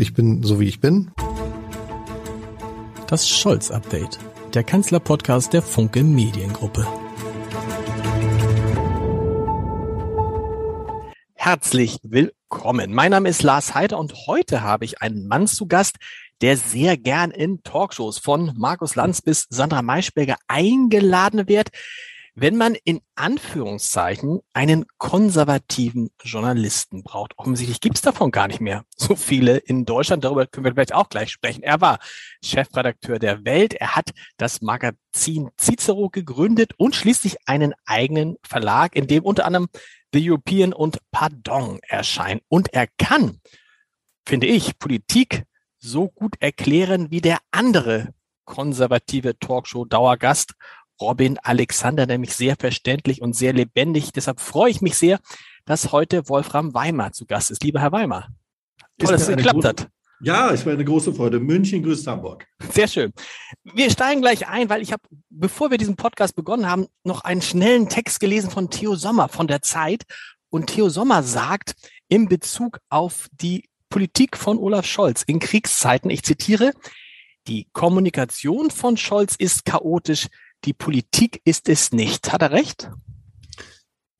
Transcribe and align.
Ich 0.00 0.14
bin 0.14 0.44
so 0.44 0.60
wie 0.60 0.68
ich 0.68 0.78
bin. 0.78 1.10
Das 3.08 3.28
Scholz-Update, 3.28 4.20
der 4.54 4.62
Kanzler-Podcast 4.62 5.52
der 5.52 5.60
Funke 5.60 6.04
Mediengruppe. 6.04 6.86
Herzlich 11.34 11.98
willkommen. 12.04 12.94
Mein 12.94 13.10
Name 13.10 13.28
ist 13.28 13.42
Lars 13.42 13.74
Heider 13.74 13.98
und 13.98 14.14
heute 14.28 14.62
habe 14.62 14.84
ich 14.84 15.02
einen 15.02 15.26
Mann 15.26 15.48
zu 15.48 15.66
Gast, 15.66 15.96
der 16.42 16.56
sehr 16.56 16.96
gern 16.96 17.32
in 17.32 17.64
Talkshows 17.64 18.18
von 18.18 18.52
Markus 18.56 18.94
Lanz 18.94 19.20
bis 19.20 19.48
Sandra 19.50 19.82
Maischberger 19.82 20.36
eingeladen 20.46 21.48
wird 21.48 21.70
wenn 22.40 22.56
man 22.56 22.76
in 22.84 23.00
Anführungszeichen 23.16 24.40
einen 24.52 24.86
konservativen 24.98 26.10
Journalisten 26.22 27.02
braucht. 27.02 27.32
Offensichtlich 27.36 27.80
gibt 27.80 27.96
es 27.96 28.02
davon 28.02 28.30
gar 28.30 28.46
nicht 28.46 28.60
mehr 28.60 28.84
so 28.96 29.16
viele 29.16 29.56
in 29.56 29.84
Deutschland. 29.84 30.22
Darüber 30.22 30.46
können 30.46 30.64
wir 30.64 30.72
vielleicht 30.72 30.94
auch 30.94 31.08
gleich 31.08 31.30
sprechen. 31.30 31.62
Er 31.62 31.80
war 31.80 31.98
Chefredakteur 32.42 33.18
der 33.18 33.44
Welt. 33.44 33.74
Er 33.74 33.96
hat 33.96 34.10
das 34.36 34.60
Magazin 34.60 35.50
Cicero 35.58 36.10
gegründet 36.10 36.72
und 36.76 36.94
schließlich 36.94 37.36
einen 37.46 37.74
eigenen 37.86 38.36
Verlag, 38.42 38.94
in 38.94 39.08
dem 39.08 39.24
unter 39.24 39.44
anderem 39.44 39.68
The 40.12 40.30
European 40.30 40.72
und 40.72 40.98
Pardon 41.10 41.80
erscheinen. 41.82 42.40
Und 42.48 42.72
er 42.72 42.86
kann, 42.98 43.40
finde 44.24 44.46
ich, 44.46 44.78
Politik 44.78 45.44
so 45.80 46.08
gut 46.08 46.36
erklären 46.40 47.10
wie 47.10 47.20
der 47.20 47.38
andere 47.50 48.14
konservative 48.48 49.38
Talkshow-Dauergast 49.38 50.54
Robin 51.00 51.38
Alexander, 51.38 52.06
nämlich 52.06 52.34
sehr 52.34 52.56
verständlich 52.56 53.22
und 53.22 53.34
sehr 53.34 53.52
lebendig. 53.52 54.12
Deshalb 54.12 54.40
freue 54.40 54.70
ich 54.70 54.80
mich 54.80 54.96
sehr, 54.96 55.20
dass 55.64 55.92
heute 55.92 56.28
Wolfram 56.28 56.74
Weimar 56.74 57.12
zu 57.12 57.26
Gast 57.26 57.50
ist. 57.50 57.62
Lieber 57.62 57.80
Herr 57.80 57.92
Weimar, 57.92 58.28
toll, 58.98 59.12
dass 59.12 59.22
es 59.22 59.36
geklappt 59.36 59.64
hat. 59.64 59.88
Ja, 60.20 60.50
es 60.50 60.66
war 60.66 60.72
eine 60.72 60.84
große 60.84 61.14
Freude. 61.14 61.38
München 61.38 61.82
grüßt 61.82 62.06
Hamburg. 62.08 62.44
Sehr 62.72 62.88
schön. 62.88 63.12
Wir 63.62 63.88
steigen 63.88 64.20
gleich 64.20 64.48
ein, 64.48 64.68
weil 64.68 64.82
ich 64.82 64.92
habe, 64.92 65.02
bevor 65.30 65.70
wir 65.70 65.78
diesen 65.78 65.94
Podcast 65.94 66.34
begonnen 66.34 66.68
haben, 66.68 66.86
noch 67.04 67.22
einen 67.22 67.40
schnellen 67.40 67.88
Text 67.88 68.18
gelesen 68.18 68.50
von 68.50 68.68
Theo 68.68 68.96
Sommer 68.96 69.28
von 69.28 69.46
der 69.46 69.62
Zeit. 69.62 70.02
Und 70.50 70.66
Theo 70.66 70.88
Sommer 70.88 71.22
sagt 71.22 71.74
in 72.08 72.28
Bezug 72.28 72.80
auf 72.88 73.28
die 73.32 73.68
Politik 73.90 74.36
von 74.36 74.58
Olaf 74.58 74.86
Scholz 74.86 75.22
in 75.22 75.38
Kriegszeiten, 75.38 76.10
ich 76.10 76.22
zitiere, 76.22 76.72
die 77.46 77.68
Kommunikation 77.72 78.70
von 78.70 78.96
Scholz 78.96 79.34
ist 79.36 79.64
chaotisch, 79.64 80.26
die 80.64 80.72
Politik 80.72 81.40
ist 81.44 81.68
es 81.68 81.92
nicht. 81.92 82.32
Hat 82.32 82.42
er 82.42 82.52
recht? 82.52 82.90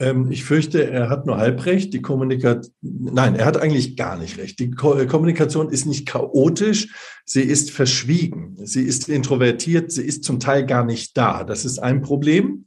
Ähm, 0.01 0.31
ich 0.31 0.45
fürchte, 0.45 0.89
er 0.89 1.09
hat 1.11 1.27
nur 1.27 1.39
halb 1.39 1.67
recht. 1.67 1.93
Die 1.93 2.03
Kommunikation, 2.03 2.73
nein, 2.81 3.35
er 3.35 3.47
hat 3.47 3.57
eigentlich 3.57 3.97
gar 3.97 4.17
nicht 4.17 4.39
recht. 4.39 4.59
Die 4.61 4.71
Ko 4.71 4.95
Kommunikation 5.07 5.71
ist 5.71 5.87
nicht 5.87 6.07
chaotisch, 6.07 6.95
sie 7.25 7.43
ist 7.43 7.71
verschwiegen, 7.71 8.57
sie 8.63 8.83
ist 8.83 9.09
introvertiert, 9.09 9.91
sie 9.91 10.05
ist 10.05 10.25
zum 10.25 10.39
Teil 10.39 10.67
gar 10.67 10.85
nicht 10.85 11.17
da. 11.17 11.43
Das 11.43 11.65
ist 11.65 11.79
ein 11.79 12.03
Problem. 12.03 12.67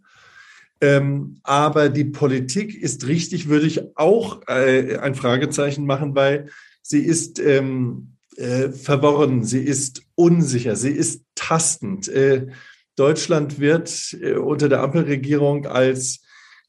Ähm, 0.81 1.39
aber 1.43 1.89
die 1.89 2.05
Politik 2.05 2.75
ist 2.75 3.07
richtig, 3.07 3.47
würde 3.47 3.67
ich 3.67 3.97
auch 3.97 4.41
äh, 4.47 4.97
ein 4.97 5.15
Fragezeichen 5.15 5.85
machen, 5.85 6.15
weil 6.15 6.49
sie 6.81 7.01
ist 7.01 7.39
ähm, 7.39 8.17
äh, 8.35 8.69
verworren, 8.69 9.43
sie 9.43 9.61
ist 9.61 10.01
unsicher, 10.15 10.75
sie 10.75 10.89
ist 10.89 11.23
tastend. 11.35 12.07
Äh, 12.07 12.47
Deutschland 12.95 13.59
wird 13.59 14.15
äh, 14.21 14.35
unter 14.35 14.69
der 14.69 14.81
Ampelregierung 14.81 15.65
als 15.65 16.21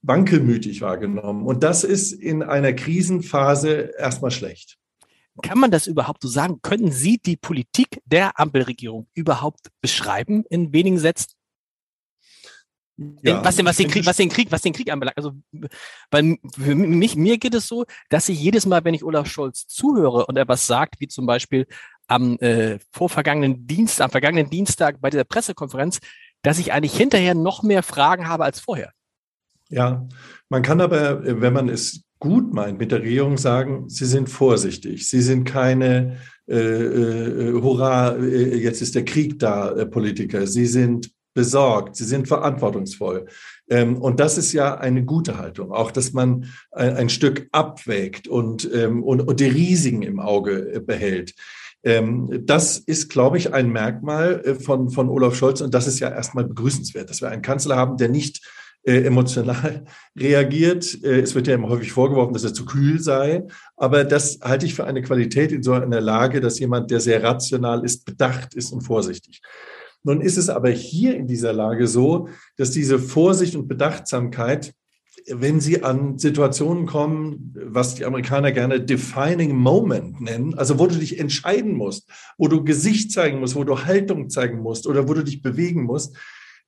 wankelmütig 0.03 0.81
wahrgenommen. 0.81 1.47
Und 1.47 1.62
das 1.62 1.84
ist 1.84 2.12
in 2.12 2.42
einer 2.42 2.73
Krisenphase 2.73 3.92
erstmal 3.98 4.31
schlecht. 4.31 4.78
Kann 5.43 5.59
man 5.59 5.70
das 5.70 5.87
überhaupt 5.87 6.23
so 6.23 6.28
sagen? 6.28 6.61
Können 6.61 6.93
Sie 6.93 7.19
die 7.19 7.37
Politik 7.37 8.03
der 8.05 8.39
Ampelregierung 8.39 9.09
überhaupt 9.15 9.69
beschreiben 9.81 10.45
in 10.50 10.73
wenigen 10.73 10.98
Sätzen? 10.98 11.33
Ja, 13.23 13.43
was, 13.43 13.56
den, 13.56 13.65
was, 13.65 13.77
den 13.77 13.89
Krieg, 13.89 14.05
was 14.05 14.17
den 14.17 14.28
Krieg, 14.28 14.53
was 14.53 14.60
den 14.60 14.75
Krieg 14.75 14.93
anbelangt. 14.93 15.16
Also, 15.16 15.33
weil 16.10 16.37
für 16.54 16.75
mich, 16.75 17.16
mir 17.16 17.39
geht 17.39 17.54
es 17.54 17.66
so, 17.66 17.87
dass 18.10 18.28
ich 18.28 18.39
jedes 18.39 18.66
Mal, 18.66 18.84
wenn 18.84 18.94
ich 18.94 19.03
Olaf 19.03 19.27
Scholz 19.27 19.66
zuhöre 19.66 20.27
und 20.27 20.37
er 20.37 20.47
was 20.47 20.66
sagt, 20.66 21.00
wie 21.00 21.09
zum 21.09 21.25
Beispiel 21.25 21.66
am 22.07 22.39
äh, 22.39 22.79
vorvergangenen 22.91 23.67
Dienstag, 23.67 24.05
am 24.05 24.11
vergangenen 24.11 24.51
Dienstag 24.51 25.01
bei 25.01 25.11
dieser 25.11 25.25
Pressekonferenz, 25.25 26.01
dass 26.43 26.59
ich 26.59 26.73
eigentlich 26.73 26.97
hinterher 26.97 27.35
noch 27.35 27.63
mehr 27.63 27.83
Fragen 27.83 28.29
habe 28.29 28.45
als 28.45 28.61
vorher. 28.61 28.93
Ja, 29.69 30.07
man 30.49 30.63
kann 30.63 30.81
aber, 30.81 31.25
äh, 31.25 31.41
wenn 31.41 31.53
man 31.53 31.69
es 31.69 32.05
gut 32.19 32.53
meint, 32.53 32.79
mit 32.79 32.93
der 32.93 33.01
Regierung 33.01 33.37
sagen, 33.37 33.89
sie 33.89 34.07
sind 34.07 34.29
vorsichtig. 34.29 35.09
Sie 35.09 35.23
sind 35.23 35.45
keine 35.45 36.19
äh, 36.49 36.57
äh, 36.57 37.53
Hurra, 37.53 38.17
äh, 38.17 38.57
jetzt 38.57 38.83
ist 38.83 38.95
der 38.95 39.05
Krieg 39.05 39.39
da, 39.39 39.73
äh, 39.73 39.87
Politiker. 39.87 40.47
Sie 40.47 40.67
sind 40.67 41.11
besorgt, 41.34 41.97
sie 41.97 42.05
sind 42.05 42.29
verantwortungsvoll. 42.29 43.27
Ähm, 43.69 43.97
und 43.97 44.21
das 44.21 44.39
ist 44.39 44.53
ja 44.53 44.77
eine 44.77 45.05
gute 45.05 45.39
Haltung, 45.39 45.73
auch 45.73 45.91
dass 45.91 46.12
man 46.12 46.47
ein, 46.71 47.09
Stück 47.09 47.49
abwägt 47.53 48.28
und, 48.28 48.69
ähm, 48.73 49.03
und, 49.03 49.21
und 49.21 49.41
die 49.41 49.47
Risiken 49.47 50.03
im 50.03 50.21
Auge 50.21 50.75
äh, 50.75 50.81
behält. 50.81 51.34
Ähm, 51.84 52.43
das 52.45 52.78
ist, 52.78 53.09
glaube 53.09 53.39
ich, 53.39 53.53
ein 53.53 53.71
Merkmal 53.71 54.43
äh, 54.45 54.55
von, 54.55 54.91
von 54.91 55.09
Olaf 55.09 55.34
Scholz 55.34 55.61
und 55.61 55.75
das 55.75 55.87
ist 55.87 55.99
ja 56.01 56.11
erstmal 56.11 56.45
begrüßenswert, 56.45 57.11
dass 57.11 57.21
wir 57.21 57.31
einen 57.31 57.43
Kanzler 57.43 57.77
haben, 57.77 57.97
der 57.97 58.09
nicht 58.09 58.41
äh, 58.84 59.03
emotional 59.03 59.84
reagiert. 60.19 61.03
Äh, 61.03 61.21
es 61.21 61.34
wird 61.34 61.49
ja 61.49 61.55
immer 61.55 61.69
häufig 61.69 61.93
vorgeworfen, 61.93 62.34
dass 62.34 62.45
er 62.45 62.55
zu 62.55 62.65
kühl 62.65 63.01
sei, 63.01 63.45
aber 63.77 64.05
das 64.05 64.39
halte 64.43 64.67
ich 64.67 64.75
für 64.75 64.84
eine 64.84 65.03
Qualität 65.03 65.51
in 65.51 65.62
so 65.62 65.72
einer 65.72 66.01
Lage, 66.01 66.41
dass 66.41 66.59
jemand, 66.59 66.91
der 66.91 67.01
sehr 67.01 67.22
rational 67.22 67.84
ist, 67.84 68.05
bedacht 68.05 68.55
ist 68.55 68.72
und 68.72 68.83
vorsichtig. 68.83 69.41
Nun 70.05 70.21
ist 70.21 70.37
es 70.37 70.49
aber 70.49 70.71
hier 70.71 71.17
in 71.17 71.27
dieser 71.27 71.53
Lage 71.53 71.87
so, 71.87 72.29
dass 72.57 72.71
diese 72.71 72.99
Vorsicht 72.99 73.55
und 73.55 73.69
Bedachtsamkeit 73.69 74.75
wenn 75.29 75.61
Sie 75.61 75.83
an 75.83 76.19
Situationen 76.19 76.87
kommen, 76.87 77.55
was 77.55 77.95
die 77.95 78.05
Amerikaner 78.05 78.53
gerne 78.53 78.81
defining 78.81 79.55
moment 79.55 80.21
nennen, 80.21 80.55
also 80.55 80.79
wo 80.79 80.87
du 80.87 80.97
dich 80.97 81.19
entscheiden 81.19 81.75
musst, 81.75 82.09
wo 82.39 82.49
du 82.49 82.65
Gesicht 82.65 83.13
zeigen 83.13 83.41
musst, 83.41 83.55
wo 83.55 83.65
du 83.65 83.85
Haltung 83.85 84.31
zeigen 84.31 84.61
musst 84.61 84.87
oder 84.87 85.09
wo 85.09 85.15
du 85.15 85.23
dich 85.23 85.43
bewegen 85.43 85.83
musst, 85.83 86.17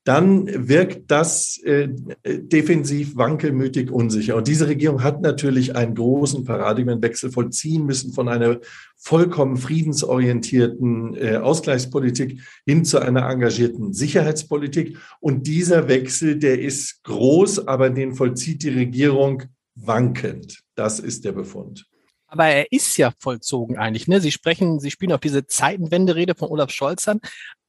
dann 0.05 0.69
wirkt 0.69 1.11
das 1.11 1.59
äh, 1.65 1.89
defensiv 2.25 3.17
wankelmütig 3.17 3.91
unsicher. 3.91 4.37
Und 4.37 4.49
diese 4.49 4.69
Regierung 4.69 5.03
hat 5.03 5.23
natürlich 5.23 5.75
einen 5.77 5.95
großen 5.95 6.45
Paradigmenwechsel 6.45 7.31
vollziehen 7.31 7.87
müssen 7.87 8.13
von 8.13 8.29
einer 8.29 8.61
vollkommen 8.97 9.57
friedensorientierten 9.57 11.17
äh, 11.17 11.37
Ausgleichspolitik 11.37 12.41
hin 12.67 12.85
zu 12.85 12.99
einer 12.99 13.29
engagierten 13.29 13.95
Sicherheitspolitik. 13.95 14.99
Und 15.21 15.47
dieser 15.47 15.89
Wechsel, 15.89 16.39
der 16.39 16.61
ist 16.61 17.03
groß, 17.05 17.67
aber 17.67 17.89
den 17.89 18.15
vollzieht 18.15 18.63
die 18.63 18.71
Regierung 18.71 19.45
wankend. 19.75 20.61
Das 20.75 21.01
ist 21.01 21.25
der 21.25 21.33
Befund. 21.33 21.87
Aber 22.35 22.47
er 22.47 22.73
ist 22.73 22.97
ja 22.97 23.13
vollzogen 23.21 23.79
eigentlich. 23.79 24.09
Ne? 24.09 24.21
Sie 24.21 24.33
sprechen, 24.33 24.81
Sie 24.81 24.91
spielen 24.91 25.13
auf 25.13 25.21
diese 25.21 25.47
Zeitenwende-Rede 25.47 26.35
von 26.35 26.49
Olaf 26.49 26.71
Scholz 26.71 27.07
an 27.07 27.21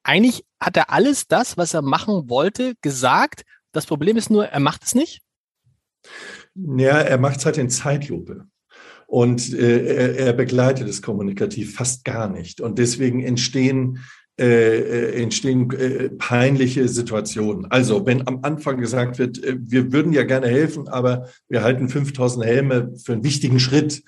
eigentlich 0.05 0.45
hat 0.59 0.77
er 0.77 0.91
alles 0.91 1.27
das, 1.27 1.57
was 1.57 1.73
er 1.73 1.81
machen 1.81 2.29
wollte, 2.29 2.75
gesagt. 2.81 3.43
Das 3.71 3.85
Problem 3.85 4.17
ist 4.17 4.29
nur, 4.29 4.45
er 4.45 4.59
macht 4.59 4.83
es 4.83 4.95
nicht. 4.95 5.21
Ja, 6.53 6.99
er 6.99 7.17
macht 7.17 7.39
es 7.39 7.45
halt 7.45 7.57
in 7.57 7.69
Zeitlupe. 7.69 8.45
Und 9.07 9.53
äh, 9.53 9.85
er, 9.85 10.17
er, 10.17 10.33
begleitet 10.33 10.87
es 10.87 11.01
kommunikativ 11.01 11.75
fast 11.75 12.05
gar 12.05 12.29
nicht. 12.29 12.61
Und 12.61 12.79
deswegen 12.79 13.23
entstehen, 13.23 13.99
äh, 14.39 14.45
äh, 14.45 15.21
entstehen 15.21 15.71
äh, 15.71 16.09
peinliche 16.09 16.87
Situationen. 16.87 17.65
Also, 17.69 18.05
wenn 18.05 18.27
am 18.27 18.39
Anfang 18.43 18.79
gesagt 18.79 19.19
wird, 19.19 19.43
äh, 19.43 19.57
wir 19.59 19.91
würden 19.91 20.11
ja 20.11 20.23
gerne 20.23 20.47
helfen, 20.47 20.87
aber 20.87 21.29
wir 21.49 21.61
halten 21.61 21.89
5000 21.89 22.45
Helme 22.45 22.93
für 23.03 23.13
einen 23.13 23.23
wichtigen 23.23 23.59
Schritt, 23.59 24.03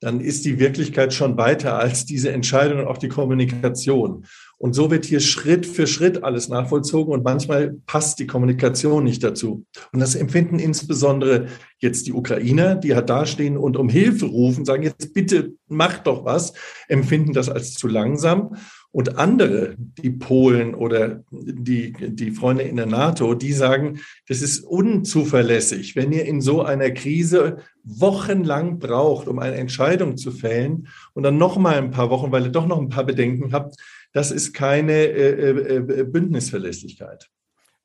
dann 0.00 0.20
ist 0.20 0.44
die 0.46 0.58
Wirklichkeit 0.58 1.12
schon 1.12 1.36
weiter 1.36 1.78
als 1.78 2.06
diese 2.06 2.32
Entscheidung 2.32 2.80
und 2.80 2.86
auch 2.86 2.98
die 2.98 3.08
Kommunikation. 3.08 4.24
Und 4.56 4.74
so 4.74 4.90
wird 4.90 5.06
hier 5.06 5.20
Schritt 5.20 5.66
für 5.66 5.86
Schritt 5.86 6.22
alles 6.22 6.48
nachvollzogen 6.48 7.14
und 7.14 7.24
manchmal 7.24 7.76
passt 7.86 8.18
die 8.18 8.26
Kommunikation 8.26 9.04
nicht 9.04 9.22
dazu. 9.22 9.64
Und 9.92 10.00
das 10.00 10.14
empfinden 10.14 10.58
insbesondere 10.58 11.46
jetzt 11.78 12.06
die 12.06 12.12
Ukrainer, 12.12 12.74
die 12.74 12.94
halt 12.94 13.08
dastehen 13.08 13.56
und 13.56 13.76
um 13.78 13.88
Hilfe 13.88 14.26
rufen, 14.26 14.66
sagen 14.66 14.82
jetzt 14.82 15.14
bitte 15.14 15.54
macht 15.68 16.06
doch 16.06 16.24
was, 16.24 16.52
empfinden 16.88 17.32
das 17.32 17.48
als 17.48 17.74
zu 17.74 17.88
langsam. 17.88 18.56
Und 18.92 19.18
andere, 19.18 19.76
die 19.78 20.10
Polen 20.10 20.74
oder 20.74 21.22
die, 21.30 21.92
die 21.92 22.32
Freunde 22.32 22.64
in 22.64 22.76
der 22.76 22.86
NATO, 22.86 23.34
die 23.34 23.52
sagen, 23.52 24.00
das 24.26 24.42
ist 24.42 24.64
unzuverlässig, 24.64 25.94
wenn 25.94 26.10
ihr 26.12 26.24
in 26.24 26.40
so 26.40 26.62
einer 26.62 26.90
Krise 26.90 27.58
wochenlang 27.84 28.78
braucht, 28.78 29.28
um 29.28 29.38
eine 29.38 29.56
Entscheidung 29.56 30.16
zu 30.16 30.30
fällen 30.32 30.88
und 31.14 31.22
dann 31.22 31.38
noch 31.38 31.56
mal 31.56 31.76
ein 31.76 31.90
paar 31.90 32.10
Wochen, 32.10 32.32
weil 32.32 32.44
ihr 32.44 32.52
doch 32.52 32.66
noch 32.66 32.78
ein 32.78 32.88
paar 32.88 33.04
Bedenken 33.04 33.52
habt, 33.52 33.76
das 34.12 34.30
ist 34.30 34.52
keine 34.52 34.92
äh, 34.92 35.50
äh, 35.50 35.76
äh, 35.76 36.04
Bündnisverlässlichkeit. 36.04 37.28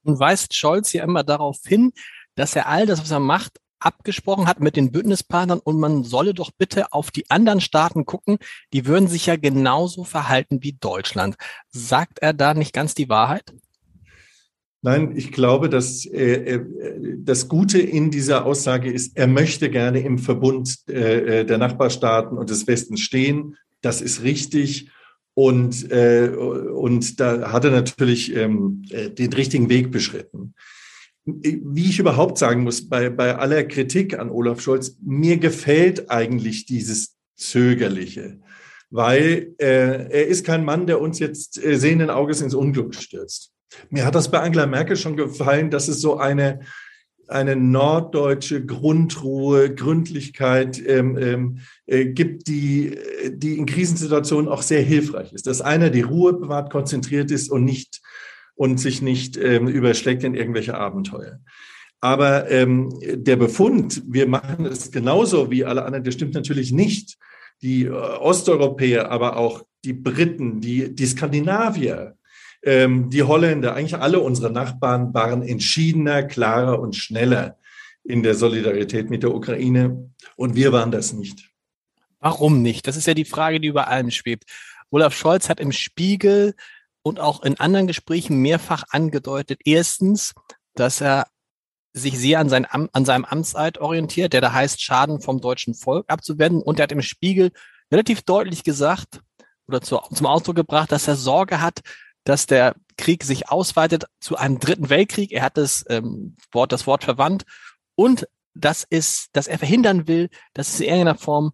Nun 0.04 0.20
weist 0.20 0.54
Scholz 0.54 0.94
ja 0.94 1.04
immer 1.04 1.24
darauf 1.24 1.60
hin, 1.66 1.92
dass 2.36 2.56
er 2.56 2.68
all 2.68 2.86
das, 2.86 3.02
was 3.02 3.12
er 3.12 3.20
macht, 3.20 3.60
abgesprochen 3.80 4.48
hat 4.48 4.60
mit 4.60 4.76
den 4.76 4.92
Bündnispartnern 4.92 5.60
und 5.60 5.80
man 5.80 6.04
solle 6.04 6.34
doch 6.34 6.52
bitte 6.52 6.92
auf 6.92 7.12
die 7.12 7.30
anderen 7.30 7.62
Staaten 7.62 8.06
gucken, 8.06 8.38
die 8.74 8.86
würden 8.86 9.08
sich 9.08 9.28
ja 9.28 9.36
genauso 9.36 10.04
verhalten 10.04 10.64
wie 10.64 10.74
Deutschland. 10.74 11.36
Sagt 11.70 12.20
er 12.20 12.34
da 12.34 12.54
nicht 12.54 12.74
ganz 12.74 12.96
die 12.96 13.10
Wahrheit? 13.10 13.54
Nein, 14.86 15.14
ich 15.16 15.32
glaube, 15.32 15.68
dass 15.68 16.06
äh, 16.06 16.58
äh, 16.58 16.66
das 17.18 17.48
Gute 17.48 17.82
in 17.82 18.12
dieser 18.12 18.46
Aussage 18.46 18.92
ist, 18.92 19.18
er 19.18 19.26
möchte 19.26 19.72
gerne 19.72 20.02
im 20.02 20.20
Verbund 20.20 20.88
äh, 20.88 21.44
der 21.44 21.58
Nachbarstaaten 21.58 22.38
und 22.38 22.52
des 22.52 22.68
Westens 22.68 23.02
stehen. 23.02 23.58
Das 23.82 24.00
ist 24.00 24.22
richtig. 24.22 24.92
Und, 25.34 25.92
äh, 25.92 26.30
und 26.30 27.20
da 27.20 27.52
hat 27.52 27.66
er 27.66 27.72
natürlich 27.72 28.36
ähm, 28.36 28.84
äh, 28.92 29.10
den 29.10 29.34
richtigen 29.34 29.70
Weg 29.70 29.90
beschritten. 29.90 30.54
Wie 31.26 31.90
ich 31.90 31.98
überhaupt 31.98 32.38
sagen 32.38 32.62
muss, 32.62 32.88
bei, 32.88 33.10
bei 33.10 33.36
aller 33.36 33.64
Kritik 33.64 34.20
an 34.20 34.30
Olaf 34.30 34.62
Scholz, 34.62 35.00
mir 35.02 35.38
gefällt 35.38 36.12
eigentlich 36.12 36.68
dieses 36.68 37.16
Zögerliche, 37.36 38.40
weil 38.92 39.56
äh, 39.58 40.12
er 40.12 40.28
ist 40.28 40.46
kein 40.46 40.64
Mann, 40.64 40.86
der 40.86 41.02
uns 41.02 41.18
jetzt 41.18 41.58
äh, 41.66 41.76
sehenden 41.80 42.12
Auges 42.12 42.42
ins 42.42 42.54
Unglück 42.54 42.94
stürzt. 42.94 43.55
Mir 43.90 44.06
hat 44.06 44.16
das 44.16 44.32
bei 44.32 44.40
Angela 44.40 44.66
Merkel 44.66 44.96
schon 44.96 45.18
gefallen, 45.18 45.70
dass 45.70 45.88
es 45.88 46.02
so 46.02 46.18
eine, 46.18 46.62
eine 47.28 47.56
norddeutsche 47.56 48.66
Grundruhe, 48.66 49.74
Gründlichkeit 49.74 50.82
ähm, 50.86 51.18
ähm, 51.18 51.60
äh, 51.86 52.06
gibt, 52.06 52.48
die, 52.48 52.98
die 53.30 53.58
in 53.58 53.66
Krisensituationen 53.66 54.50
auch 54.50 54.62
sehr 54.62 54.82
hilfreich 54.82 55.34
ist. 55.34 55.48
Dass 55.48 55.62
einer 55.62 55.90
die 55.90 56.02
Ruhe 56.02 56.34
bewahrt, 56.34 56.72
konzentriert 56.72 57.32
ist 57.32 57.50
und 57.50 57.64
nicht 57.66 58.02
und 58.56 58.80
sich 58.80 59.02
nicht 59.02 59.38
ähm, 59.38 59.68
überschlägt 59.68 60.24
in 60.24 60.36
irgendwelche 60.36 60.76
Abenteuer. 60.76 61.40
Aber 62.00 62.50
ähm, 62.52 62.94
der 63.02 63.36
Befund, 63.36 64.04
wir 64.08 64.28
machen 64.28 64.66
es 64.66 64.92
genauso 64.92 65.50
wie 65.52 65.66
alle 65.66 65.84
anderen, 65.84 66.04
der 66.04 66.12
stimmt 66.12 66.34
natürlich 66.34 66.72
nicht. 66.72 67.18
Die 67.62 67.86
äh, 67.86 67.90
Osteuropäer, 67.90 69.12
aber 69.12 69.38
auch 69.38 69.64
die 69.84 69.94
Briten, 69.94 70.62
die, 70.62 70.94
die 70.94 71.06
Skandinavier, 71.06 72.16
ähm, 72.66 73.10
die 73.10 73.24
Holländer, 73.24 73.76
eigentlich 73.76 73.98
alle 73.98 74.20
unsere 74.20 74.52
Nachbarn 74.52 75.14
waren 75.14 75.44
entschiedener, 75.44 76.24
klarer 76.24 76.80
und 76.80 76.96
schneller 76.96 77.58
in 78.04 78.24
der 78.24 78.36
Solidarität 78.36 79.10
mit 79.10 79.24
der 79.24 79.34
Ukraine. 79.34 80.12
Und 80.36 80.56
wir 80.56 80.74
waren 80.74 80.92
das 80.92 81.14
nicht. 81.14 81.50
Warum 82.20 82.62
nicht? 82.62 82.88
Das 82.88 82.98
ist 82.98 83.08
ja 83.08 83.14
die 83.14 83.26
Frage, 83.26 83.60
die 83.60 83.68
über 83.68 83.88
allem 83.88 84.10
schwebt. 84.10 84.46
Olaf 84.90 85.16
Scholz 85.16 85.48
hat 85.48 85.60
im 85.60 85.72
Spiegel 85.72 86.56
und 87.04 87.20
auch 87.20 87.44
in 87.44 87.60
anderen 87.60 87.86
Gesprächen 87.86 88.40
mehrfach 88.42 88.84
angedeutet, 88.90 89.62
erstens, 89.64 90.34
dass 90.74 91.02
er 91.02 91.28
sich 91.94 92.18
sehr 92.18 92.40
an, 92.40 92.50
sein, 92.50 92.66
an 92.66 93.06
seinem 93.06 93.26
Amtseid 93.26 93.78
orientiert, 93.78 94.34
der 94.34 94.42
da 94.42 94.52
heißt, 94.52 94.82
Schaden 94.82 95.22
vom 95.22 95.40
deutschen 95.40 95.76
Volk 95.76 96.06
abzuwenden. 96.10 96.62
Und 96.62 96.80
er 96.80 96.84
hat 96.84 96.92
im 96.92 97.02
Spiegel 97.02 97.52
relativ 97.92 98.24
deutlich 98.24 98.64
gesagt 98.64 99.22
oder 99.68 99.82
zu, 99.82 100.00
zum 100.14 100.26
Ausdruck 100.26 100.56
gebracht, 100.56 100.92
dass 100.92 101.08
er 101.08 101.16
Sorge 101.16 101.62
hat, 101.62 101.82
dass 102.26 102.46
der 102.46 102.76
Krieg 102.98 103.24
sich 103.24 103.50
ausweitet 103.50 104.06
zu 104.20 104.36
einem 104.36 104.60
dritten 104.60 104.90
Weltkrieg. 104.90 105.32
Er 105.32 105.44
hat 105.44 105.58
das 105.58 105.86
ähm, 105.90 106.36
Wort, 106.52 106.72
das 106.72 106.86
Wort 106.86 107.06
verwandt 107.06 107.46
und 107.96 108.28
das 108.54 108.86
ist, 108.90 109.30
dass 109.34 109.48
er 109.48 109.58
verhindern 109.58 110.08
will, 110.08 110.30
dass 110.54 110.74
es 110.74 110.80
in 110.80 110.88
irgendeiner 110.88 111.18
Form 111.18 111.52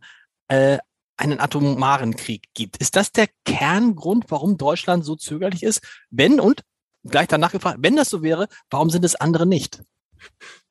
äh, 0.48 0.78
einen 1.18 1.40
atomaren 1.40 2.16
Krieg 2.16 2.48
gibt. 2.54 2.78
Ist 2.78 2.96
das 2.96 3.12
der 3.12 3.28
Kerngrund, 3.46 4.26
warum 4.30 4.58
Deutschland 4.58 5.06
so 5.06 5.16
zögerlich 5.16 5.64
ist? 5.64 5.82
Wenn 6.10 6.40
und 6.40 6.64
gleich 7.04 7.28
danach 7.28 7.52
gefragt, 7.52 7.80
wenn 7.82 7.96
das 7.96 8.10
so 8.10 8.24
wäre, 8.24 8.48
warum 8.70 8.90
sind 8.90 9.06
es 9.06 9.16
andere 9.16 9.46
nicht? 9.46 9.84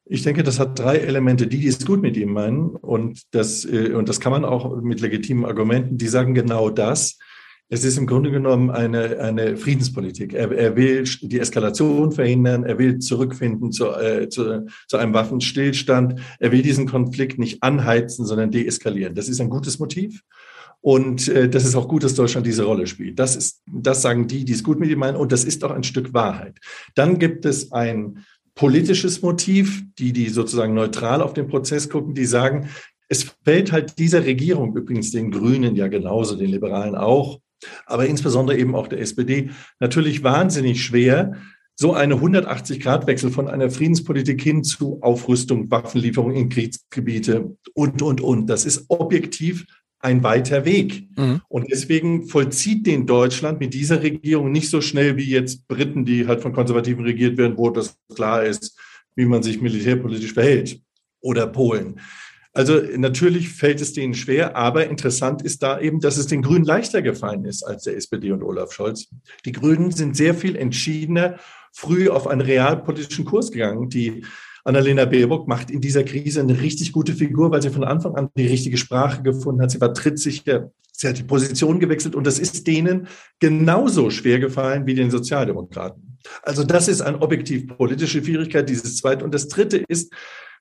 Ich 0.05 0.23
denke, 0.23 0.43
das 0.43 0.59
hat 0.59 0.79
drei 0.79 0.97
Elemente, 0.97 1.47
die, 1.47 1.61
die 1.61 1.69
es 1.69 1.87
gut 1.87 2.01
mit 2.01 2.17
ihm 2.17 2.33
meinen. 2.33 2.71
Und 2.71 3.23
das, 3.33 3.65
äh, 3.65 3.93
und 3.93 4.09
das 4.09 4.19
kann 4.19 4.33
man 4.33 4.45
auch 4.45 4.81
mit 4.81 5.01
legitimen 5.01 5.45
Argumenten, 5.45 5.99
die 5.99 6.09
sagen 6.09 6.35
genau 6.35 6.71
das. 6.71 7.19
Es 7.73 7.85
ist 7.85 7.97
im 7.97 8.07
Grunde 8.09 8.33
genommen 8.33 8.69
eine, 8.71 9.21
eine 9.21 9.57
Friedenspolitik. 9.57 10.35
Er, 10.35 10.51
er 10.51 10.75
will 10.75 11.05
die 11.23 11.39
Eskalation 11.39 12.11
verhindern, 12.11 12.65
er 12.65 12.79
will 12.79 12.99
zurückfinden 12.99 13.71
zu, 13.71 13.93
äh, 13.93 14.29
zu, 14.29 14.67
zu 14.89 14.97
einem 14.97 15.15
Waffenstillstand, 15.15 16.21
er 16.41 16.51
will 16.51 16.63
diesen 16.63 16.89
Konflikt 16.89 17.39
nicht 17.39 17.63
anheizen, 17.63 18.27
sondern 18.27 18.51
deeskalieren. 18.51 19.15
Das 19.15 19.29
ist 19.29 19.41
ein 19.41 19.51
gutes 19.51 19.79
Motiv. 19.79 20.23
Und 20.81 21.29
äh, 21.29 21.49
das 21.49 21.65
ist 21.65 21.77
auch 21.77 21.87
gut, 21.87 22.03
dass 22.03 22.15
Deutschland 22.15 22.45
diese 22.45 22.65
Rolle 22.65 22.89
spielt. 22.89 23.21
Das 23.21 23.37
ist, 23.37 23.63
das 23.71 24.03
sagen 24.03 24.27
die, 24.27 24.45
die 24.45 24.53
es 24.53 24.65
gut 24.65 24.81
mit 24.81 24.91
ihm 24.91 24.99
meinen. 24.99 25.17
Und 25.17 25.31
das 25.31 25.45
ist 25.45 25.63
auch 25.63 25.71
ein 25.71 25.85
Stück 25.85 26.13
Wahrheit. 26.13 26.59
Dann 26.97 27.21
gibt 27.21 27.45
es 27.45 27.71
ein 27.71 28.25
politisches 28.57 29.23
Motiv, 29.23 29.85
die, 29.97 30.13
die 30.13 30.29
sozusagen 30.29 30.75
neutral 30.75 31.23
auf 31.23 31.35
den 31.35 31.47
Prozess 31.47 31.89
gucken, 31.89 32.15
die 32.15 32.27
sagen, 32.27 32.69
es 33.09 33.35
fällt 33.45 33.71
halt 33.71 33.99
dieser 33.99 34.25
Regierung, 34.25 34.77
übrigens 34.77 35.13
den 35.13 35.31
Grünen 35.31 35.77
ja 35.77 35.89
genauso, 35.89 36.35
den 36.35 36.51
Liberalen 36.51 36.95
auch, 36.95 37.41
aber 37.87 38.07
insbesondere 38.07 38.59
eben 38.59 38.75
auch 38.75 38.89
der 38.89 39.01
SPD, 39.01 39.51
natürlich 39.79 40.23
wahnsinnig 40.23 40.83
schwer, 40.83 41.35
so 41.81 41.95
eine 41.95 42.17
180-Grad-Wechsel 42.17 43.31
von 43.31 43.49
einer 43.49 43.71
Friedenspolitik 43.71 44.43
hin 44.43 44.63
zu 44.65 45.01
Aufrüstung, 45.01 45.71
Waffenlieferung 45.71 46.35
in 46.35 46.51
Kriegsgebiete 46.51 47.57
und, 47.73 48.03
und, 48.03 48.21
und. 48.21 48.47
Das 48.49 48.67
ist 48.67 48.85
objektiv 48.89 49.65
ein 49.99 50.23
weiter 50.23 50.67
Weg. 50.67 51.09
Mhm. 51.17 51.41
Und 51.49 51.71
deswegen 51.71 52.27
vollzieht 52.27 52.87
den 52.87 53.07
Deutschland 53.07 53.61
mit 53.61 53.73
dieser 53.73 54.03
Regierung 54.03 54.53
nicht 54.53 54.69
so 54.69 54.81
schnell 54.81 55.17
wie 55.17 55.31
jetzt 55.31 55.69
Briten, 55.69 56.05
die 56.05 56.27
halt 56.27 56.41
von 56.41 56.53
Konservativen 56.53 57.05
regiert 57.05 57.39
werden, 57.39 57.57
wo 57.57 57.71
das 57.71 57.97
klar 58.15 58.45
ist, 58.45 58.79
wie 59.15 59.25
man 59.25 59.43
sich 59.43 59.63
militärpolitisch 59.63 60.35
verhält. 60.35 60.81
Oder 61.23 61.47
Polen. 61.47 62.01
Also 62.53 62.81
natürlich 62.97 63.51
fällt 63.51 63.81
es 63.81 63.93
denen 63.93 64.15
schwer, 64.15 64.57
aber 64.57 64.89
interessant 64.89 65.43
ist 65.43 65.63
da 65.63 65.81
eben, 65.81 66.01
dass 66.01 66.17
es 66.17 66.27
den 66.27 66.43
Grünen 66.43 66.65
leichter 66.65 67.01
gefallen 67.01 67.45
ist 67.45 67.63
als 67.63 67.85
der 67.85 67.97
SPD 67.97 68.33
und 68.33 68.43
Olaf 68.43 68.73
Scholz. 68.73 69.09
Die 69.45 69.53
Grünen 69.53 69.93
sind 69.93 70.17
sehr 70.17 70.35
viel 70.35 70.57
entschiedener 70.57 71.39
früh 71.73 72.09
auf 72.09 72.27
einen 72.27 72.41
realpolitischen 72.41 73.25
Kurs 73.25 73.53
gegangen. 73.53 73.89
Die 73.89 74.25
Annalena 74.65 75.05
Baerbock 75.05 75.47
macht 75.47 75.71
in 75.71 75.81
dieser 75.81 76.03
Krise 76.03 76.41
eine 76.41 76.61
richtig 76.61 76.93
gute 76.93 77.15
Figur, 77.15 77.53
weil 77.53 77.63
sie 77.63 77.71
von 77.71 77.85
Anfang 77.85 78.17
an 78.17 78.29
die 78.37 78.49
richtige 78.49 78.77
Sprache 78.77 79.23
gefunden 79.23 79.63
hat. 79.63 79.71
Sie 79.71 79.81
war 79.81 79.95
trittsicher, 79.95 80.73
sie 80.93 81.09
hat 81.09 81.19
die 81.19 81.23
Position 81.23 81.79
gewechselt 81.79 82.17
und 82.17 82.27
das 82.27 82.41
ist 82.41 82.67
denen 82.67 83.07
genauso 83.39 84.11
schwer 84.11 84.41
gefallen 84.41 84.87
wie 84.87 84.95
den 84.95 85.11
Sozialdemokraten. 85.11 86.19
Also 86.43 86.65
das 86.65 86.89
ist 86.89 87.01
eine 87.01 87.23
objektiv 87.23 87.69
politische 87.69 88.23
Schwierigkeit, 88.23 88.69
dieses 88.69 88.97
zweite. 88.97 89.25
Und 89.25 89.33
das 89.33 89.49
dritte 89.49 89.79
ist, 89.89 90.13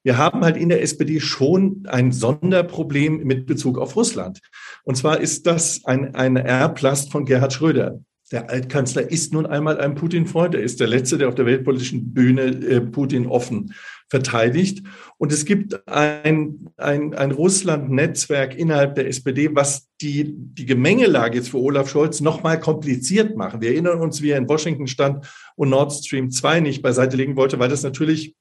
wir 0.03 0.17
haben 0.17 0.43
halt 0.43 0.57
in 0.57 0.69
der 0.69 0.81
SPD 0.81 1.19
schon 1.19 1.83
ein 1.87 2.11
Sonderproblem 2.11 3.23
mit 3.23 3.45
Bezug 3.45 3.77
auf 3.77 3.95
Russland. 3.95 4.39
Und 4.83 4.95
zwar 4.95 5.19
ist 5.19 5.45
das 5.45 5.85
ein, 5.85 6.15
ein 6.15 6.35
Erblast 6.35 7.11
von 7.11 7.25
Gerhard 7.25 7.53
Schröder. 7.53 7.99
Der 8.31 8.49
Altkanzler 8.49 9.09
ist 9.09 9.33
nun 9.33 9.47
einmal 9.47 9.79
ein 9.79 9.95
Putin-Freund. 9.95 10.53
Er 10.53 10.61
ist 10.61 10.79
der 10.79 10.87
Letzte, 10.87 11.17
der 11.17 11.29
auf 11.29 11.35
der 11.35 11.47
weltpolitischen 11.47 12.13
Bühne 12.13 12.43
äh, 12.43 12.79
Putin 12.79 13.25
offen 13.25 13.73
verteidigt. 14.07 14.83
Und 15.17 15.31
es 15.31 15.45
gibt 15.45 15.87
ein, 15.87 16.69
ein, 16.77 17.15
ein 17.15 17.31
Russland-Netzwerk 17.31 18.55
innerhalb 18.55 18.95
der 18.95 19.07
SPD, 19.07 19.55
was 19.55 19.87
die, 20.01 20.33
die 20.35 20.65
Gemengelage 20.65 21.37
jetzt 21.37 21.49
für 21.49 21.59
Olaf 21.59 21.89
Scholz 21.89 22.21
nochmal 22.21 22.59
kompliziert 22.59 23.35
macht. 23.35 23.61
Wir 23.61 23.71
erinnern 23.71 23.99
uns, 23.99 24.21
wie 24.21 24.29
er 24.29 24.37
in 24.37 24.49
Washington 24.49 24.87
stand 24.87 25.27
und 25.55 25.69
Nord 25.69 25.91
Stream 25.91 26.29
2 26.29 26.59
nicht 26.59 26.81
beiseite 26.83 27.17
legen 27.17 27.35
wollte, 27.35 27.57
weil 27.57 27.69
das 27.69 27.83
natürlich 27.83 28.35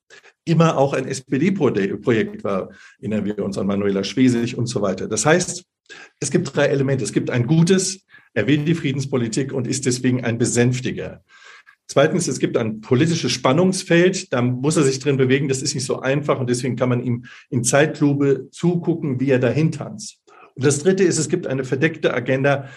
immer 0.49 0.77
auch 0.77 0.93
ein 0.93 1.07
SPD-Projekt 1.07 2.45
war. 2.45 2.71
Erinnern 2.99 3.25
wir 3.25 3.45
uns 3.45 3.59
an 3.59 3.67
Manuela 3.67 4.05
Schwesig 4.05 4.57
und 4.57 4.67
so 4.67 4.83
weiter. 4.83 5.09
Das 5.09 5.27
heißt, 5.27 5.65
es 6.21 6.31
gibt 6.31 6.55
drei 6.55 6.67
Elemente. 6.67 7.05
Es 7.05 7.13
gibt 7.13 7.31
ein 7.31 7.47
gutes, 7.47 8.05
er 8.35 8.47
will 8.47 8.65
die 8.65 8.75
Friedenspolitik 8.75 9.53
und 9.53 9.67
ist 9.67 9.87
deswegen 9.87 10.25
ein 10.25 10.39
Besänftiger. 10.39 11.23
Zweitens, 11.91 12.29
es 12.29 12.39
gibt 12.39 12.59
ein 12.59 12.83
politisches 12.83 13.33
Spannungsfeld, 13.33 14.31
da 14.33 14.43
muss 14.43 14.77
er 14.77 14.83
sich 14.83 14.99
drin 14.99 15.17
bewegen, 15.17 15.49
das 15.49 15.63
ist 15.63 15.75
nicht 15.75 15.87
so 15.87 16.01
einfach 16.01 16.39
und 16.39 16.51
deswegen 16.51 16.77
kann 16.77 16.91
man 16.91 17.03
ihm 17.03 17.25
in 17.49 17.65
Zeitlupe 17.65 18.51
zugucken, 18.51 19.21
wie 19.21 19.31
er 19.31 19.39
dahin 19.39 19.73
tanzt. 19.73 20.21
Und 20.55 20.67
das 20.67 20.81
Dritte 20.81 21.05
ist, 21.05 21.17
es 21.17 21.31
gibt 21.31 21.47
eine 21.47 21.65
verdeckte 21.65 22.13
Agenda. 22.13 22.69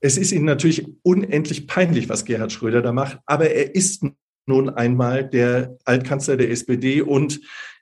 Es 0.00 0.16
ist 0.16 0.32
ihm 0.32 0.46
natürlich 0.46 0.86
unendlich 1.02 1.66
peinlich, 1.66 2.08
was 2.08 2.24
Gerhard 2.24 2.50
Schröder 2.50 2.80
da 2.80 2.92
macht, 2.92 3.18
aber 3.26 3.50
er 3.50 3.74
ist 3.74 4.06
nun 4.48 4.70
einmal 4.70 5.28
der 5.28 5.76
Altkanzler 5.84 6.36
der 6.36 6.50
SPD 6.50 7.02
und 7.02 7.40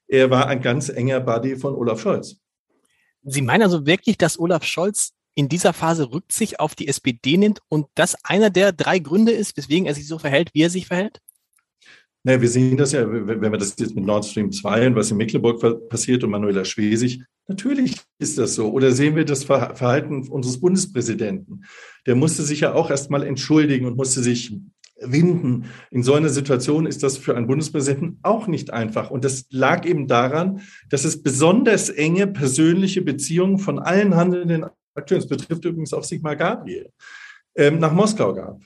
er 0.09 0.31
war 0.31 0.47
ein 0.49 0.61
ganz 0.61 0.89
enger 0.89 1.21
Buddy 1.21 1.57
von 1.57 1.75
Olaf 1.75 2.01
Scholz. 2.01 2.37
Sie 3.23 3.43
meinen 3.43 3.63
also 3.63 3.87
wirklich, 3.87 4.19
dass 4.19 4.39
Olaf 4.39 4.65
Scholz 4.65 5.13
in 5.35 5.49
dieser 5.49 5.73
Phase 5.73 6.11
Rücksicht 6.13 6.61
auf 6.61 6.75
die 6.75 6.89
SPD 6.89 7.37
nimmt 7.37 7.61
und 7.69 7.87
das 7.95 8.17
einer 8.25 8.51
der 8.51 8.73
drei 8.73 8.99
Gründe 8.99 9.33
ist, 9.33 9.57
weswegen 9.57 9.87
er 9.87 9.95
sich 9.95 10.09
so 10.09 10.19
verhält, 10.19 10.51
wie 10.55 10.63
er 10.63 10.71
sich 10.71 10.87
verhält? 10.87 11.21
Naja, 12.25 12.41
wir 12.41 12.49
sehen 12.49 12.77
das 12.77 12.91
ja, 12.91 13.09
wenn 13.09 13.41
wir 13.41 13.59
das 13.59 13.77
jetzt 13.79 13.95
mit 13.95 14.05
Nord 14.05 14.25
Stream 14.25 14.51
2 14.51 14.89
und 14.89 14.97
was 14.97 15.13
in 15.13 15.17
Mecklenburg 15.17 15.89
passiert 15.89 16.25
und 16.25 16.31
Manuela 16.31 16.65
Schwesig, 16.65 17.23
natürlich 17.47 18.01
ist 18.19 18.37
das 18.37 18.57
so. 18.57 18.73
Oder 18.73 18.91
sehen 18.91 19.15
wir 19.15 19.25
das 19.25 19.45
Verhalten 19.45 20.27
unseres 20.27 20.59
Bundespräsidenten. 20.61 21.65
Der 22.05 22.17
musste 22.17 22.43
sich 22.43 22.61
ja 22.61 22.75
auch 22.75 22.91
erstmal 22.91 23.23
entschuldigen 23.23 23.87
und 23.87 23.97
musste 23.97 24.23
sich 24.23 24.53
winden. 25.01 25.67
In 25.91 26.03
so 26.03 26.15
einer 26.15 26.29
Situation 26.29 26.87
ist 26.87 27.03
das 27.03 27.19
für 27.19 27.37
einen 27.37 27.47
Bundespräsidenten 27.47 28.19
auch 28.23 28.47
nicht 28.47 28.73
einfach. 28.73 29.11
Und 29.11 29.25
das 29.25 29.47
lag 29.51 29.85
eben 29.85 30.09
daran, 30.09 30.61
dass 30.89 31.05
es 31.05 31.23
besonders 31.23 31.91
enge 31.91 32.27
persönliche 32.27 33.03
Beziehungen 33.03 33.59
von 33.59 33.79
allen 33.79 34.15
handelnden 34.17 34.65
Akteuren, 34.95 35.21
das 35.21 35.29
betrifft 35.29 35.65
übrigens 35.65 35.93
auch 35.93 36.05
Sigmar 36.05 36.37
Gabriel, 36.37 36.91
ähm, 37.55 37.79
nach 37.79 37.93
Moskau 37.93 38.33
gab. 38.33 38.61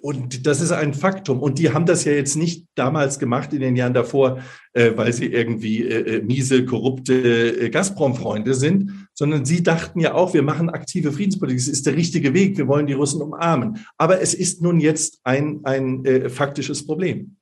Und 0.00 0.46
das 0.46 0.60
ist 0.60 0.72
ein 0.72 0.94
Faktum. 0.94 1.40
Und 1.40 1.58
die 1.58 1.72
haben 1.72 1.86
das 1.86 2.04
ja 2.04 2.12
jetzt 2.12 2.36
nicht 2.36 2.66
damals 2.74 3.18
gemacht 3.18 3.52
in 3.52 3.60
den 3.60 3.76
Jahren 3.76 3.94
davor, 3.94 4.40
äh, 4.72 4.92
weil 4.96 5.12
sie 5.12 5.26
irgendwie 5.26 5.82
äh, 5.82 6.16
äh 6.16 6.22
miese, 6.22 6.64
korrupte 6.64 7.14
äh, 7.14 7.70
Gazprom-Freunde 7.70 8.54
sind, 8.54 9.08
sondern 9.14 9.44
sie 9.44 9.62
dachten 9.62 10.00
ja 10.00 10.14
auch, 10.14 10.34
wir 10.34 10.42
machen 10.42 10.70
aktive 10.70 11.12
Friedenspolitik. 11.12 11.60
Es 11.60 11.68
ist 11.68 11.86
der 11.86 11.96
richtige 11.96 12.34
Weg. 12.34 12.56
Wir 12.56 12.66
wollen 12.66 12.86
die 12.86 12.94
Russen 12.94 13.22
umarmen. 13.22 13.84
Aber 13.98 14.20
es 14.20 14.34
ist 14.34 14.62
nun 14.62 14.80
jetzt 14.80 15.20
ein, 15.22 15.60
ein 15.64 16.04
äh, 16.04 16.28
faktisches 16.28 16.86
Problem. 16.86 17.36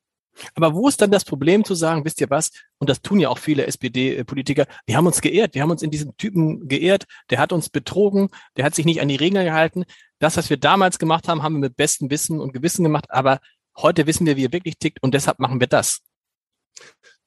Aber 0.55 0.75
wo 0.75 0.89
ist 0.89 1.01
dann 1.01 1.11
das 1.11 1.25
Problem 1.25 1.65
zu 1.65 1.75
sagen, 1.75 2.05
wisst 2.05 2.21
ihr 2.21 2.31
was? 2.31 2.51
Und 2.79 2.89
das 2.91 3.03
tun 3.03 3.21
ja 3.21 3.29
auch 3.29 3.39
viele 3.39 3.67
SPD-Politiker. 3.67 4.67
Wir 4.87 4.97
haben 4.97 5.07
uns 5.07 5.21
geehrt. 5.21 5.55
Wir 5.55 5.63
haben 5.63 5.71
uns 5.71 5.83
in 5.83 5.91
diesem 5.91 6.17
Typen 6.17 6.69
geehrt. 6.69 7.07
Der 7.31 7.39
hat 7.39 7.53
uns 7.53 7.69
betrogen. 7.69 8.29
Der 8.57 8.65
hat 8.65 8.75
sich 8.75 8.85
nicht 8.85 9.01
an 9.01 9.09
die 9.09 9.17
Regeln 9.17 9.45
gehalten. 9.45 9.85
Das, 10.19 10.37
was 10.37 10.51
wir 10.51 10.57
damals 10.57 10.99
gemacht 10.99 11.29
haben, 11.29 11.43
haben 11.43 11.55
wir 11.55 11.61
mit 11.61 11.77
bestem 11.77 12.11
Wissen 12.11 12.41
und 12.41 12.53
Gewissen 12.53 12.83
gemacht. 12.83 13.07
Aber 13.11 13.41
heute 13.77 14.07
wissen 14.07 14.27
wir, 14.27 14.37
wie 14.37 14.47
er 14.47 14.53
wirklich 14.53 14.79
tickt. 14.79 15.03
Und 15.03 15.15
deshalb 15.15 15.39
machen 15.39 15.61
wir 15.61 15.67
das. 15.67 16.01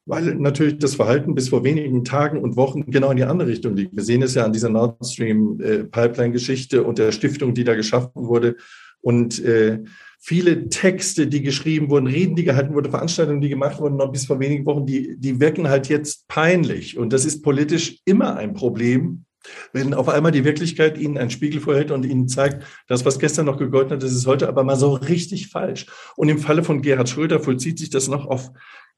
Weil 0.08 0.36
natürlich 0.36 0.78
das 0.78 0.96
Verhalten 0.96 1.34
bis 1.34 1.50
vor 1.50 1.64
wenigen 1.64 2.04
Tagen 2.04 2.40
und 2.40 2.56
Wochen 2.56 2.86
genau 2.92 3.10
in 3.10 3.18
die 3.18 3.24
andere 3.24 3.50
Richtung 3.50 3.76
liegt. 3.76 3.96
Wir 3.96 4.04
sehen 4.04 4.22
es 4.22 4.36
ja 4.36 4.46
an 4.46 4.54
dieser 4.54 4.70
Nord 4.70 5.04
Stream 5.04 5.60
äh, 5.62 6.80
und 6.80 7.00
der 7.00 7.12
Stiftung, 7.12 7.56
die 7.56 7.64
da 7.64 7.74
geschaffen 7.74 8.28
wurde. 8.28 8.56
Und 9.02 9.44
äh, 9.44 9.84
viele 10.26 10.70
Texte, 10.70 11.28
die 11.28 11.44
geschrieben 11.44 11.92
wurden, 11.92 12.08
Reden, 12.08 12.36
die 12.36 12.46
gehalten 12.46 12.74
wurden, 12.74 12.90
Veranstaltungen, 12.90 13.42
die 13.42 13.50
gemacht 13.50 13.80
wurden, 13.80 13.98
noch 13.98 14.12
bis 14.12 14.26
vor 14.26 14.40
wenigen 14.40 14.66
Wochen, 14.66 14.88
die, 14.88 15.16
die 15.20 15.40
wirken 15.40 15.70
halt 15.70 15.88
jetzt 15.88 16.28
peinlich. 16.28 16.98
Und 16.98 17.14
das 17.14 17.26
ist 17.26 17.44
politisch 17.44 18.00
immer 18.06 18.36
ein 18.36 18.56
Problem, 18.56 19.26
wenn 19.72 19.94
auf 19.94 20.10
einmal 20.10 20.32
die 20.32 20.44
Wirklichkeit 20.44 20.98
Ihnen 20.98 21.20
einen 21.20 21.30
Spiegel 21.30 21.62
vorhält 21.62 21.92
und 21.92 22.06
Ihnen 22.06 22.28
zeigt, 22.28 22.66
das, 22.88 23.06
was 23.06 23.20
gestern 23.20 23.46
noch 23.46 23.60
gegolten 23.60 23.92
hat, 23.92 24.02
das 24.02 24.14
ist 24.14 24.26
heute 24.26 24.48
aber 24.48 24.64
mal 24.64 24.76
so 24.76 24.94
richtig 24.94 25.50
falsch. 25.50 25.86
Und 26.16 26.30
im 26.30 26.40
Falle 26.40 26.64
von 26.64 26.82
Gerhard 26.82 27.08
Schröder 27.08 27.40
vollzieht 27.40 27.78
sich 27.78 27.92
das 27.92 28.08
noch 28.08 28.26
auf 28.26 28.50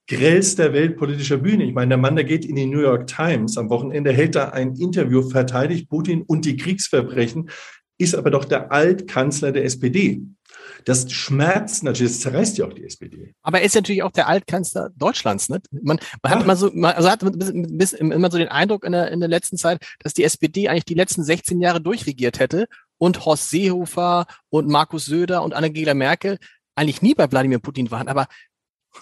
grellster 0.06 0.72
weltpolitischer 0.72 1.36
Bühne. 1.36 1.64
Ich 1.64 1.74
meine, 1.74 1.90
der 1.90 1.98
Mann, 1.98 2.16
der 2.16 2.24
geht 2.24 2.46
in 2.46 2.56
die 2.56 2.64
New 2.64 2.80
York 2.80 3.06
Times 3.06 3.58
am 3.58 3.68
Wochenende, 3.68 4.14
hält 4.14 4.34
da 4.34 4.48
ein 4.48 4.76
Interview, 4.76 5.28
verteidigt 5.28 5.90
Putin 5.90 6.22
und 6.22 6.46
die 6.46 6.56
Kriegsverbrechen, 6.56 7.50
ist 7.98 8.14
aber 8.14 8.30
doch 8.30 8.46
der 8.46 8.72
Altkanzler 8.72 9.52
der 9.52 9.64
SPD. 9.64 10.22
Das 10.84 11.10
schmerzt 11.10 11.82
natürlich, 11.82 12.12
das 12.12 12.20
zerreißt 12.20 12.58
ja 12.58 12.66
auch 12.66 12.72
die 12.72 12.84
SPD. 12.84 13.34
Aber 13.42 13.60
er 13.60 13.66
ist 13.66 13.74
natürlich 13.74 14.02
auch 14.02 14.12
der 14.12 14.28
Altkanzler 14.28 14.90
Deutschlands. 14.96 15.48
Ne? 15.48 15.60
Man, 15.70 15.98
man 16.22 16.32
hat 16.32 16.42
immer 16.42 16.56
so, 16.56 16.70
man, 16.72 16.94
also 16.94 17.10
hat 17.10 17.20
bisschen, 17.22 18.12
immer 18.12 18.30
so 18.30 18.38
den 18.38 18.48
Eindruck 18.48 18.84
in 18.84 18.92
der, 18.92 19.10
in 19.10 19.20
der 19.20 19.28
letzten 19.28 19.56
Zeit, 19.56 19.84
dass 20.00 20.14
die 20.14 20.24
SPD 20.24 20.68
eigentlich 20.68 20.84
die 20.84 20.94
letzten 20.94 21.24
16 21.24 21.60
Jahre 21.60 21.80
durchregiert 21.80 22.38
hätte 22.38 22.66
und 22.98 23.24
Horst 23.24 23.50
Seehofer 23.50 24.26
und 24.50 24.68
Markus 24.68 25.06
Söder 25.06 25.42
und 25.42 25.54
Angela 25.54 25.94
Merkel 25.94 26.38
eigentlich 26.74 27.02
nie 27.02 27.14
bei 27.14 27.30
Wladimir 27.30 27.58
Putin 27.58 27.90
waren. 27.90 28.08
Aber 28.08 28.26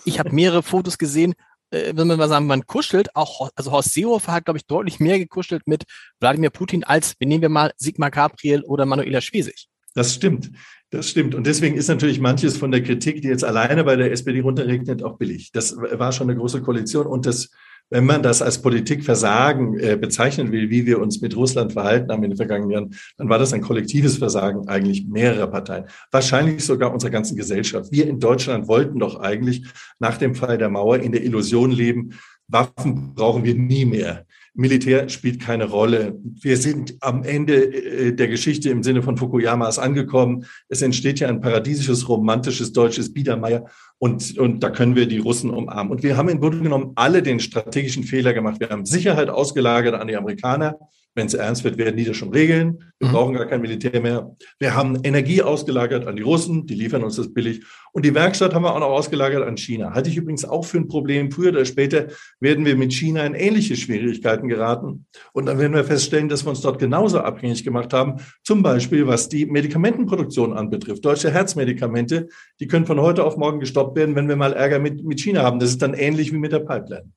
ich 0.04 0.18
habe 0.18 0.34
mehrere 0.34 0.62
Fotos 0.64 0.98
gesehen, 0.98 1.34
äh, 1.70 1.92
wenn 1.94 2.06
man 2.06 2.18
mal 2.18 2.28
sagen, 2.28 2.46
man 2.46 2.66
kuschelt, 2.66 3.14
auch, 3.14 3.50
also 3.54 3.72
Horst 3.72 3.92
Seehofer 3.92 4.32
hat, 4.32 4.44
glaube 4.44 4.58
ich, 4.58 4.66
deutlich 4.66 5.00
mehr 5.00 5.18
gekuschelt 5.18 5.66
mit 5.66 5.84
Wladimir 6.20 6.50
Putin 6.50 6.84
als, 6.84 7.14
wir 7.18 7.26
nehmen 7.26 7.42
wir 7.42 7.48
mal 7.48 7.72
Sigmar 7.76 8.10
Gabriel 8.10 8.62
oder 8.62 8.86
Manuela 8.86 9.20
Schwesig. 9.20 9.68
Das 9.94 10.12
stimmt. 10.14 10.50
Das 10.90 11.08
stimmt. 11.08 11.34
Und 11.34 11.46
deswegen 11.46 11.76
ist 11.76 11.88
natürlich 11.88 12.20
manches 12.20 12.56
von 12.56 12.70
der 12.70 12.82
Kritik, 12.82 13.20
die 13.20 13.28
jetzt 13.28 13.44
alleine 13.44 13.82
bei 13.82 13.96
der 13.96 14.12
SPD 14.12 14.40
runterregnet, 14.40 15.02
auch 15.02 15.18
billig. 15.18 15.50
Das 15.52 15.76
war 15.76 16.12
schon 16.12 16.30
eine 16.30 16.38
große 16.38 16.62
Koalition. 16.62 17.06
Und 17.06 17.26
das, 17.26 17.50
wenn 17.90 18.06
man 18.06 18.22
das 18.22 18.40
als 18.40 18.62
Politikversagen 18.62 19.80
äh, 19.80 19.96
bezeichnen 19.96 20.52
will, 20.52 20.70
wie 20.70 20.86
wir 20.86 21.00
uns 21.00 21.20
mit 21.20 21.36
Russland 21.36 21.72
verhalten 21.72 22.12
haben 22.12 22.22
in 22.22 22.30
den 22.30 22.36
vergangenen 22.36 22.70
Jahren, 22.70 22.94
dann 23.16 23.28
war 23.28 23.40
das 23.40 23.52
ein 23.52 23.62
kollektives 23.62 24.18
Versagen 24.18 24.68
eigentlich 24.68 25.06
mehrerer 25.08 25.48
Parteien. 25.48 25.86
Wahrscheinlich 26.12 26.64
sogar 26.64 26.92
unserer 26.92 27.10
ganzen 27.10 27.36
Gesellschaft. 27.36 27.90
Wir 27.90 28.06
in 28.06 28.20
Deutschland 28.20 28.68
wollten 28.68 29.00
doch 29.00 29.18
eigentlich 29.18 29.66
nach 29.98 30.18
dem 30.18 30.36
Fall 30.36 30.56
der 30.56 30.68
Mauer 30.68 30.98
in 30.98 31.10
der 31.10 31.24
Illusion 31.24 31.72
leben, 31.72 32.10
Waffen 32.48 33.14
brauchen 33.14 33.44
wir 33.44 33.54
nie 33.54 33.84
mehr. 33.84 34.25
Militär 34.56 35.08
spielt 35.10 35.40
keine 35.40 35.66
Rolle. 35.66 36.18
Wir 36.24 36.56
sind 36.56 36.96
am 37.00 37.22
Ende 37.24 37.54
äh, 37.54 38.12
der 38.12 38.28
Geschichte 38.28 38.70
im 38.70 38.82
Sinne 38.82 39.02
von 39.02 39.18
Fukuyamas 39.18 39.78
angekommen. 39.78 40.46
Es 40.68 40.80
entsteht 40.80 41.20
ja 41.20 41.28
ein 41.28 41.42
paradiesisches, 41.42 42.08
romantisches 42.08 42.72
deutsches 42.72 43.12
Biedermeier 43.12 43.66
und, 43.98 44.38
und 44.38 44.62
da 44.62 44.70
können 44.70 44.96
wir 44.96 45.06
die 45.06 45.18
Russen 45.18 45.50
umarmen. 45.50 45.92
Und 45.92 46.02
wir 46.02 46.16
haben 46.16 46.30
im 46.30 46.40
Grunde 46.40 46.60
genommen 46.60 46.92
alle 46.94 47.22
den 47.22 47.38
strategischen 47.38 48.04
Fehler 48.04 48.32
gemacht. 48.32 48.58
Wir 48.58 48.70
haben 48.70 48.86
Sicherheit 48.86 49.28
ausgelagert 49.28 49.94
an 49.94 50.08
die 50.08 50.16
Amerikaner. 50.16 50.78
Wenn 51.16 51.28
es 51.28 51.34
ernst 51.34 51.64
wird, 51.64 51.78
werden 51.78 51.96
die 51.96 52.04
das 52.04 52.18
schon 52.18 52.28
regeln. 52.28 52.84
Wir 52.98 53.08
mhm. 53.08 53.12
brauchen 53.12 53.34
gar 53.34 53.46
kein 53.46 53.62
Militär 53.62 54.02
mehr. 54.02 54.36
Wir 54.58 54.74
haben 54.74 54.98
Energie 55.02 55.40
ausgelagert 55.40 56.06
an 56.06 56.14
die 56.14 56.22
Russen, 56.22 56.66
die 56.66 56.74
liefern 56.74 57.02
uns 57.02 57.16
das 57.16 57.32
billig. 57.32 57.64
Und 57.92 58.04
die 58.04 58.14
Werkstatt 58.14 58.52
haben 58.52 58.64
wir 58.64 58.74
auch 58.74 58.80
noch 58.80 58.88
ausgelagert 58.88 59.42
an 59.42 59.56
China. 59.56 59.94
Halte 59.94 60.10
ich 60.10 60.18
übrigens 60.18 60.44
auch 60.44 60.66
für 60.66 60.76
ein 60.76 60.88
Problem. 60.88 61.32
Früher 61.32 61.52
oder 61.52 61.64
später 61.64 62.08
werden 62.38 62.66
wir 62.66 62.76
mit 62.76 62.92
China 62.92 63.24
in 63.24 63.32
ähnliche 63.32 63.76
Schwierigkeiten 63.76 64.46
geraten. 64.46 65.06
Und 65.32 65.46
dann 65.46 65.58
werden 65.58 65.72
wir 65.72 65.84
feststellen, 65.84 66.28
dass 66.28 66.44
wir 66.44 66.50
uns 66.50 66.60
dort 66.60 66.78
genauso 66.78 67.20
abhängig 67.20 67.64
gemacht 67.64 67.94
haben. 67.94 68.16
Zum 68.44 68.62
Beispiel, 68.62 69.06
was 69.06 69.30
die 69.30 69.46
Medikamentenproduktion 69.46 70.52
anbetrifft. 70.52 71.02
Deutsche 71.02 71.30
Herzmedikamente, 71.30 72.28
die 72.60 72.66
können 72.66 72.84
von 72.84 73.00
heute 73.00 73.24
auf 73.24 73.38
morgen 73.38 73.58
gestoppt 73.58 73.96
werden, 73.96 74.14
wenn 74.16 74.28
wir 74.28 74.36
mal 74.36 74.52
Ärger 74.52 74.80
mit, 74.80 75.02
mit 75.02 75.18
China 75.18 75.42
haben. 75.42 75.60
Das 75.60 75.70
ist 75.70 75.80
dann 75.80 75.94
ähnlich 75.94 76.30
wie 76.30 76.38
mit 76.38 76.52
der 76.52 76.60
Pipeline. 76.60 77.10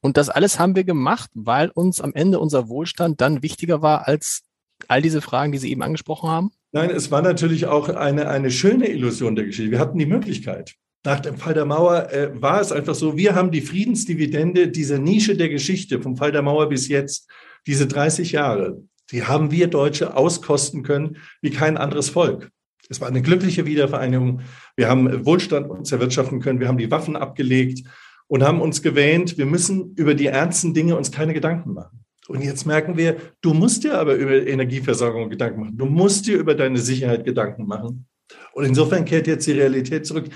Und 0.00 0.16
das 0.16 0.28
alles 0.28 0.58
haben 0.58 0.76
wir 0.76 0.84
gemacht, 0.84 1.30
weil 1.34 1.70
uns 1.70 2.00
am 2.00 2.12
Ende 2.14 2.38
unser 2.38 2.68
Wohlstand 2.68 3.20
dann 3.20 3.42
wichtiger 3.42 3.82
war 3.82 4.06
als 4.06 4.42
all 4.86 5.02
diese 5.02 5.20
Fragen, 5.20 5.52
die 5.52 5.58
Sie 5.58 5.70
eben 5.70 5.82
angesprochen 5.82 6.30
haben? 6.30 6.50
Nein, 6.70 6.90
es 6.90 7.10
war 7.10 7.22
natürlich 7.22 7.66
auch 7.66 7.88
eine, 7.88 8.28
eine 8.28 8.50
schöne 8.50 8.88
Illusion 8.88 9.34
der 9.34 9.46
Geschichte. 9.46 9.70
Wir 9.70 9.80
hatten 9.80 9.98
die 9.98 10.06
Möglichkeit. 10.06 10.74
Nach 11.04 11.20
dem 11.20 11.36
Fall 11.36 11.54
der 11.54 11.64
Mauer 11.64 12.12
äh, 12.12 12.30
war 12.40 12.60
es 12.60 12.70
einfach 12.70 12.94
so, 12.94 13.16
wir 13.16 13.34
haben 13.34 13.50
die 13.50 13.60
Friedensdividende 13.60 14.68
dieser 14.68 14.98
Nische 14.98 15.36
der 15.36 15.48
Geschichte 15.48 16.00
vom 16.00 16.16
Fall 16.16 16.32
der 16.32 16.42
Mauer 16.42 16.68
bis 16.68 16.88
jetzt, 16.88 17.28
diese 17.66 17.86
30 17.86 18.32
Jahre, 18.32 18.82
die 19.10 19.24
haben 19.24 19.50
wir 19.50 19.68
Deutsche 19.68 20.16
auskosten 20.16 20.82
können 20.82 21.16
wie 21.40 21.50
kein 21.50 21.76
anderes 21.76 22.10
Volk. 22.10 22.50
Es 22.88 23.00
war 23.00 23.08
eine 23.08 23.22
glückliche 23.22 23.66
Wiedervereinigung. 23.66 24.40
Wir 24.76 24.88
haben 24.88 25.24
Wohlstand 25.24 25.68
uns 25.68 25.92
erwirtschaften 25.92 26.40
können. 26.40 26.60
Wir 26.60 26.68
haben 26.68 26.78
die 26.78 26.90
Waffen 26.90 27.16
abgelegt 27.16 27.86
und 28.28 28.42
haben 28.42 28.60
uns 28.60 28.82
gewähnt, 28.82 29.36
wir 29.38 29.46
müssen 29.46 29.94
über 29.96 30.14
die 30.14 30.26
ernsten 30.26 30.74
Dinge 30.74 30.96
uns 30.96 31.10
keine 31.10 31.34
Gedanken 31.34 31.72
machen. 31.72 32.04
Und 32.28 32.42
jetzt 32.42 32.66
merken 32.66 32.96
wir, 32.96 33.16
du 33.40 33.54
musst 33.54 33.84
dir 33.84 33.98
aber 33.98 34.14
über 34.14 34.46
Energieversorgung 34.46 35.30
Gedanken 35.30 35.60
machen. 35.60 35.78
Du 35.78 35.86
musst 35.86 36.26
dir 36.26 36.36
über 36.36 36.54
deine 36.54 36.78
Sicherheit 36.78 37.24
Gedanken 37.24 37.66
machen. 37.66 38.06
Und 38.52 38.64
insofern 38.64 39.06
kehrt 39.06 39.26
jetzt 39.26 39.46
die 39.46 39.52
Realität 39.52 40.06
zurück. 40.06 40.28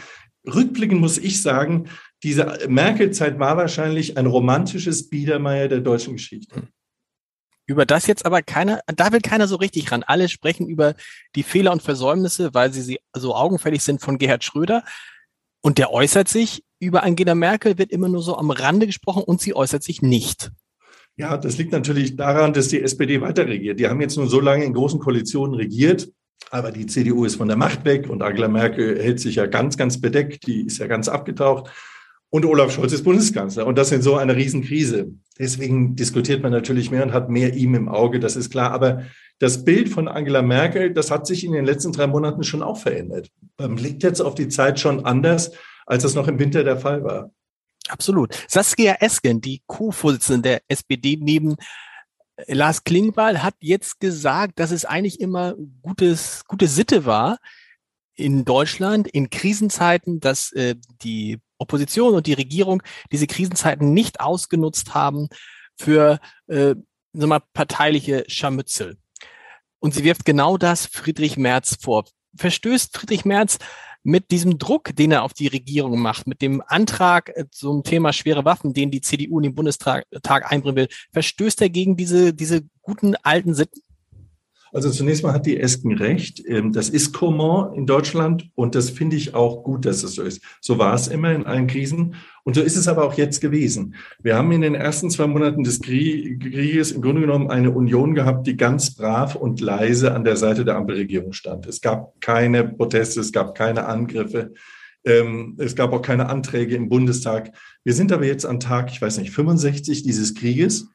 Rückblickend 0.47 1.01
muss 1.01 1.19
ich 1.19 1.43
sagen, 1.43 1.89
diese 2.23 2.67
Merkel-Zeit 2.67 3.39
war 3.39 3.59
wahrscheinlich 3.59 4.17
ein 4.17 4.27
romantisches 4.27 5.11
Biedermeier 5.11 5.69
der 5.69 5.81
deutschen 5.81 6.15
Geschichte. 6.15 6.69
Über 7.67 7.85
das 7.85 8.07
jetzt 8.07 8.25
aber 8.27 8.43
keiner, 8.43 8.81
da 8.87 9.13
will 9.13 9.21
keiner 9.21 9.47
so 9.47 9.57
richtig 9.57 9.93
ran. 9.93 10.03
Alle 10.03 10.29
sprechen 10.29 10.69
über 10.69 10.95
die 11.37 11.43
Fehler 11.43 11.73
und 11.73 11.83
Versäumnisse, 11.83 12.55
weil 12.55 12.73
sie 12.73 12.99
so 13.15 13.35
augenfällig 13.35 13.83
sind 13.83 14.01
von 14.01 14.19
Gerhard 14.19 14.45
Schröder. 14.45 14.83
Und 15.61 15.79
der 15.79 15.93
äußert 15.93 16.29
sich 16.29 16.65
über 16.83 17.05
Angela 17.05 17.35
Merkel, 17.35 17.79
wird 17.79 17.93
immer 17.93 18.09
nur 18.09 18.23
so 18.23 18.37
am 18.37 18.51
Rande 18.51 18.87
gesprochen 18.87 19.23
und 19.23 19.41
sie 19.41 19.55
äußert 19.55 19.83
sich 19.83 20.03
nicht. 20.03 20.51
Ja, 21.17 21.37
das 21.37 21.57
liegt 21.57 21.73
natürlich 21.73 22.17
daran, 22.17 22.53
dass 22.53 22.69
die 22.69 22.83
SPD 22.83 23.21
weiter 23.21 23.47
regiert. 23.47 23.79
Die 23.79 23.87
haben 23.87 24.01
jetzt 24.01 24.17
nur 24.17 24.29
so 24.29 24.41
lange 24.41 24.65
in 24.65 24.73
großen 24.73 24.99
Koalitionen 24.99 25.55
regiert, 25.55 26.11
aber 26.51 26.73
die 26.73 26.87
CDU 26.87 27.25
ist 27.25 27.37
von 27.37 27.49
der 27.49 27.57
Macht 27.57 27.85
weg 27.85 28.11
und 28.11 28.23
Angela 28.23 28.49
Merkel 28.49 29.01
hält 29.01 29.21
sich 29.21 29.37
ja 29.37 29.47
ganz, 29.47 29.77
ganz 29.77 30.01
bedeckt. 30.01 30.47
Die 30.47 30.62
ist 30.62 30.79
ja 30.79 30.89
ganz 30.89 31.09
abgetaucht. 31.09 31.71
Und 32.31 32.47
Olaf 32.47 32.73
Scholz 32.73 32.93
ist 32.93 33.05
Bundeskanzler. 33.05 33.67
Und 33.67 33.77
das 33.77 33.93
in 33.93 34.01
so 34.03 34.17
einer 34.17 34.35
Riesenkrise. 34.35 35.12
Deswegen 35.39 35.97
diskutiert 35.97 36.43
man 36.43 36.51
natürlich 36.51 36.91
mehr 36.91 37.03
und 37.05 37.12
hat 37.12 37.29
mehr 37.29 37.55
ihm 37.55 37.75
im 37.75 37.89
Auge, 37.89 38.21
das 38.21 38.37
ist 38.37 38.51
klar. 38.51 38.73
Aber 38.73 39.03
das 39.39 39.65
Bild 39.65 39.91
von 39.91 40.09
Angela 40.09 40.41
Merkel, 40.41 40.95
das 40.95 41.11
hat 41.11 41.27
sich 41.27 41.45
in 41.45 41.53
den 41.53 41.67
letzten 41.67 41.93
drei 41.93 42.07
Monaten 42.07 42.43
schon 42.43 42.62
auch 42.62 42.79
verändert. 42.79 43.29
Blickt 43.57 44.03
jetzt 44.03 44.21
auf 44.21 44.35
die 44.35 44.49
Zeit 44.49 44.81
schon 44.81 45.05
anders 45.05 45.53
als 45.87 46.03
das 46.03 46.15
noch 46.15 46.29
im 46.29 46.39
Winter 46.39 46.65
der 46.65 46.79
Fall 46.79 47.05
war. 47.05 47.31
Absolut. 47.89 48.39
Saskia 48.49 48.95
Esken, 49.01 49.41
die 49.41 49.63
Co-Vorsitzende 49.67 50.43
der 50.43 50.63
SPD 50.69 51.19
neben 51.21 51.57
äh, 52.37 52.55
Lars 52.55 52.85
Klingbeil, 52.85 53.43
hat 53.43 53.55
jetzt 53.61 54.01
gesagt, 54.01 54.59
dass 54.59 54.71
es 54.71 54.85
eigentlich 54.85 55.21
immer 55.21 55.55
gutes, 55.83 56.45
gute 56.47 56.69
Sitte 56.69 57.05
war 57.05 57.39
in 58.15 58.45
Deutschland 58.45 59.09
in 59.09 59.31
Krisenzeiten, 59.31 60.21
dass 60.21 60.53
äh, 60.53 60.77
die 61.03 61.41
Opposition 61.59 62.15
und 62.15 62.27
die 62.27 62.35
Regierung 62.35 62.83
diese 63.11 63.27
Krisenzeiten 63.27 63.93
nicht 63.93 64.21
ausgenutzt 64.21 64.95
haben 64.95 65.29
für 65.77 66.21
äh, 66.47 66.75
wir, 67.13 67.43
parteiliche 67.53 68.25
Scharmützel. 68.29 68.99
Und 69.81 69.95
sie 69.95 70.05
wirft 70.05 70.25
genau 70.25 70.57
das 70.57 70.87
Friedrich 70.87 71.37
Merz 71.37 71.77
vor. 71.81 72.05
Verstößt 72.37 72.97
Friedrich 72.97 73.25
Merz 73.25 73.59
mit 74.05 74.31
diesem 74.31 74.59
Druck, 74.59 74.95
den 74.97 75.12
er 75.12 75.23
auf 75.23 75.33
die 75.33 75.47
Regierung 75.47 76.01
macht, 76.01 76.27
mit 76.27 76.43
dem 76.43 76.62
Antrag 76.67 77.31
äh, 77.37 77.45
zum 77.51 77.85
Thema 77.85 78.12
schwere 78.12 78.45
Waffen, 78.45 78.75
den 78.75 78.91
die 78.91 79.01
CDU 79.01 79.39
in 79.39 79.45
den 79.45 79.55
Bundestag 79.55 80.07
einbringen 80.51 80.77
will, 80.77 80.89
verstößt 81.12 81.62
er 81.62 81.71
gegen 81.71 81.97
diese, 81.97 82.35
diese 82.35 82.62
guten 82.83 83.15
alten 83.17 83.55
Sitten? 83.55 83.81
Also 84.73 84.91
zunächst 84.91 85.23
mal 85.23 85.35
hat 85.35 85.45
die 85.45 85.61
Esken 85.61 85.93
recht. 85.93 86.43
Ähm, 86.47 86.73
das 86.73 86.88
ist 86.88 87.12
Comment 87.12 87.76
in 87.76 87.87
Deutschland 87.87 88.49
und 88.55 88.75
das 88.75 88.88
finde 88.88 89.17
ich 89.17 89.35
auch 89.35 89.62
gut, 89.62 89.85
dass 89.85 90.02
es 90.02 90.14
so 90.14 90.23
ist. 90.23 90.43
So 90.62 90.79
war 90.79 90.95
es 90.95 91.09
immer 91.09 91.33
in 91.33 91.45
allen 91.45 91.67
Krisen 91.67 92.14
und 92.45 92.55
so 92.55 92.62
ist 92.62 92.76
es 92.76 92.88
aber 92.88 93.05
auch 93.05 93.14
jetzt 93.14 93.41
gewesen. 93.41 93.95
Wir 94.23 94.37
haben 94.37 94.50
in 94.50 94.62
den 94.62 94.75
ersten 94.75 95.11
zwei 95.11 95.26
Monaten 95.26 95.62
des 95.62 95.81
Krieges 95.81 96.91
im 96.91 97.02
Grunde 97.02 97.21
genommen 97.21 97.50
eine 97.50 97.71
Union 97.71 98.14
gehabt, 98.14 98.47
die 98.47 98.57
ganz 98.57 98.95
brav 98.95 99.37
und 99.37 99.61
leise 99.61 100.14
an 100.14 100.25
der 100.25 100.37
Seite 100.37 100.64
der 100.64 100.76
Ampelregierung 100.76 101.35
stand. 101.35 101.67
Es 101.67 101.83
gab 101.83 102.19
keine 102.21 102.64
Proteste, 102.64 103.21
es 103.21 103.31
gab 103.31 103.55
keine 103.55 103.85
Angriffe. 103.85 104.55
Ähm, 105.05 105.57
es 105.59 105.76
gab 105.76 105.93
auch 105.93 106.02
keine 106.02 106.29
Anträge 106.29 106.76
im 106.76 106.88
Bundestag. 106.88 107.52
Wir 107.85 107.93
sind 107.93 108.12
aber 108.12 108.25
jetzt 108.25 108.47
am 108.47 108.61
Tag, 108.61 108.91
ich 108.91 109.02
weiß 109.02 109.19
nicht, 109.19 109.33
65 109.33 110.02
dieses 110.02 110.35
Krieges. 110.35 110.88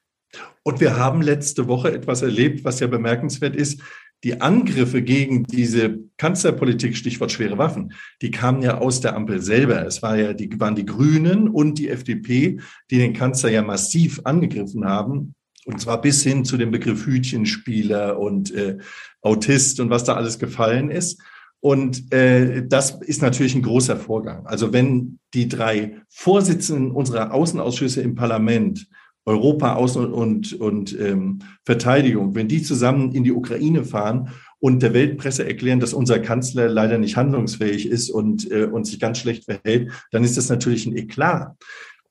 Und 0.63 0.79
wir 0.79 0.98
haben 0.98 1.22
letzte 1.22 1.67
Woche 1.67 1.94
etwas 1.94 2.22
erlebt, 2.22 2.63
was 2.65 2.79
ja 2.79 2.88
bemerkenswert 2.88 3.56
ist. 3.56 3.82
Die 4.24 4.41
Angriffe 4.41 5.03
gegen 5.03 5.44
diese 5.44 6.00
Kanzlerpolitik, 6.17 6.98
Stichwort 6.98 7.32
schwere 7.32 7.58
Waffen, 7.58 7.94
die 8.22 8.32
kamen 8.32 8.63
ja 8.63 8.79
aus 8.79 9.00
der 9.00 9.15
Ampel 9.15 9.41
selber. 9.41 9.86
Es 9.86 10.01
war 10.01 10.17
ja 10.17 10.34
die, 10.34 10.60
waren 10.60 10.75
die 10.75 10.86
Grünen 10.86 11.48
und 11.48 11.77
die 11.77 11.89
FDP, 11.89 12.60
die 12.89 12.98
den 12.98 13.13
Kanzler 13.13 13.51
ja 13.51 13.62
massiv 13.62 14.22
angegriffen 14.24 14.86
haben. 14.86 15.36
Und 15.65 15.79
zwar 15.79 16.01
bis 16.01 16.24
hin 16.24 16.46
zu 16.46 16.58
dem 16.58 16.72
Begriff 16.72 17.06
Hütchenspieler 17.06 18.17
und 18.17 18.53
äh, 18.53 18.77
Autist 19.22 19.79
und 19.79 19.89
was 19.89 20.03
da 20.03 20.15
alles 20.15 20.39
gefallen 20.39 20.89
ist. 20.89 21.22
Und 21.60 22.13
äh, 22.13 22.65
das 22.67 23.01
ist 23.01 23.22
natürlich 23.22 23.56
ein 23.56 23.63
großer 23.63 23.98
Vorgang. 23.98 24.46
Also 24.46 24.74
wenn 24.74 25.20
die 25.34 25.48
drei 25.48 26.01
Vorsitzenden 26.10 26.91
unserer 26.91 27.34
Außenausschüsse 27.34 28.01
im 28.01 28.15
Parlament 28.15 28.88
Europa, 29.27 29.75
Außen- 29.75 30.05
und, 30.05 30.53
und 30.53 30.98
ähm, 31.00 31.39
Verteidigung, 31.65 32.34
wenn 32.34 32.48
die 32.48 32.63
zusammen 32.63 33.12
in 33.12 33.25
die 33.25 33.34
Ukraine 33.34 33.84
fahren 33.84 34.29
und 34.60 34.81
der 34.81 34.93
Weltpresse 34.93 35.46
erklären, 35.46 35.81
dass 35.81 35.93
unser 35.93 36.19
Kanzler 36.19 36.69
leider 36.69 36.98
nicht 36.98 37.17
handlungsfähig 37.17 37.89
ist 37.89 38.10
und, 38.10 38.50
äh, 38.50 38.65
und 38.65 38.86
sich 38.86 39.01
ganz 39.01 39.19
schlecht 39.19 39.43
verhält, 39.43 39.91
dann 40.12 40.24
ist 40.24 40.38
das 40.38 40.50
natürlich 40.50 40.86
ein 40.86 40.96
Eklat. 40.96 41.57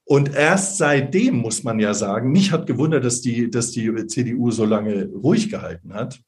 Und 0.04 0.34
erst 0.34 0.76
seitdem 0.76 1.36
muss 1.38 1.64
man 1.64 1.80
ja 1.80 1.94
sagen, 1.94 2.30
mich 2.30 2.52
hat 2.52 2.66
gewundert, 2.66 3.04
dass 3.04 3.22
die, 3.22 3.50
dass 3.50 3.72
die 3.72 4.06
CDU 4.06 4.50
so 4.50 4.64
lange 4.64 5.06
ruhig 5.06 5.50
gehalten 5.50 5.94
hat. 5.94 6.20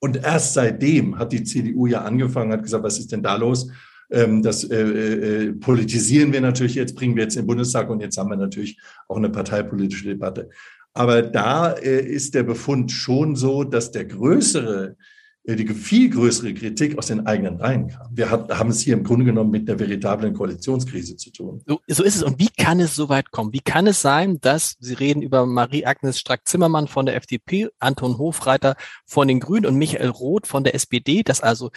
Und 0.00 0.16
erst 0.16 0.54
seitdem 0.54 1.18
hat 1.18 1.32
die 1.32 1.44
CDU 1.44 1.86
ja 1.86 2.02
angefangen, 2.02 2.52
hat 2.52 2.64
gesagt, 2.64 2.84
was 2.84 2.98
ist 2.98 3.12
denn 3.12 3.22
da 3.22 3.36
los? 3.36 3.70
Ähm, 4.12 4.42
das 4.42 4.64
äh, 4.64 4.76
äh, 4.76 5.52
politisieren 5.54 6.32
wir 6.32 6.42
natürlich 6.42 6.74
jetzt, 6.74 6.94
bringen 6.94 7.16
wir 7.16 7.24
jetzt 7.24 7.36
in 7.36 7.42
den 7.42 7.46
Bundestag 7.46 7.88
und 7.88 8.00
jetzt 8.00 8.18
haben 8.18 8.28
wir 8.28 8.36
natürlich 8.36 8.78
auch 9.08 9.16
eine 9.16 9.30
parteipolitische 9.30 10.08
Debatte. 10.08 10.50
Aber 10.92 11.22
da 11.22 11.72
äh, 11.72 12.04
ist 12.04 12.34
der 12.34 12.42
Befund 12.42 12.92
schon 12.92 13.36
so, 13.36 13.64
dass 13.64 13.90
der 13.90 14.04
größere, 14.04 14.96
äh, 15.44 15.56
die 15.56 15.66
viel 15.68 16.10
größere 16.10 16.52
Kritik 16.52 16.98
aus 16.98 17.06
den 17.06 17.26
eigenen 17.26 17.56
Reihen 17.56 17.88
kam. 17.88 18.08
Wir 18.12 18.30
hat, 18.30 18.50
haben 18.50 18.68
es 18.68 18.80
hier 18.80 18.92
im 18.92 19.02
Grunde 19.02 19.24
genommen 19.24 19.50
mit 19.50 19.66
einer 19.66 19.78
veritablen 19.78 20.34
Koalitionskrise 20.34 21.16
zu 21.16 21.32
tun. 21.32 21.62
So, 21.66 21.80
so 21.88 22.04
ist 22.04 22.16
es. 22.16 22.22
Und 22.22 22.38
wie 22.38 22.50
kann 22.50 22.80
es 22.80 22.94
so 22.94 23.08
weit 23.08 23.30
kommen? 23.30 23.54
Wie 23.54 23.60
kann 23.60 23.86
es 23.86 24.02
sein, 24.02 24.38
dass 24.42 24.76
Sie 24.78 24.92
reden 24.92 25.22
über 25.22 25.46
Marie-Agnes 25.46 26.18
Strack-Zimmermann 26.18 26.86
von 26.86 27.06
der 27.06 27.16
FDP, 27.16 27.68
Anton 27.78 28.18
Hofreiter 28.18 28.76
von 29.06 29.26
den 29.26 29.40
Grünen 29.40 29.64
und 29.64 29.76
Michael 29.76 30.10
Roth 30.10 30.46
von 30.46 30.64
der 30.64 30.74
SPD, 30.74 31.22
dass 31.22 31.40
also 31.40 31.70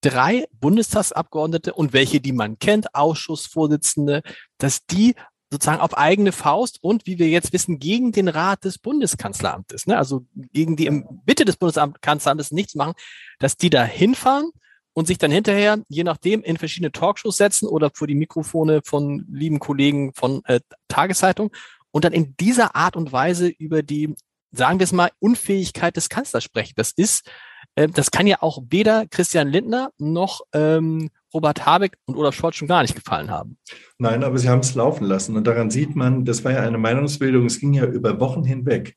drei 0.00 0.46
Bundestagsabgeordnete 0.52 1.74
und 1.74 1.92
welche, 1.92 2.20
die 2.20 2.32
man 2.32 2.58
kennt, 2.58 2.94
Ausschussvorsitzende, 2.94 4.22
dass 4.58 4.86
die 4.86 5.14
sozusagen 5.50 5.80
auf 5.80 5.96
eigene 5.96 6.32
Faust 6.32 6.78
und 6.82 7.06
wie 7.06 7.18
wir 7.18 7.28
jetzt 7.28 7.52
wissen, 7.52 7.78
gegen 7.78 8.12
den 8.12 8.28
Rat 8.28 8.64
des 8.64 8.78
Bundeskanzleramtes, 8.78 9.86
ne, 9.86 9.96
also 9.96 10.26
gegen 10.52 10.76
die 10.76 10.86
im 10.86 11.22
Bitte 11.24 11.44
des 11.44 11.56
Bundeskanzleramtes 11.56 12.50
nichts 12.52 12.74
machen, 12.74 12.92
dass 13.38 13.56
die 13.56 13.70
da 13.70 13.84
hinfahren 13.84 14.50
und 14.92 15.06
sich 15.06 15.16
dann 15.16 15.30
hinterher, 15.30 15.82
je 15.88 16.04
nachdem, 16.04 16.42
in 16.42 16.58
verschiedene 16.58 16.92
Talkshows 16.92 17.36
setzen 17.36 17.66
oder 17.66 17.90
vor 17.94 18.06
die 18.06 18.14
Mikrofone 18.14 18.82
von 18.84 19.26
lieben 19.32 19.58
Kollegen 19.58 20.12
von 20.14 20.44
äh, 20.44 20.60
Tageszeitung 20.88 21.50
und 21.92 22.04
dann 22.04 22.12
in 22.12 22.36
dieser 22.36 22.76
Art 22.76 22.96
und 22.96 23.12
Weise 23.12 23.48
über 23.48 23.82
die, 23.82 24.14
sagen 24.52 24.78
wir 24.78 24.84
es 24.84 24.92
mal, 24.92 25.10
Unfähigkeit 25.18 25.96
des 25.96 26.08
Kanzlers 26.10 26.44
sprechen. 26.44 26.74
Das 26.76 26.92
ist 26.92 27.30
äh, 27.78 27.88
das 27.88 28.10
kann 28.10 28.26
ja 28.26 28.38
auch 28.40 28.62
weder 28.70 29.06
Christian 29.06 29.48
Lindner 29.48 29.92
noch 29.98 30.40
ähm, 30.52 31.10
Robert 31.32 31.64
Habeck 31.64 31.96
und 32.06 32.16
Olaf 32.16 32.34
Scholz 32.34 32.56
schon 32.56 32.68
gar 32.68 32.82
nicht 32.82 32.94
gefallen 32.94 33.30
haben. 33.30 33.56
Nein, 33.98 34.24
aber 34.24 34.38
sie 34.38 34.48
haben 34.48 34.60
es 34.60 34.74
laufen 34.74 35.04
lassen. 35.04 35.36
Und 35.36 35.46
daran 35.46 35.70
sieht 35.70 35.94
man, 35.94 36.24
das 36.24 36.44
war 36.44 36.52
ja 36.52 36.62
eine 36.62 36.78
Meinungsbildung, 36.78 37.46
es 37.46 37.60
ging 37.60 37.74
ja 37.74 37.84
über 37.84 38.18
Wochen 38.20 38.44
hinweg. 38.44 38.96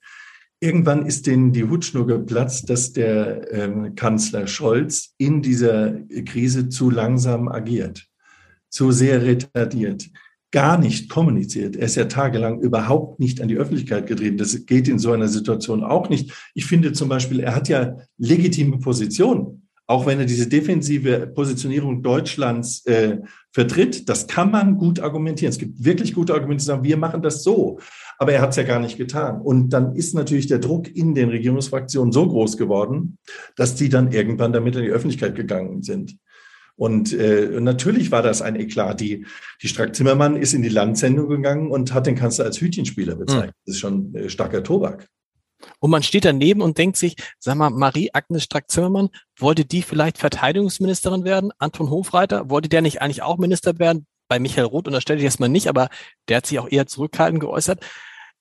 Irgendwann 0.59 1.05
ist 1.05 1.27
denen 1.27 1.51
die 1.53 1.63
Hutschnur 1.63 2.07
geplatzt, 2.07 2.69
dass 2.69 2.93
der 2.93 3.51
ähm, 3.51 3.95
Kanzler 3.95 4.47
Scholz 4.47 5.13
in 5.17 5.41
dieser 5.41 5.93
Krise 6.25 6.69
zu 6.69 6.89
langsam 6.89 7.49
agiert, 7.49 8.07
zu 8.69 8.91
sehr 8.91 9.23
retardiert 9.23 10.05
gar 10.51 10.77
nicht 10.77 11.09
kommuniziert. 11.09 11.75
Er 11.75 11.85
ist 11.85 11.95
ja 11.95 12.05
tagelang 12.05 12.59
überhaupt 12.59 13.19
nicht 13.19 13.41
an 13.41 13.47
die 13.47 13.57
Öffentlichkeit 13.57 14.07
getreten. 14.07 14.37
Das 14.37 14.65
geht 14.65 14.87
in 14.87 14.99
so 14.99 15.11
einer 15.11 15.27
Situation 15.27 15.83
auch 15.83 16.09
nicht. 16.09 16.31
Ich 16.53 16.65
finde 16.65 16.91
zum 16.91 17.09
Beispiel, 17.09 17.39
er 17.39 17.55
hat 17.55 17.69
ja 17.69 17.95
legitime 18.17 18.77
Positionen. 18.79 19.67
Auch 19.87 20.05
wenn 20.05 20.19
er 20.19 20.25
diese 20.25 20.47
defensive 20.47 21.27
Positionierung 21.27 22.01
Deutschlands 22.01 22.85
äh, 22.85 23.17
vertritt, 23.51 24.07
das 24.07 24.25
kann 24.27 24.49
man 24.49 24.77
gut 24.77 25.01
argumentieren. 25.01 25.49
Es 25.49 25.57
gibt 25.57 25.83
wirklich 25.83 26.13
gute 26.13 26.33
Argumente, 26.33 26.61
zu 26.61 26.67
sagen, 26.67 26.83
wir 26.83 26.95
machen 26.95 27.21
das 27.21 27.43
so. 27.43 27.79
Aber 28.17 28.31
er 28.31 28.41
hat 28.41 28.51
es 28.51 28.55
ja 28.55 28.63
gar 28.63 28.79
nicht 28.79 28.97
getan. 28.97 29.41
Und 29.41 29.69
dann 29.69 29.95
ist 29.95 30.15
natürlich 30.15 30.47
der 30.47 30.59
Druck 30.59 30.87
in 30.95 31.13
den 31.13 31.27
Regierungsfraktionen 31.29 32.13
so 32.13 32.25
groß 32.25 32.55
geworden, 32.55 33.17
dass 33.57 33.75
die 33.75 33.89
dann 33.89 34.11
irgendwann 34.13 34.53
damit 34.53 34.77
in 34.77 34.83
die 34.83 34.91
Öffentlichkeit 34.91 35.35
gegangen 35.35 35.81
sind. 35.81 36.15
Und 36.81 37.13
äh, 37.13 37.59
natürlich 37.61 38.09
war 38.09 38.23
das 38.23 38.41
ein 38.41 38.55
Eklat. 38.55 39.01
Die, 39.01 39.27
die 39.61 39.67
Strack-Zimmermann 39.67 40.35
ist 40.35 40.53
in 40.53 40.63
die 40.63 40.69
Landsendung 40.69 41.29
gegangen 41.29 41.69
und 41.69 41.93
hat 41.93 42.07
den 42.07 42.15
Kanzler 42.15 42.45
als 42.45 42.59
Hütchenspieler 42.59 43.13
bezeichnet. 43.13 43.51
Mhm. 43.51 43.61
Das 43.67 43.75
ist 43.75 43.79
schon 43.79 44.15
äh, 44.15 44.29
starker 44.31 44.63
Tobak. 44.63 45.07
Und 45.77 45.91
man 45.91 46.01
steht 46.01 46.25
daneben 46.25 46.63
und 46.63 46.79
denkt 46.79 46.97
sich, 46.97 47.17
sag 47.37 47.53
mal, 47.53 47.69
Marie-Agnes 47.69 48.45
Strack-Zimmermann, 48.45 49.09
wollte 49.37 49.63
die 49.63 49.83
vielleicht 49.83 50.17
Verteidigungsministerin 50.17 51.23
werden? 51.23 51.51
Anton 51.59 51.91
Hofreiter, 51.91 52.49
wollte 52.49 52.67
der 52.67 52.81
nicht 52.81 52.99
eigentlich 52.99 53.21
auch 53.21 53.37
Minister 53.37 53.77
werden? 53.77 54.07
Bei 54.27 54.39
Michael 54.39 54.65
Roth 54.65 54.87
unterstelle 54.87 55.19
ich 55.19 55.25
erstmal 55.25 55.49
nicht, 55.49 55.67
aber 55.67 55.87
der 56.29 56.37
hat 56.37 56.47
sich 56.47 56.57
auch 56.57 56.67
eher 56.67 56.87
zurückhaltend 56.87 57.41
geäußert. 57.41 57.85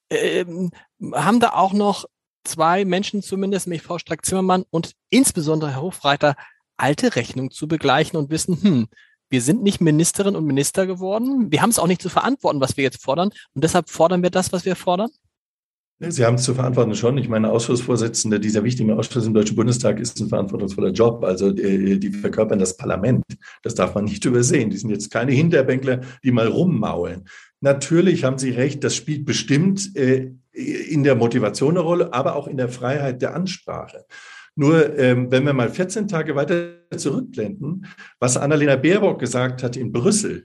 Ähm, 0.09 0.71
haben 1.13 1.41
da 1.41 1.51
auch 1.51 1.75
noch 1.75 2.07
zwei 2.45 2.87
Menschen 2.87 3.21
zumindest, 3.21 3.67
nämlich 3.67 3.83
Frau 3.83 3.99
Strack-Zimmermann 3.99 4.65
und 4.71 4.93
insbesondere 5.11 5.73
Herr 5.73 5.83
Hofreiter, 5.83 6.37
alte 6.81 7.17
Rechnung 7.17 7.51
zu 7.51 7.69
begleichen 7.69 8.19
und 8.19 8.31
wissen, 8.31 8.61
hm, 8.63 8.89
wir 9.31 9.43
sind 9.43 9.63
nicht 9.63 9.81
Ministerin 9.81 10.35
und 10.35 10.45
Minister 10.45 10.87
geworden. 10.87 11.53
Wir 11.53 11.63
haben 11.63 11.71
es 11.71 11.79
auch 11.79 11.87
nicht 11.87 12.03
zu 12.03 12.09
verantworten, 12.09 12.61
was 12.61 12.77
wir 12.77 12.85
jetzt 12.85 13.03
fordern. 13.03 13.31
Und 13.55 13.63
deshalb 13.63 13.89
fordern 13.89 14.23
wir 14.23 14.31
das, 14.31 14.53
was 14.53 14.65
wir 14.65 14.75
fordern? 14.75 15.11
Sie 16.03 16.25
haben 16.25 16.37
es 16.37 16.45
zu 16.45 16.55
verantworten 16.55 16.95
schon. 16.95 17.19
Ich 17.19 17.29
meine, 17.29 17.51
Ausschussvorsitzende 17.51 18.41
dieser 18.41 18.65
wichtigen 18.65 18.91
Ausschuss 18.91 19.27
im 19.27 19.35
Deutschen 19.35 19.55
Bundestag 19.55 20.01
ist 20.01 20.19
ein 20.19 20.31
verantwortungsvoller 20.31 20.93
Job. 20.93 21.23
Also 21.23 21.53
die, 21.53 22.01
die 22.01 22.11
verkörpern 22.11 22.59
das 22.59 22.77
Parlament. 22.77 23.23
Das 23.63 23.75
darf 23.75 23.95
man 23.95 24.05
nicht 24.05 24.25
übersehen. 24.25 24.71
Die 24.71 24.79
sind 24.79 24.91
jetzt 24.91 25.11
keine 25.11 25.33
Hinterbänkler, 25.33 26.01
die 26.25 26.33
mal 26.33 26.49
rummaulen. 26.49 27.29
Natürlich 27.61 28.25
haben 28.25 28.39
Sie 28.39 28.51
recht, 28.51 28.83
das 28.83 28.97
spielt 28.97 29.27
bestimmt 29.27 29.95
äh, 29.95 30.33
in 30.53 31.05
der 31.05 31.15
Motivation 31.15 31.73
eine 31.73 31.81
Rolle, 31.81 32.15
aber 32.15 32.35
auch 32.35 32.49
in 32.49 32.57
der 32.57 32.71
Freiheit 32.71 33.21
der 33.21 33.35
Ansprache. 33.35 34.07
Nur 34.61 34.99
ähm, 34.99 35.31
wenn 35.31 35.47
wir 35.47 35.55
mal 35.55 35.71
14 35.71 36.07
Tage 36.07 36.37
weiter 36.37 36.75
zurückblenden, 36.95 37.87
was 38.19 38.37
Annalena 38.37 38.77
Baerbock 38.77 39.19
gesagt 39.19 39.63
hat 39.63 39.75
in 39.75 39.91
Brüssel, 39.91 40.45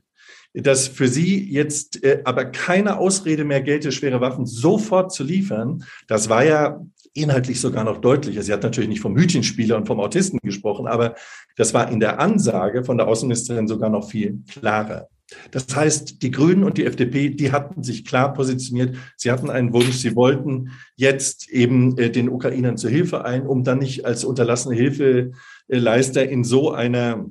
dass 0.54 0.88
für 0.88 1.10
sie 1.10 1.52
jetzt 1.52 2.02
äh, 2.02 2.22
aber 2.24 2.46
keine 2.46 2.98
Ausrede 2.98 3.44
mehr 3.44 3.62
gelte, 3.62 3.92
schwere 3.92 4.22
Waffen 4.22 4.46
sofort 4.46 5.12
zu 5.12 5.26
liefern, 5.26 5.84
das 6.08 6.30
war 6.30 6.46
ja 6.46 6.82
inhaltlich 7.14 7.60
sogar 7.60 7.84
noch 7.84 8.00
deutlicher. 8.00 8.42
Sie 8.42 8.54
hat 8.54 8.64
natürlich 8.64 8.88
nicht 8.88 9.02
vom 9.02 9.18
Hütchenspieler 9.18 9.76
und 9.76 9.86
vom 9.86 10.00
Autisten 10.00 10.40
gesprochen, 10.42 10.88
aber 10.88 11.16
das 11.58 11.74
war 11.74 11.92
in 11.92 12.00
der 12.00 12.22
Ansage 12.22 12.86
von 12.86 12.98
der 12.98 13.10
Außenministerin 13.10 13.68
sogar 13.68 13.90
noch 13.90 14.10
viel 14.10 14.44
klarer. 14.50 15.10
Das 15.52 15.76
heißt, 15.76 16.22
die 16.22 16.32
Grünen 16.32 16.64
und 16.64 16.78
die 16.78 16.86
FDP, 16.86 17.30
die 17.30 17.52
hatten 17.52 17.84
sich 17.84 18.06
klar 18.06 18.34
positioniert. 18.34 18.96
Sie 19.18 19.32
hatten 19.32 19.50
einen 19.50 19.74
Wunsch. 19.74 19.96
Sie 19.96 20.16
wollten 20.16 20.72
jetzt 20.96 21.50
eben 21.50 21.98
äh, 21.98 22.12
den 22.12 22.30
Ukrainern 22.30 22.78
zur 22.78 22.92
Hilfe 22.92 23.26
ein, 23.26 23.48
um 23.48 23.64
dann 23.64 23.80
nicht 23.80 24.06
als 24.06 24.24
unterlassene 24.24 24.76
Hilfeleister 24.76 26.28
in 26.30 26.44
so 26.44 26.72
einer 26.72 27.26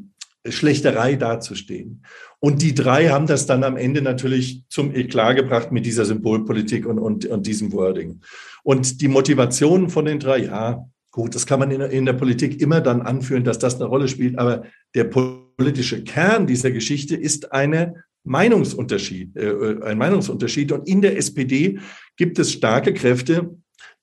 Schlechterei 0.47 1.15
dazustehen. 1.15 2.05
Und 2.41 2.61
die 2.61 2.75
drei 2.75 3.09
haben 3.09 3.27
das 3.27 3.47
dann 3.47 3.65
am 3.65 3.77
Ende 3.77 4.03
natürlich 4.03 4.65
zum 4.69 4.95
Eklat 4.95 5.37
gebracht 5.37 5.73
mit 5.73 5.87
dieser 5.87 6.05
Symbolpolitik 6.05 6.85
und, 6.87 6.99
und, 6.99 7.25
und 7.27 7.47
diesem 7.47 7.73
Wording. 7.73 8.21
Und 8.63 9.01
die 9.01 9.09
Motivation 9.09 9.89
von 9.89 10.05
den 10.05 10.19
drei, 10.19 10.39
ja, 10.45 10.85
Gut, 11.15 11.37
das 11.37 11.47
kann 11.47 11.61
man 11.61 11.71
in, 11.71 11.81
in, 11.81 12.07
der 12.07 12.15
Politik 12.15 12.61
immer 12.61 12.81
dann 12.81 13.01
anführen, 13.01 13.45
dass 13.45 13.61
das 13.61 13.77
eine 13.77 13.85
Rolle 13.85 14.09
spielt, 14.09 14.37
aber 14.37 14.65
der 14.95 15.05
politische 15.05 16.05
Kern 16.05 16.47
dieser 16.47 16.71
Geschichte 16.71 17.17
ist 17.17 17.53
eine 17.53 18.05
Meinungsunterschied, 18.25 19.37
äh, 19.37 19.77
ein 19.85 19.99
Meinungsunterschied. 19.99 20.73
Und 20.73 20.89
in 20.89 21.03
der 21.03 21.17
SPD 21.17 21.79
gibt 22.17 22.39
es 22.39 22.53
starke 22.53 22.95
Kräfte, 22.95 23.57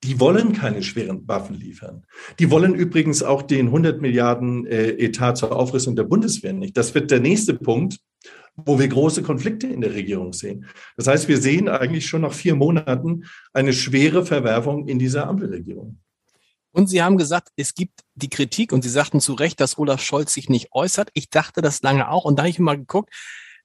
die 0.03 0.19
wollen 0.19 0.53
keine 0.53 0.81
schweren 0.81 1.27
Waffen 1.27 1.59
liefern. 1.59 2.03
Die 2.39 2.49
wollen 2.49 2.73
übrigens 2.73 3.21
auch 3.21 3.43
den 3.43 3.67
100 3.67 4.01
Milliarden 4.01 4.65
äh, 4.65 4.89
Etat 4.91 5.35
zur 5.35 5.55
Aufrüstung 5.55 5.95
der 5.95 6.03
Bundeswehr 6.03 6.53
nicht. 6.53 6.75
Das 6.75 6.95
wird 6.95 7.11
der 7.11 7.19
nächste 7.19 7.53
Punkt, 7.53 7.99
wo 8.55 8.79
wir 8.79 8.87
große 8.87 9.21
Konflikte 9.21 9.67
in 9.67 9.81
der 9.81 9.93
Regierung 9.93 10.33
sehen. 10.33 10.65
Das 10.97 11.07
heißt, 11.07 11.27
wir 11.27 11.37
sehen 11.37 11.69
eigentlich 11.69 12.07
schon 12.07 12.21
nach 12.21 12.33
vier 12.33 12.55
Monaten 12.55 13.25
eine 13.53 13.73
schwere 13.73 14.25
Verwerfung 14.25 14.87
in 14.87 14.99
dieser 14.99 15.27
Ampelregierung. 15.27 15.99
Und 16.71 16.87
Sie 16.87 17.03
haben 17.03 17.17
gesagt, 17.17 17.49
es 17.55 17.73
gibt 17.73 18.01
die 18.15 18.29
Kritik 18.29 18.71
und 18.71 18.81
Sie 18.81 18.89
sagten 18.89 19.19
zu 19.19 19.33
Recht, 19.33 19.59
dass 19.59 19.77
Olaf 19.77 20.01
Scholz 20.01 20.33
sich 20.33 20.49
nicht 20.49 20.69
äußert. 20.71 21.09
Ich 21.13 21.29
dachte 21.29 21.61
das 21.61 21.81
lange 21.81 22.09
auch 22.09 22.25
und 22.25 22.37
da 22.37 22.43
habe 22.43 22.49
ich 22.49 22.59
mal 22.59 22.77
geguckt, 22.77 23.13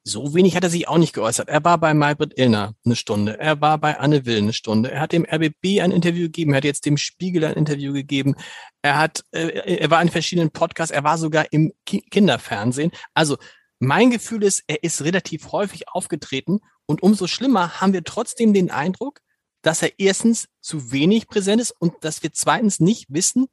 so 0.09 0.35
wenig 0.35 0.55
hat 0.55 0.63
er 0.63 0.71
sich 0.71 0.87
auch 0.87 0.99
nicht 0.99 1.15
geäußert. 1.15 1.49
Er 1.49 1.65
war 1.65 1.79
bei 1.79 1.93
Maybrit 1.93 2.39
Illner 2.39 2.75
eine 2.85 2.95
Stunde. 2.95 3.41
Er 3.41 3.61
war 3.61 3.77
bei 3.79 3.99
Anne 3.99 4.25
Will 4.25 4.39
eine 4.39 4.53
Stunde. 4.53 4.93
Er 4.93 5.01
hat 5.01 5.11
dem 5.11 5.25
RBB 5.25 5.81
ein 5.83 5.91
Interview 5.91 6.27
gegeben. 6.27 6.53
Er 6.53 6.59
hat 6.59 6.65
jetzt 6.65 6.87
dem 6.87 6.97
Spiegel 6.97 7.45
ein 7.45 7.55
Interview 7.55 7.93
gegeben. 7.93 8.37
Er 8.83 8.99
hat, 8.99 9.25
äh, 9.33 9.79
er 9.79 9.91
war 9.91 10.01
in 10.01 10.09
verschiedenen 10.09 10.51
Podcasts. 10.51 10.95
Er 10.95 11.03
war 11.03 11.19
sogar 11.19 11.47
im 11.51 11.73
Ki 11.87 12.03
Kinderfernsehen. 12.09 12.93
Also 13.15 13.37
mein 13.81 14.11
Gefühl 14.11 14.45
ist, 14.45 14.63
er 14.69 14.85
ist 14.85 15.03
relativ 15.03 15.51
häufig 15.51 15.89
aufgetreten. 15.89 16.61
Und 16.87 17.03
umso 17.03 17.27
schlimmer 17.27 17.81
haben 17.81 17.93
wir 17.93 18.05
trotzdem 18.05 18.55
den 18.55 18.71
Eindruck, 18.71 19.21
dass 19.67 19.83
er 19.83 19.99
erstens 19.99 20.47
zu 20.61 20.93
wenig 20.93 21.27
präsent 21.27 21.61
ist 21.61 21.75
und 21.77 21.93
dass 22.03 22.23
wir 22.23 22.33
zweitens 22.33 22.79
nicht 22.79 23.07
wissen, 23.09 23.47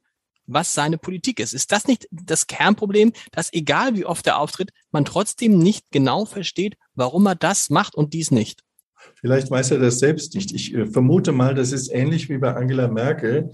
was 0.46 0.72
seine 0.72 0.96
Politik 0.96 1.40
ist. 1.40 1.54
Ist 1.54 1.72
das 1.72 1.88
nicht 1.88 2.06
das 2.12 2.46
Kernproblem, 2.46 3.12
dass 3.32 3.52
egal 3.52 3.96
wie 3.96 4.04
oft 4.04 4.24
er 4.28 4.38
auftritt, 4.38 4.70
man 4.92 5.04
trotzdem 5.04 5.58
nicht 5.58 5.90
genau 5.90 6.24
versteht, 6.24 6.76
warum 6.94 7.26
er 7.26 7.34
das 7.34 7.68
macht 7.68 7.96
und 7.96 8.14
dies 8.14 8.30
nicht? 8.30 8.62
Vielleicht 9.16 9.50
weiß 9.50 9.72
er 9.72 9.80
das 9.80 9.98
selbst 9.98 10.36
nicht. 10.36 10.52
Ich 10.52 10.72
äh, 10.72 10.86
vermute 10.86 11.32
mal, 11.32 11.52
das 11.52 11.72
ist 11.72 11.92
ähnlich 11.92 12.28
wie 12.28 12.38
bei 12.38 12.54
Angela 12.54 12.86
Merkel. 12.86 13.50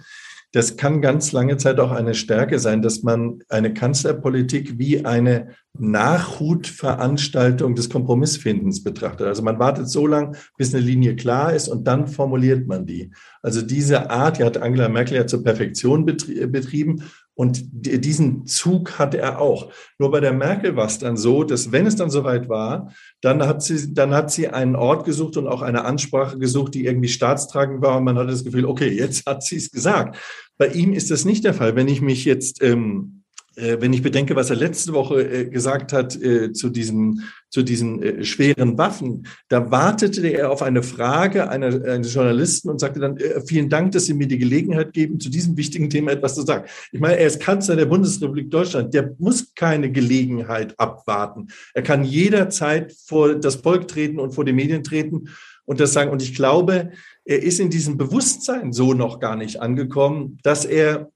Das 0.53 0.77
kann 0.77 1.01
ganz 1.01 1.31
lange 1.31 1.59
Zeit 1.59 1.79
auch 1.79 1.93
eine 1.93 2.15
Stärke 2.15 2.59
sein, 2.59 2.83
dass 2.83 3.05
man 3.05 3.43
eine 3.49 3.73
Kanzlerpolitik 3.73 4.79
wie 4.79 5.05
eine 5.05 5.51
Nachhutveranstaltung 5.79 7.77
des 7.77 7.89
Kompromissfindens 7.89 8.83
betrachtet. 8.83 9.29
Also 9.29 9.43
man 9.43 9.61
wartet 9.61 9.89
so 9.89 10.09
lange, 10.09 10.33
bis 10.59 10.75
eine 10.75 10.85
Linie 10.85 11.15
klar 11.15 11.53
ist 11.53 11.69
und 11.69 11.85
dann 11.87 12.09
formuliert 12.09 12.67
man 12.67 12.85
die. 12.85 13.13
Also 13.43 13.63
diese 13.63 14.11
Art, 14.11 14.39
die 14.39 14.45
hat 14.45 14.59
Angela 14.59 14.89
Merkel 14.89 15.17
ja 15.17 15.27
zur 15.29 15.45
Perfektion 15.45 16.05
betrieben 16.05 17.05
und 17.41 17.63
diesen 17.73 18.45
Zug 18.45 18.99
hatte 18.99 19.17
er 19.17 19.41
auch. 19.41 19.73
Nur 19.99 20.11
bei 20.11 20.21
der 20.21 20.35
Merkel 20.35 20.77
war 20.77 20.85
es 20.85 20.99
dann 20.99 21.17
so, 21.17 21.43
dass 21.43 21.73
wenn 21.73 21.87
es 21.87 21.97
dann 21.97 22.11
soweit 22.11 22.51
war, 22.51 22.93
dann 23.23 23.47
hat 23.47 23.63
sie, 23.63 23.95
dann 23.95 24.13
hat 24.13 24.31
sie 24.31 24.49
einen 24.49 24.77
Ort 24.77 25.07
gesucht 25.07 25.39
und 25.39 25.49
auch 25.49 25.63
eine 25.63 25.87
Ansprache 25.87 26.39
gesucht, 26.39 26.75
die 26.75 26.85
irgendwie 26.85 27.09
staatstragend 27.09 27.81
war. 27.81 27.97
Und 27.97 28.05
man 28.05 28.19
hatte 28.19 28.33
das 28.33 28.45
Gefühl, 28.45 28.67
okay, 28.67 28.91
jetzt 28.91 29.25
hat 29.25 29.43
sie 29.43 29.57
es 29.57 29.71
gesagt. 29.71 30.19
Bei 30.59 30.67
ihm 30.67 30.93
ist 30.93 31.11
das 31.11 31.25
nicht 31.25 31.43
der 31.45 31.55
Fall. 31.55 31.77
Wenn 31.77 31.89
ich 31.89 32.03
mich 32.03 32.27
jetzt 32.27 32.63
ähm, 32.63 33.20
äh, 33.20 33.20
wenn 33.57 33.93
ich 33.93 34.03
bedenke, 34.03 34.37
was 34.37 34.51
er 34.51 34.57
letzte 34.57 34.93
Woche 34.93 35.23
äh, 35.23 35.45
gesagt 35.47 35.93
hat 35.93 36.21
äh, 36.21 36.53
zu 36.53 36.71
diesen, 36.71 37.25
zu 37.51 37.63
diesen 37.63 38.25
schweren 38.25 38.79
Waffen, 38.79 39.27
da 39.49 39.71
wartete 39.71 40.27
er 40.29 40.51
auf 40.51 40.63
eine 40.63 40.83
Frage 40.83 41.49
einer, 41.49 41.85
eines 41.85 42.15
Journalisten 42.15 42.71
und 42.71 42.79
sagte 42.79 43.01
dann, 43.01 43.19
vielen 43.45 43.69
Dank, 43.69 43.93
dass 43.93 44.07
Sie 44.07 44.15
mir 44.15 44.29
die 44.29 44.39
Gelegenheit 44.39 44.93
geben, 44.93 45.19
zu 45.19 45.31
diesem 45.31 45.57
wichtigen 45.57 45.91
Thema 45.91 46.13
etwas 46.13 46.37
zu 46.37 46.43
sagen. 46.43 46.67
Ich 46.93 47.01
meine, 47.01 47.19
er 47.19 47.27
ist 47.27 47.41
Kanzler 47.41 47.77
der 47.77 47.87
Bundesrepublik 47.87 48.51
Deutschland. 48.51 48.95
Der 48.95 49.15
muss 49.19 49.53
keine 49.55 49.91
Gelegenheit 49.91 50.79
abwarten. 50.79 51.49
Er 51.75 51.83
kann 51.83 52.05
jederzeit 52.05 52.95
vor 53.07 53.35
das 53.35 53.57
Volk 53.57 53.89
treten 53.89 54.21
und 54.21 54.33
vor 54.33 54.45
die 54.45 54.53
Medien 54.53 54.85
treten 54.85 55.29
und 55.65 55.81
das 55.81 55.93
sagen. 55.93 56.11
Und 56.11 56.23
ich 56.23 56.35
glaube, 56.35 56.91
er 57.25 57.43
ist 57.43 57.61
in 57.61 57.71
diesem 57.71 57.97
Bewusstsein 57.97 58.73
so 58.73 58.95
noch 58.95 59.19
gar 59.21 59.37
nicht 59.37 59.61
angekommen, 59.61 60.39
dass 60.43 60.65
er 60.65 61.11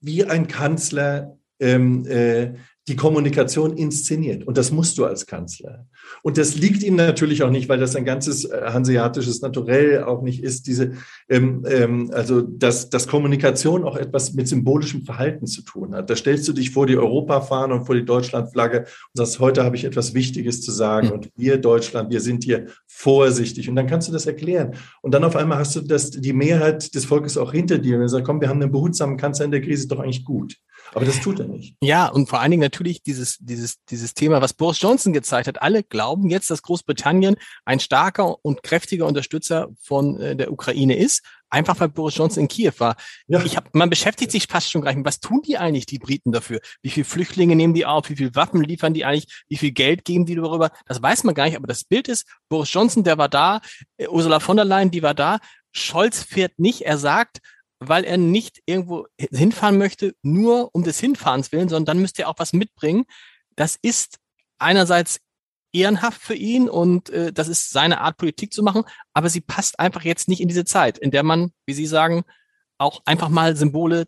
wie 0.00 0.24
ein 0.24 0.48
Kanzler 0.48 1.36
ähm, 1.60 2.04
äh, 2.06 2.54
die 2.88 2.96
Kommunikation 2.96 3.76
inszeniert. 3.76 4.46
Und 4.46 4.58
das 4.58 4.72
musst 4.72 4.98
du 4.98 5.04
als 5.04 5.26
Kanzler. 5.26 5.86
Und 6.22 6.38
das 6.38 6.56
liegt 6.56 6.82
ihm 6.82 6.96
natürlich 6.96 7.42
auch 7.42 7.50
nicht, 7.50 7.68
weil 7.68 7.78
das 7.78 7.94
ein 7.94 8.04
ganzes 8.04 8.46
äh, 8.46 8.62
hanseatisches 8.64 9.42
Naturell 9.42 10.02
auch 10.02 10.22
nicht 10.22 10.42
ist, 10.42 10.66
diese, 10.66 10.92
ähm, 11.28 11.64
ähm, 11.68 12.10
also 12.12 12.40
dass, 12.40 12.90
dass 12.90 13.06
Kommunikation 13.06 13.84
auch 13.84 13.96
etwas 13.96 14.32
mit 14.32 14.48
symbolischem 14.48 15.02
Verhalten 15.02 15.46
zu 15.46 15.62
tun 15.62 15.94
hat. 15.94 16.10
Da 16.10 16.16
stellst 16.16 16.48
du 16.48 16.52
dich 16.52 16.70
vor 16.70 16.86
die 16.86 16.96
Europafahne 16.96 17.74
und 17.74 17.84
vor 17.84 17.94
die 17.94 18.04
Deutschlandflagge 18.04 18.80
und 18.80 18.86
sagst, 19.14 19.38
heute 19.38 19.62
habe 19.62 19.76
ich 19.76 19.84
etwas 19.84 20.14
Wichtiges 20.14 20.62
zu 20.62 20.72
sagen 20.72 21.08
mhm. 21.08 21.12
und 21.12 21.30
wir 21.36 21.58
Deutschland, 21.58 22.10
wir 22.10 22.20
sind 22.20 22.42
hier 22.42 22.66
vorsichtig. 22.88 23.68
Und 23.68 23.76
dann 23.76 23.86
kannst 23.86 24.08
du 24.08 24.12
das 24.12 24.26
erklären. 24.26 24.74
Und 25.00 25.14
dann 25.14 25.22
auf 25.22 25.36
einmal 25.36 25.58
hast 25.58 25.76
du 25.76 25.80
das, 25.80 26.10
die 26.10 26.32
Mehrheit 26.32 26.92
des 26.94 27.04
Volkes 27.04 27.36
auch 27.36 27.52
hinter 27.52 27.78
dir 27.78 28.00
und 28.00 28.08
sagst, 28.08 28.24
komm, 28.24 28.40
wir 28.40 28.48
haben 28.48 28.60
einen 28.60 28.72
behutsamen 28.72 29.16
Kanzler 29.16 29.44
in 29.44 29.52
der 29.52 29.60
Krise, 29.60 29.82
ist 29.82 29.92
doch 29.92 30.00
eigentlich 30.00 30.24
gut. 30.24 30.56
Aber 30.92 31.04
das 31.04 31.20
tut 31.20 31.38
er 31.38 31.46
nicht. 31.46 31.76
Ja, 31.82 32.08
und 32.08 32.28
vor 32.28 32.40
allen 32.40 32.50
Dingen 32.50 32.62
natürlich 32.62 33.02
dieses, 33.02 33.38
dieses, 33.38 33.84
dieses 33.84 34.14
Thema, 34.14 34.40
was 34.40 34.54
Boris 34.54 34.80
Johnson 34.80 35.12
gezeigt 35.12 35.46
hat. 35.46 35.62
Alle 35.62 35.82
glauben 35.82 36.28
jetzt, 36.30 36.50
dass 36.50 36.62
Großbritannien 36.62 37.36
ein 37.64 37.80
starker 37.80 38.36
und 38.44 38.62
kräftiger 38.62 39.06
Unterstützer 39.06 39.68
von 39.80 40.20
äh, 40.20 40.36
der 40.36 40.52
Ukraine 40.52 40.96
ist. 40.96 41.22
Einfach 41.48 41.80
weil 41.80 41.88
Boris 41.88 42.16
Johnson 42.16 42.42
in 42.42 42.48
Kiew 42.48 42.72
war. 42.78 42.96
Ja. 43.26 43.44
Ich 43.44 43.56
hab, 43.56 43.74
man 43.74 43.90
beschäftigt 43.90 44.30
sich 44.30 44.46
fast 44.46 44.70
schon 44.70 44.82
gleich 44.82 44.96
mit, 44.96 45.04
was 45.04 45.18
tun 45.18 45.42
die 45.44 45.58
eigentlich, 45.58 45.86
die 45.86 45.98
Briten 45.98 46.30
dafür? 46.30 46.60
Wie 46.80 46.90
viele 46.90 47.04
Flüchtlinge 47.04 47.56
nehmen 47.56 47.74
die 47.74 47.86
auf? 47.86 48.08
Wie 48.08 48.16
viel 48.16 48.34
Waffen 48.34 48.62
liefern 48.62 48.94
die 48.94 49.04
eigentlich? 49.04 49.42
Wie 49.48 49.56
viel 49.56 49.72
Geld 49.72 50.04
geben 50.04 50.26
die 50.26 50.36
darüber? 50.36 50.70
Das 50.86 51.02
weiß 51.02 51.24
man 51.24 51.34
gar 51.34 51.46
nicht, 51.46 51.56
aber 51.56 51.66
das 51.66 51.84
Bild 51.84 52.06
ist, 52.06 52.26
Boris 52.48 52.72
Johnson, 52.72 53.02
der 53.02 53.18
war 53.18 53.28
da, 53.28 53.60
äh, 53.96 54.06
Ursula 54.06 54.38
von 54.38 54.56
der 54.56 54.64
Leyen, 54.64 54.92
die 54.92 55.02
war 55.02 55.14
da, 55.14 55.38
Scholz 55.72 56.22
fährt 56.22 56.58
nicht. 56.58 56.82
Er 56.82 56.98
sagt, 56.98 57.40
weil 57.80 58.04
er 58.04 58.18
nicht 58.18 58.60
irgendwo 58.66 59.06
hinfahren 59.18 59.78
möchte, 59.78 60.14
nur 60.22 60.70
um 60.74 60.84
des 60.84 61.00
Hinfahrens 61.00 61.50
willen, 61.50 61.68
sondern 61.68 61.96
dann 61.96 62.02
müsste 62.02 62.22
er 62.22 62.28
auch 62.28 62.38
was 62.38 62.52
mitbringen. 62.52 63.04
Das 63.56 63.76
ist 63.80 64.18
einerseits 64.58 65.20
ehrenhaft 65.72 66.20
für 66.20 66.34
ihn 66.34 66.68
und 66.68 67.10
äh, 67.10 67.32
das 67.32 67.48
ist 67.48 67.70
seine 67.70 68.00
Art, 68.00 68.18
Politik 68.18 68.52
zu 68.52 68.62
machen, 68.62 68.84
aber 69.14 69.28
sie 69.28 69.40
passt 69.40 69.80
einfach 69.80 70.02
jetzt 70.02 70.28
nicht 70.28 70.40
in 70.40 70.48
diese 70.48 70.64
Zeit, 70.64 70.98
in 70.98 71.10
der 71.10 71.22
man, 71.22 71.52
wie 71.66 71.74
Sie 71.74 71.86
sagen, 71.86 72.24
auch 72.78 73.02
einfach 73.04 73.28
mal 73.28 73.56
Symbole, 73.56 74.06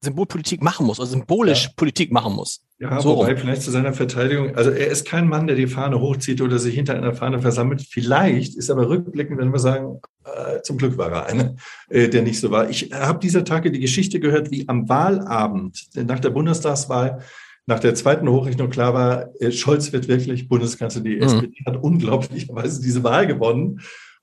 Symbolpolitik 0.00 0.62
machen 0.62 0.86
muss, 0.86 1.00
also 1.00 1.12
symbolisch 1.12 1.64
ja. 1.64 1.70
Politik 1.76 2.12
machen 2.12 2.34
muss. 2.34 2.64
Ja, 2.78 3.00
so 3.00 3.16
wobei 3.16 3.32
rum. 3.32 3.36
vielleicht 3.36 3.62
zu 3.62 3.70
seiner 3.70 3.92
Verteidigung, 3.92 4.56
also 4.56 4.70
er 4.70 4.88
ist 4.88 5.06
kein 5.06 5.28
Mann, 5.28 5.46
der 5.46 5.56
die 5.56 5.66
Fahne 5.66 6.00
hochzieht 6.00 6.40
oder 6.40 6.58
sich 6.58 6.74
hinter 6.74 6.94
einer 6.94 7.14
Fahne 7.14 7.40
versammelt. 7.40 7.82
Vielleicht 7.82 8.56
ist 8.56 8.70
aber 8.70 8.88
rückblickend, 8.88 9.38
wenn 9.38 9.52
wir 9.52 9.60
sagen, 9.60 10.00
äh, 10.24 10.62
zum 10.62 10.78
Glück 10.78 10.98
war 10.98 11.10
er 11.10 11.26
einer, 11.26 11.56
äh, 11.88 12.08
der 12.08 12.22
nicht 12.22 12.40
so 12.40 12.50
war. 12.50 12.70
Ich 12.70 12.90
habe 12.92 13.18
dieser 13.18 13.44
Tage 13.44 13.70
die 13.70 13.80
Geschichte 13.80 14.20
gehört, 14.20 14.50
wie 14.50 14.68
am 14.68 14.88
Wahlabend 14.88 15.88
nach 15.94 16.20
der 16.20 16.30
Bundestagswahl 16.30 17.22
nach 17.66 17.78
der 17.78 17.94
zweiten 17.94 18.28
Hochrechnung 18.28 18.70
klar 18.70 18.92
war, 18.92 19.40
äh, 19.40 19.52
Scholz 19.52 19.92
wird 19.92 20.08
wirklich 20.08 20.48
Bundeskanzler. 20.48 21.02
Die 21.02 21.16
mhm. 21.16 21.22
SPD 21.22 21.62
hat 21.64 21.76
unglaublicherweise 21.76 22.82
diese 22.82 23.04
Wahl 23.04 23.26
gewonnen 23.26 23.80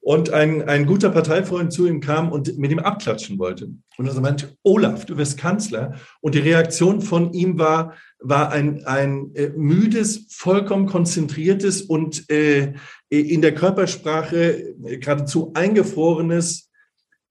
und 0.10 0.32
ein, 0.32 0.68
ein 0.68 0.88
guter 0.88 1.12
Parteifreund 1.12 1.72
zu 1.72 1.86
ihm 1.86 2.00
kam 2.00 2.32
und 2.32 2.58
mit 2.58 2.72
ihm 2.72 2.80
abklatschen 2.80 3.38
wollte. 3.38 3.70
Und 3.96 4.08
er 4.08 4.20
meinte, 4.20 4.58
Olaf, 4.64 5.06
du 5.06 5.18
wirst 5.18 5.38
Kanzler. 5.38 6.00
Und 6.20 6.34
die 6.34 6.40
Reaktion 6.40 7.04
von 7.04 7.32
ihm 7.32 7.60
war, 7.60 7.94
war 8.18 8.52
ein, 8.52 8.84
ein 8.86 9.36
äh, 9.36 9.50
müdes, 9.50 10.26
vollkommen 10.32 10.88
konzentriertes 10.88 11.84
und 11.84 12.28
äh, 12.32 12.74
in 13.10 13.44
der 13.44 13.54
Körpersprache 13.54 14.74
äh, 14.84 14.98
geradezu 14.98 15.52
eingefrorenes, 15.54 16.72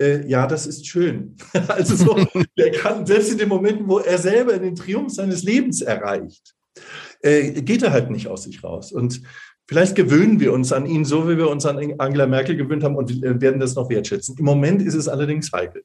äh, 0.00 0.24
ja, 0.28 0.46
das 0.46 0.64
ist 0.68 0.86
schön. 0.86 1.34
also 1.66 1.96
so, 1.96 2.16
er 2.54 2.70
kann 2.70 3.04
selbst 3.04 3.32
in 3.32 3.38
den 3.38 3.48
Momenten, 3.48 3.88
wo 3.88 3.98
er 3.98 4.18
selber 4.18 4.56
den 4.56 4.76
Triumph 4.76 5.12
seines 5.12 5.42
Lebens 5.42 5.82
erreicht, 5.82 6.54
äh, 7.22 7.60
geht 7.60 7.82
er 7.82 7.90
halt 7.90 8.12
nicht 8.12 8.28
aus 8.28 8.44
sich 8.44 8.62
raus. 8.62 8.92
Und 8.92 9.20
Vielleicht 9.68 9.96
gewöhnen 9.96 10.40
wir 10.40 10.54
uns 10.54 10.72
an 10.72 10.86
ihn 10.86 11.04
so, 11.04 11.28
wie 11.28 11.36
wir 11.36 11.50
uns 11.50 11.66
an 11.66 11.76
Angela 11.98 12.26
Merkel 12.26 12.56
gewöhnt 12.56 12.82
haben 12.82 12.96
und 12.96 13.20
werden 13.20 13.60
das 13.60 13.74
noch 13.74 13.90
wertschätzen. 13.90 14.34
Im 14.38 14.46
Moment 14.46 14.80
ist 14.80 14.94
es 14.94 15.08
allerdings 15.08 15.52
heikel. 15.52 15.84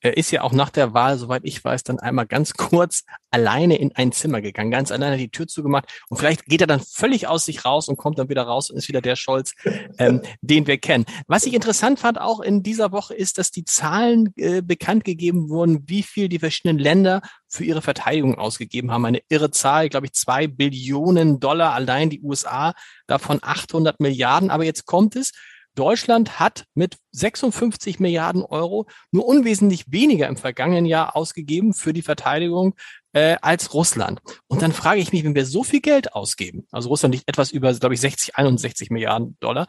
Er 0.00 0.16
ist 0.16 0.30
ja 0.30 0.42
auch 0.42 0.52
nach 0.52 0.70
der 0.70 0.94
Wahl, 0.94 1.18
soweit 1.18 1.42
ich 1.44 1.62
weiß, 1.62 1.84
dann 1.84 1.98
einmal 1.98 2.26
ganz 2.26 2.52
kurz 2.56 3.04
alleine 3.30 3.76
in 3.76 3.94
ein 3.94 4.12
Zimmer 4.12 4.40
gegangen, 4.40 4.70
ganz 4.70 4.90
alleine 4.90 5.16
die 5.16 5.30
Tür 5.30 5.46
zugemacht. 5.46 5.86
Und 6.08 6.16
vielleicht 6.16 6.46
geht 6.46 6.60
er 6.60 6.66
dann 6.66 6.80
völlig 6.80 7.28
aus 7.28 7.44
sich 7.44 7.64
raus 7.64 7.88
und 7.88 7.96
kommt 7.96 8.18
dann 8.18 8.28
wieder 8.28 8.42
raus 8.42 8.70
und 8.70 8.76
ist 8.76 8.88
wieder 8.88 9.00
der 9.00 9.16
Scholz, 9.16 9.52
ähm, 9.98 10.22
den 10.40 10.66
wir 10.66 10.78
kennen. 10.78 11.04
Was 11.26 11.46
ich 11.46 11.54
interessant 11.54 12.00
fand 12.00 12.20
auch 12.20 12.40
in 12.40 12.62
dieser 12.62 12.92
Woche 12.92 13.14
ist, 13.14 13.38
dass 13.38 13.50
die 13.50 13.64
Zahlen 13.64 14.32
äh, 14.36 14.62
bekannt 14.62 15.04
gegeben 15.04 15.48
wurden, 15.48 15.88
wie 15.88 16.02
viel 16.02 16.28
die 16.28 16.38
verschiedenen 16.38 16.78
Länder 16.78 17.22
für 17.48 17.64
ihre 17.64 17.82
Verteidigung 17.82 18.36
ausgegeben 18.36 18.90
haben. 18.90 19.04
Eine 19.04 19.22
irre 19.28 19.50
Zahl, 19.50 19.88
glaube 19.88 20.06
ich, 20.06 20.12
zwei 20.12 20.46
Billionen 20.46 21.40
Dollar 21.40 21.74
allein 21.74 22.10
die 22.10 22.20
USA, 22.22 22.74
davon 23.06 23.38
800 23.42 24.00
Milliarden. 24.00 24.50
Aber 24.50 24.64
jetzt 24.64 24.86
kommt 24.86 25.16
es, 25.16 25.32
Deutschland 25.74 26.40
hat 26.40 26.66
mit 26.74 26.98
56 27.12 28.00
Milliarden 28.00 28.42
Euro 28.42 28.86
nur 29.12 29.26
unwesentlich 29.26 29.84
weniger 29.90 30.28
im 30.28 30.36
vergangenen 30.36 30.86
Jahr 30.86 31.16
ausgegeben 31.16 31.74
für 31.74 31.92
die 31.92 32.02
Verteidigung 32.02 32.74
äh, 33.12 33.36
als 33.40 33.72
Russland. 33.74 34.20
Und 34.48 34.62
dann 34.62 34.72
frage 34.72 35.00
ich 35.00 35.12
mich, 35.12 35.24
wenn 35.24 35.34
wir 35.34 35.46
so 35.46 35.62
viel 35.62 35.80
Geld 35.80 36.12
ausgeben, 36.12 36.66
also 36.70 36.88
Russland 36.88 37.14
liegt 37.14 37.28
etwas 37.28 37.52
über, 37.52 37.72
glaube 37.74 37.94
ich, 37.94 38.00
60, 38.00 38.36
61 38.36 38.90
Milliarden 38.90 39.36
Dollar, 39.40 39.68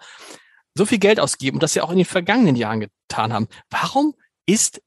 so 0.76 0.86
viel 0.86 1.00
Geld 1.00 1.20
ausgeben 1.20 1.58
und 1.58 1.64
das 1.64 1.76
ja 1.76 1.84
auch 1.84 1.92
in 1.92 1.98
den 1.98 2.06
vergangenen 2.06 2.56
Jahren 2.56 2.80
getan 2.80 3.34
haben, 3.34 3.48
warum 3.70 4.16
ist 4.46 4.82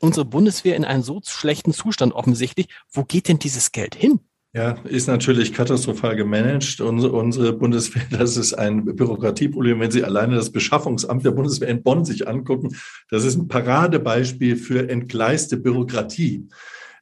unsere 0.00 0.24
Bundeswehr 0.24 0.76
in 0.76 0.84
einem 0.84 1.02
so 1.02 1.20
schlechten 1.24 1.72
Zustand 1.72 2.12
offensichtlich? 2.12 2.68
Wo 2.90 3.04
geht 3.04 3.28
denn 3.28 3.38
dieses 3.38 3.72
Geld 3.72 3.94
hin? 3.94 4.20
Ja, 4.54 4.72
ist 4.84 5.08
natürlich 5.08 5.52
katastrophal 5.52 6.16
gemanagt. 6.16 6.80
Unsere, 6.80 7.12
unsere 7.12 7.52
Bundeswehr, 7.52 8.04
das 8.10 8.36
ist 8.36 8.54
ein 8.54 8.84
Bürokratieproblem. 8.84 9.78
Wenn 9.78 9.90
Sie 9.90 10.04
alleine 10.04 10.36
das 10.36 10.50
Beschaffungsamt 10.50 11.24
der 11.24 11.32
Bundeswehr 11.32 11.68
in 11.68 11.82
Bonn 11.82 12.04
sich 12.04 12.26
angucken, 12.26 12.74
das 13.10 13.24
ist 13.24 13.36
ein 13.36 13.48
Paradebeispiel 13.48 14.56
für 14.56 14.88
entgleiste 14.88 15.58
Bürokratie. 15.58 16.48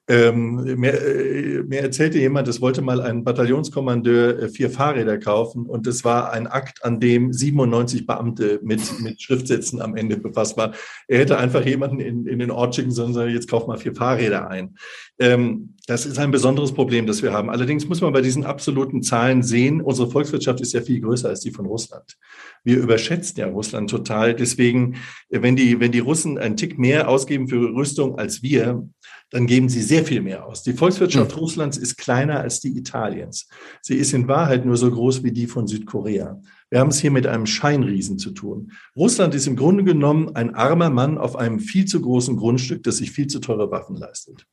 Ähm, 0.09 0.79
mir, 0.79 0.95
äh, 0.95 1.63
mir 1.65 1.81
erzählte 1.81 2.19
jemand, 2.19 2.47
es 2.47 2.61
wollte 2.61 2.81
mal 2.81 3.01
ein 3.01 3.25
Bataillonskommandeur 3.25 4.39
äh, 4.39 4.49
vier 4.49 4.71
Fahrräder 4.71 5.19
kaufen 5.19 5.67
und 5.67 5.87
es 5.89 6.05
war 6.05 6.33
ein 6.33 6.47
Akt, 6.47 6.85
an 6.85 7.01
dem 7.01 7.33
97 7.33 8.07
Beamte 8.07 8.61
mit, 8.63 8.81
mit 9.01 9.21
Schriftsätzen 9.21 9.83
am 9.83 9.97
Ende 9.97 10.17
befasst 10.17 10.57
waren. 10.57 10.75
Er 11.09 11.19
hätte 11.19 11.39
einfach 11.39 11.67
jemanden 11.67 11.99
in, 11.99 12.27
in 12.27 12.39
den 12.39 12.53
Ort 12.53 12.77
schicken 12.77 12.93
sollen, 12.93 13.15
sagen, 13.15 13.33
jetzt 13.33 13.51
kauf 13.51 13.67
mal 13.67 13.79
vier 13.79 13.97
Fahrräder 13.97 14.49
ein. 14.49 14.77
Ähm, 15.19 15.75
das 15.89 16.07
ist 16.07 16.19
ein 16.19 16.31
besonderes 16.31 16.73
Problem, 16.73 17.07
das 17.07 17.23
wir 17.23 17.33
haben. 17.33 17.51
Allerdings 17.51 17.89
muss 17.89 18.01
man 18.01 18.13
bei 18.13 18.21
diesen 18.21 18.45
absoluten 18.45 19.03
Zahlen 19.03 19.43
sehen, 19.43 19.81
unsere 19.81 20.11
Volkswirtschaft 20.11 20.61
ist 20.61 20.73
ja 20.73 20.83
viel 20.83 21.01
größer 21.01 21.29
als 21.29 21.41
die 21.41 21.53
von 21.53 21.67
Russland. 21.67 22.17
Wir 22.65 22.79
überschätzen 22.79 23.39
ja 23.39 23.47
Russland 23.47 23.89
total. 23.89 24.35
Deswegen, 24.35 24.97
wenn 25.31 25.55
die, 25.55 25.79
wenn 25.79 25.93
die 25.93 26.01
Russen 26.01 26.39
einen 26.39 26.57
Tick 26.57 26.79
mehr 26.79 27.09
ausgeben 27.09 27.49
für 27.49 27.73
Rüstung 27.75 28.19
als 28.19 28.43
wir, 28.43 28.89
dann 29.31 29.47
geben 29.47 29.69
sie 29.69 29.83
sehr 29.83 30.05
viel 30.05 30.23
mehr 30.23 30.47
aus. 30.47 30.63
Die 30.63 30.73
Volkswirtschaft 30.73 31.33
mhm. 31.33 31.39
Russlands 31.39 31.77
ist 31.77 31.97
kleiner 31.97 32.41
als 32.41 32.61
die 32.61 32.77
Italiens. 32.77 33.49
Sie 33.83 33.97
ist 33.97 34.13
in 34.13 34.29
Wahrheit 34.29 34.65
nur 34.65 34.77
so 34.77 34.91
groß 34.91 35.25
wie 35.25 35.33
die 35.33 35.47
von 35.47 35.67
Südkorea. 35.67 36.41
Wir 36.71 36.81
haben 36.81 36.91
es 36.91 37.01
hier 37.01 37.11
mit 37.11 37.27
einem 37.27 37.47
Scheinriesen 37.47 38.19
zu 38.19 38.31
tun. 38.31 38.73
Russland 38.95 39.35
ist 39.35 39.47
im 39.47 39.57
Grunde 39.57 39.85
genommen 39.85 40.35
ein 40.35 40.55
armer 40.55 40.91
Mann 40.91 41.19
auf 41.19 41.37
einem 41.37 41.59
viel 41.59 41.87
zu 41.87 42.01
großen 42.01 42.37
Grundstück, 42.37 42.83
das 42.83 42.99
sich 42.99 43.11
viel 43.11 43.27
zu 43.27 43.41
teure 43.41 43.71
Waffen 43.71 43.97
leistet. 43.97 44.47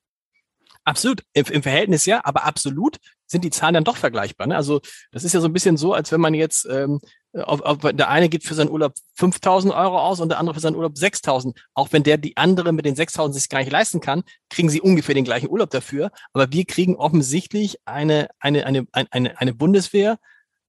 Absolut, 0.86 1.24
Im, 1.34 1.46
im, 1.46 1.64
Verhältnis 1.64 2.06
ja, 2.06 2.22
aber 2.26 2.44
absolut 2.44 2.98
sind 3.26 3.46
die 3.46 3.52
Zahlen 3.52 3.74
dann 3.74 3.86
doch 3.86 3.96
vergleichbar. 3.96 4.48
Ne? 4.48 4.56
Also 4.56 4.82
das 5.12 5.24
ist 5.24 5.34
ja 5.34 5.40
so 5.40 5.48
ein 5.48 5.54
bisschen 5.54 5.78
so, 5.78 5.94
als 5.94 6.12
wenn 6.12 6.20
man 6.20 6.34
jetzt 6.34 6.68
ähm, 6.70 7.00
auf, 7.34 7.62
auf, 7.62 7.80
der 7.80 8.10
eine 8.10 8.30
gibt 8.30 8.46
für 8.46 8.54
seinen 8.54 8.70
Urlaub 8.70 8.94
5.000 9.18 9.76
Euro 9.76 10.00
aus 10.00 10.20
und 10.20 10.30
der 10.30 10.40
andere 10.40 10.54
für 10.54 10.60
seinen 10.60 10.76
Urlaub 10.76 10.94
6.000. 10.94 11.58
Auch 11.74 11.92
wenn 11.92 12.04
der 12.04 12.18
die 12.18 12.38
andere 12.38 12.72
mit 12.72 12.86
den 12.86 12.96
6.000 12.96 13.34
sich 13.34 13.50
gar 13.50 13.60
nicht 13.60 13.72
leisten 13.72 14.00
kann, 14.00 14.24
kriegen 14.50 14.70
sie 14.70 14.82
ungefähr 14.82 15.16
den 15.16 15.24
gleichen 15.24 15.50
Urlaub 15.50 15.72
dafür. 15.72 16.12
Aber 16.34 16.52
wir 16.52 16.66
kriegen 16.66 16.96
offensichtlich 16.96 17.78
eine, 17.86 18.28
eine, 18.40 18.66
eine, 18.66 18.86
eine, 18.92 19.40
eine 19.40 19.54
Bundeswehr, 19.54 20.20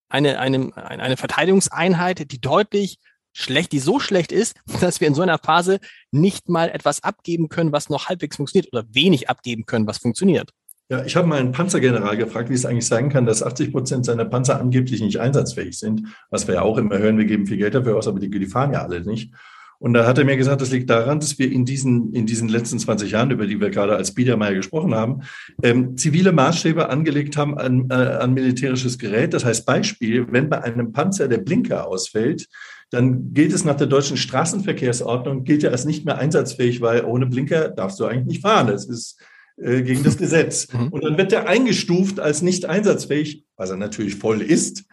eine, 0.08 0.38
eine, 0.38 0.74
eine 0.76 1.16
Verteidigungseinheit, 1.16 2.30
die 2.30 2.40
deutlich 2.40 2.98
schlecht, 3.32 3.72
die 3.72 3.80
so 3.80 4.00
schlecht 4.00 4.32
ist, 4.32 4.56
dass 4.80 5.00
wir 5.00 5.08
in 5.08 5.14
so 5.14 5.22
einer 5.22 5.38
Phase 5.38 5.80
nicht 6.12 6.48
mal 6.48 6.70
etwas 6.70 7.02
abgeben 7.02 7.48
können, 7.48 7.72
was 7.72 7.90
noch 7.90 8.08
halbwegs 8.08 8.36
funktioniert 8.36 8.72
oder 8.72 8.86
wenig 8.88 9.28
abgeben 9.28 9.66
können, 9.66 9.86
was 9.86 9.98
funktioniert. 9.98 10.50
Ja, 10.90 11.02
ich 11.04 11.16
habe 11.16 11.26
mal 11.26 11.40
einen 11.40 11.52
Panzergeneral 11.52 12.16
gefragt, 12.18 12.50
wie 12.50 12.54
es 12.54 12.66
eigentlich 12.66 12.86
sein 12.86 13.08
kann, 13.08 13.24
dass 13.24 13.42
80 13.42 13.72
Prozent 13.72 14.04
seiner 14.04 14.26
Panzer 14.26 14.60
angeblich 14.60 15.00
nicht 15.00 15.18
einsatzfähig 15.18 15.78
sind. 15.78 16.08
Was 16.30 16.46
wir 16.46 16.56
ja 16.56 16.62
auch 16.62 16.76
immer 16.76 16.98
hören, 16.98 17.16
wir 17.16 17.24
geben 17.24 17.46
viel 17.46 17.56
Geld 17.56 17.74
dafür 17.74 17.96
aus, 17.96 18.06
aber 18.06 18.20
die, 18.20 18.28
die 18.28 18.46
fahren 18.46 18.72
ja 18.72 18.82
alle 18.82 19.00
nicht. 19.00 19.32
Und 19.78 19.94
da 19.94 20.06
hat 20.06 20.18
er 20.18 20.24
mir 20.24 20.36
gesagt, 20.36 20.60
das 20.60 20.70
liegt 20.70 20.88
daran, 20.88 21.20
dass 21.20 21.38
wir 21.38 21.50
in 21.50 21.64
diesen, 21.64 22.12
in 22.12 22.26
diesen 22.26 22.48
letzten 22.48 22.78
20 22.78 23.10
Jahren, 23.10 23.30
über 23.30 23.46
die 23.46 23.60
wir 23.60 23.70
gerade 23.70 23.96
als 23.96 24.14
Biedermeier 24.14 24.54
gesprochen 24.54 24.94
haben, 24.94 25.22
ähm, 25.62 25.96
zivile 25.96 26.32
Maßstäbe 26.32 26.88
angelegt 26.88 27.36
haben 27.36 27.58
an, 27.58 27.88
äh, 27.90 27.94
an 27.94 28.34
militärisches 28.34 28.98
Gerät. 28.98 29.34
Das 29.34 29.44
heißt 29.44 29.66
Beispiel, 29.66 30.26
wenn 30.30 30.48
bei 30.48 30.62
einem 30.62 30.92
Panzer 30.92 31.28
der 31.28 31.38
Blinker 31.38 31.86
ausfällt, 31.86 32.46
dann 32.90 33.32
gilt 33.32 33.52
es 33.52 33.64
nach 33.64 33.76
der 33.76 33.86
deutschen 33.86 34.16
Straßenverkehrsordnung, 34.16 35.44
gilt 35.44 35.64
er 35.64 35.72
als 35.72 35.84
nicht 35.84 36.04
mehr 36.04 36.18
einsatzfähig, 36.18 36.80
weil 36.80 37.04
ohne 37.04 37.26
Blinker 37.26 37.70
darfst 37.70 37.98
du 37.98 38.04
eigentlich 38.04 38.26
nicht 38.26 38.42
fahren. 38.42 38.68
Das 38.68 38.86
ist 38.86 39.18
äh, 39.56 39.82
gegen 39.82 40.02
das 40.02 40.16
Gesetz. 40.16 40.68
Mhm. 40.74 40.88
Und 40.88 41.04
dann 41.04 41.18
wird 41.18 41.32
er 41.32 41.48
eingestuft 41.48 42.18
als 42.18 42.42
nicht 42.42 42.64
einsatzfähig, 42.64 43.44
was 43.56 43.70
er 43.70 43.76
natürlich 43.76 44.16
voll 44.16 44.42
ist. 44.42 44.84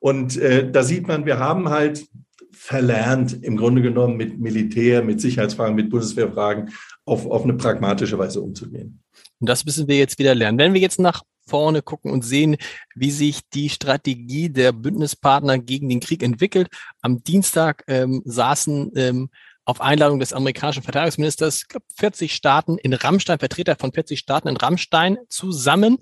Und 0.00 0.36
äh, 0.36 0.70
da 0.70 0.82
sieht 0.82 1.06
man, 1.06 1.26
wir 1.26 1.38
haben 1.38 1.68
halt 1.68 2.06
verlernt, 2.52 3.42
im 3.42 3.56
Grunde 3.56 3.82
genommen 3.82 4.16
mit 4.16 4.38
Militär, 4.40 5.02
mit 5.02 5.20
Sicherheitsfragen, 5.20 5.76
mit 5.76 5.90
Bundeswehrfragen 5.90 6.70
auf, 7.04 7.26
auf 7.26 7.44
eine 7.44 7.54
pragmatische 7.54 8.18
Weise 8.18 8.40
umzugehen. 8.40 9.00
Und 9.38 9.48
das 9.48 9.64
müssen 9.64 9.86
wir 9.86 9.96
jetzt 9.96 10.18
wieder 10.18 10.34
lernen. 10.34 10.58
Wenn 10.58 10.74
wir 10.74 10.80
jetzt 10.80 10.98
nach 10.98 11.22
vorne 11.48 11.82
gucken 11.82 12.12
und 12.12 12.24
sehen, 12.24 12.56
wie 12.94 13.10
sich 13.10 13.40
die 13.52 13.70
Strategie 13.70 14.50
der 14.50 14.72
Bündnispartner 14.72 15.58
gegen 15.58 15.88
den 15.88 16.00
Krieg 16.00 16.22
entwickelt. 16.22 16.68
Am 17.00 17.24
Dienstag 17.24 17.84
ähm, 17.88 18.22
saßen 18.24 18.92
ähm, 18.94 19.30
auf 19.68 19.82
Einladung 19.82 20.18
des 20.18 20.32
amerikanischen 20.32 20.82
Verteidigungsministers, 20.82 21.58
ich 21.62 21.68
glaube, 21.68 21.84
40 21.98 22.32
Staaten 22.32 22.78
in 22.78 22.94
Rammstein, 22.94 23.38
Vertreter 23.38 23.76
von 23.76 23.92
40 23.92 24.18
Staaten 24.18 24.48
in 24.48 24.56
Rammstein 24.56 25.18
zusammen. 25.28 25.98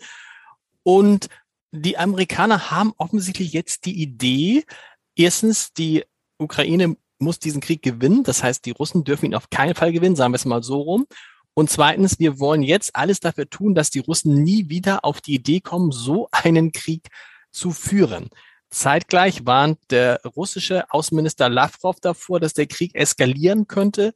Und 0.84 1.28
die 1.72 1.98
Amerikaner 1.98 2.70
haben 2.70 2.92
offensichtlich 2.96 3.52
jetzt 3.52 3.84
die 3.84 4.00
Idee, 4.00 4.64
erstens, 5.16 5.72
die 5.72 6.04
Ukraine 6.38 6.96
muss 7.18 7.40
diesen 7.40 7.60
Krieg 7.60 7.82
gewinnen. 7.82 8.22
Das 8.22 8.44
heißt, 8.44 8.64
die 8.66 8.70
Russen 8.70 9.02
dürfen 9.02 9.26
ihn 9.26 9.34
auf 9.34 9.50
keinen 9.50 9.74
Fall 9.74 9.90
gewinnen, 9.90 10.14
sagen 10.14 10.32
wir 10.32 10.36
es 10.36 10.44
mal 10.44 10.62
so 10.62 10.82
rum. 10.82 11.06
Und 11.52 11.68
zweitens, 11.68 12.20
wir 12.20 12.38
wollen 12.38 12.62
jetzt 12.62 12.94
alles 12.94 13.18
dafür 13.18 13.50
tun, 13.50 13.74
dass 13.74 13.90
die 13.90 13.98
Russen 13.98 14.44
nie 14.44 14.68
wieder 14.68 15.04
auf 15.04 15.20
die 15.20 15.34
Idee 15.34 15.58
kommen, 15.58 15.90
so 15.90 16.28
einen 16.30 16.70
Krieg 16.70 17.08
zu 17.50 17.72
führen. 17.72 18.30
Zeitgleich 18.70 19.46
warnt 19.46 19.78
der 19.90 20.20
russische 20.36 20.90
Außenminister 20.90 21.48
Lavrov 21.48 22.00
davor, 22.00 22.40
dass 22.40 22.52
der 22.52 22.66
Krieg 22.66 22.94
eskalieren 22.94 23.66
könnte 23.66 24.12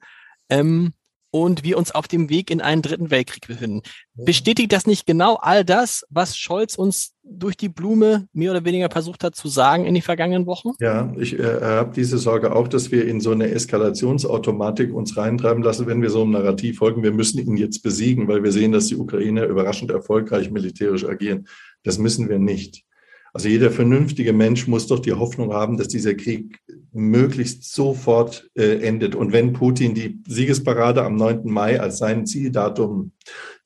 ähm, 0.48 0.92
und 1.30 1.62
wir 1.62 1.78
uns 1.78 1.92
auf 1.92 2.08
dem 2.08 2.28
Weg 2.28 2.50
in 2.50 2.60
einen 2.60 2.82
dritten 2.82 3.10
Weltkrieg 3.10 3.46
befinden. 3.46 3.82
Bestätigt 4.14 4.72
das 4.72 4.86
nicht 4.86 5.06
genau 5.06 5.36
all 5.36 5.64
das, 5.64 6.04
was 6.10 6.36
Scholz 6.36 6.74
uns 6.74 7.14
durch 7.22 7.56
die 7.56 7.68
Blume 7.68 8.26
mehr 8.32 8.50
oder 8.50 8.64
weniger 8.64 8.90
versucht 8.90 9.22
hat 9.22 9.36
zu 9.36 9.46
sagen 9.46 9.84
in 9.84 9.94
den 9.94 10.02
vergangenen 10.02 10.46
Wochen? 10.46 10.70
Ja, 10.80 11.12
ich 11.16 11.38
äh, 11.38 11.60
habe 11.62 11.92
diese 11.94 12.18
Sorge 12.18 12.54
auch, 12.54 12.66
dass 12.66 12.90
wir 12.90 13.06
in 13.06 13.20
so 13.20 13.30
eine 13.30 13.50
Eskalationsautomatik 13.50 14.92
uns 14.92 15.16
reintreiben 15.16 15.62
lassen, 15.62 15.86
wenn 15.86 16.02
wir 16.02 16.10
so 16.10 16.22
einem 16.22 16.32
Narrativ 16.32 16.78
folgen. 16.78 17.04
Wir 17.04 17.12
müssen 17.12 17.38
ihn 17.38 17.56
jetzt 17.56 17.82
besiegen, 17.82 18.26
weil 18.26 18.42
wir 18.42 18.50
sehen, 18.50 18.72
dass 18.72 18.86
die 18.86 18.96
Ukrainer 18.96 19.44
überraschend 19.44 19.92
erfolgreich 19.92 20.50
militärisch 20.50 21.04
agieren. 21.04 21.46
Das 21.84 21.98
müssen 21.98 22.28
wir 22.28 22.40
nicht. 22.40 22.84
Also 23.32 23.48
jeder 23.48 23.70
vernünftige 23.70 24.32
Mensch 24.32 24.66
muss 24.66 24.86
doch 24.86 24.98
die 24.98 25.12
Hoffnung 25.12 25.52
haben, 25.52 25.76
dass 25.76 25.88
dieser 25.88 26.14
Krieg 26.14 26.58
möglichst 26.92 27.72
sofort 27.72 28.50
äh, 28.54 28.86
endet. 28.86 29.14
Und 29.14 29.32
wenn 29.32 29.52
Putin 29.52 29.94
die 29.94 30.20
Siegesparade 30.26 31.02
am 31.04 31.16
9. 31.16 31.42
Mai 31.44 31.80
als 31.80 31.98
sein 31.98 32.26
Zieldatum 32.26 33.12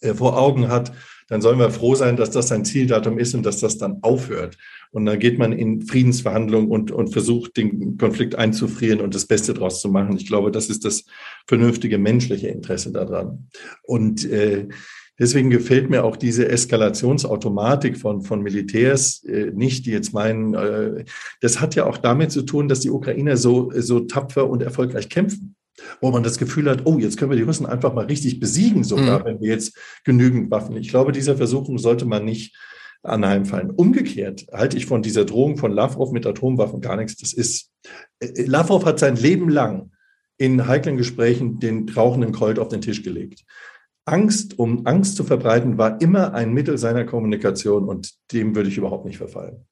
äh, 0.00 0.14
vor 0.14 0.38
Augen 0.38 0.68
hat, 0.68 0.92
dann 1.28 1.40
sollen 1.40 1.58
wir 1.58 1.70
froh 1.70 1.94
sein, 1.94 2.16
dass 2.16 2.30
das 2.30 2.48
sein 2.48 2.64
Zieldatum 2.64 3.18
ist 3.18 3.34
und 3.34 3.46
dass 3.46 3.58
das 3.58 3.78
dann 3.78 4.02
aufhört. 4.02 4.58
Und 4.90 5.06
dann 5.06 5.18
geht 5.18 5.38
man 5.38 5.52
in 5.52 5.82
Friedensverhandlungen 5.82 6.70
und, 6.70 6.90
und 6.90 7.12
versucht, 7.12 7.56
den 7.56 7.96
Konflikt 7.96 8.34
einzufrieren 8.34 9.00
und 9.00 9.14
das 9.14 9.26
Beste 9.26 9.54
draus 9.54 9.80
zu 9.80 9.88
machen. 9.88 10.16
Ich 10.16 10.26
glaube, 10.26 10.50
das 10.50 10.68
ist 10.68 10.84
das 10.84 11.04
vernünftige 11.46 11.98
menschliche 11.98 12.48
Interesse 12.48 12.92
daran. 12.92 13.48
Und 13.82 14.24
äh, 14.30 14.68
Deswegen 15.18 15.50
gefällt 15.50 15.90
mir 15.90 16.04
auch 16.04 16.16
diese 16.16 16.48
Eskalationsautomatik 16.48 17.96
von, 17.96 18.22
von 18.22 18.42
Militärs 18.42 19.22
äh, 19.24 19.52
nicht, 19.54 19.86
die 19.86 19.92
jetzt 19.92 20.12
meinen, 20.12 20.54
äh, 20.54 21.04
das 21.40 21.60
hat 21.60 21.76
ja 21.76 21.86
auch 21.86 21.98
damit 21.98 22.32
zu 22.32 22.42
tun, 22.42 22.68
dass 22.68 22.80
die 22.80 22.90
Ukrainer 22.90 23.36
so, 23.36 23.70
so 23.76 24.00
tapfer 24.00 24.50
und 24.50 24.62
erfolgreich 24.62 25.08
kämpfen. 25.08 25.54
Wo 26.00 26.10
man 26.12 26.22
das 26.22 26.38
Gefühl 26.38 26.70
hat, 26.70 26.82
oh, 26.84 26.98
jetzt 26.98 27.16
können 27.16 27.32
wir 27.32 27.36
die 27.36 27.42
Russen 27.42 27.66
einfach 27.66 27.94
mal 27.94 28.06
richtig 28.06 28.38
besiegen, 28.38 28.84
sogar 28.84 29.20
mhm. 29.20 29.24
wenn 29.24 29.40
wir 29.40 29.48
jetzt 29.50 29.76
genügend 30.04 30.50
Waffen. 30.50 30.76
Ich 30.76 30.88
glaube, 30.88 31.10
dieser 31.10 31.36
Versuchung 31.36 31.78
sollte 31.78 32.04
man 32.06 32.24
nicht 32.24 32.56
anheimfallen. 33.02 33.70
Umgekehrt 33.70 34.46
halte 34.52 34.76
ich 34.76 34.86
von 34.86 35.02
dieser 35.02 35.24
Drohung 35.24 35.56
von 35.56 35.72
Lavrov 35.72 36.12
mit 36.12 36.26
Atomwaffen 36.26 36.80
gar 36.80 36.96
nichts. 36.96 37.16
Das 37.16 37.32
ist, 37.32 37.70
äh, 38.20 38.44
Lavrov 38.44 38.84
hat 38.84 38.98
sein 38.98 39.16
Leben 39.16 39.48
lang 39.48 39.90
in 40.36 40.66
heiklen 40.66 40.96
Gesprächen 40.96 41.60
den 41.60 41.88
rauchenden 41.88 42.32
Colt 42.32 42.58
auf 42.58 42.68
den 42.68 42.80
Tisch 42.80 43.02
gelegt. 43.02 43.44
Angst, 44.06 44.58
um 44.58 44.86
Angst 44.86 45.16
zu 45.16 45.24
verbreiten, 45.24 45.78
war 45.78 46.00
immer 46.00 46.34
ein 46.34 46.52
Mittel 46.52 46.78
seiner 46.78 47.04
Kommunikation 47.04 47.88
und 47.88 48.12
dem 48.32 48.54
würde 48.54 48.68
ich 48.68 48.76
überhaupt 48.76 49.06
nicht 49.06 49.18
verfallen. 49.18 49.66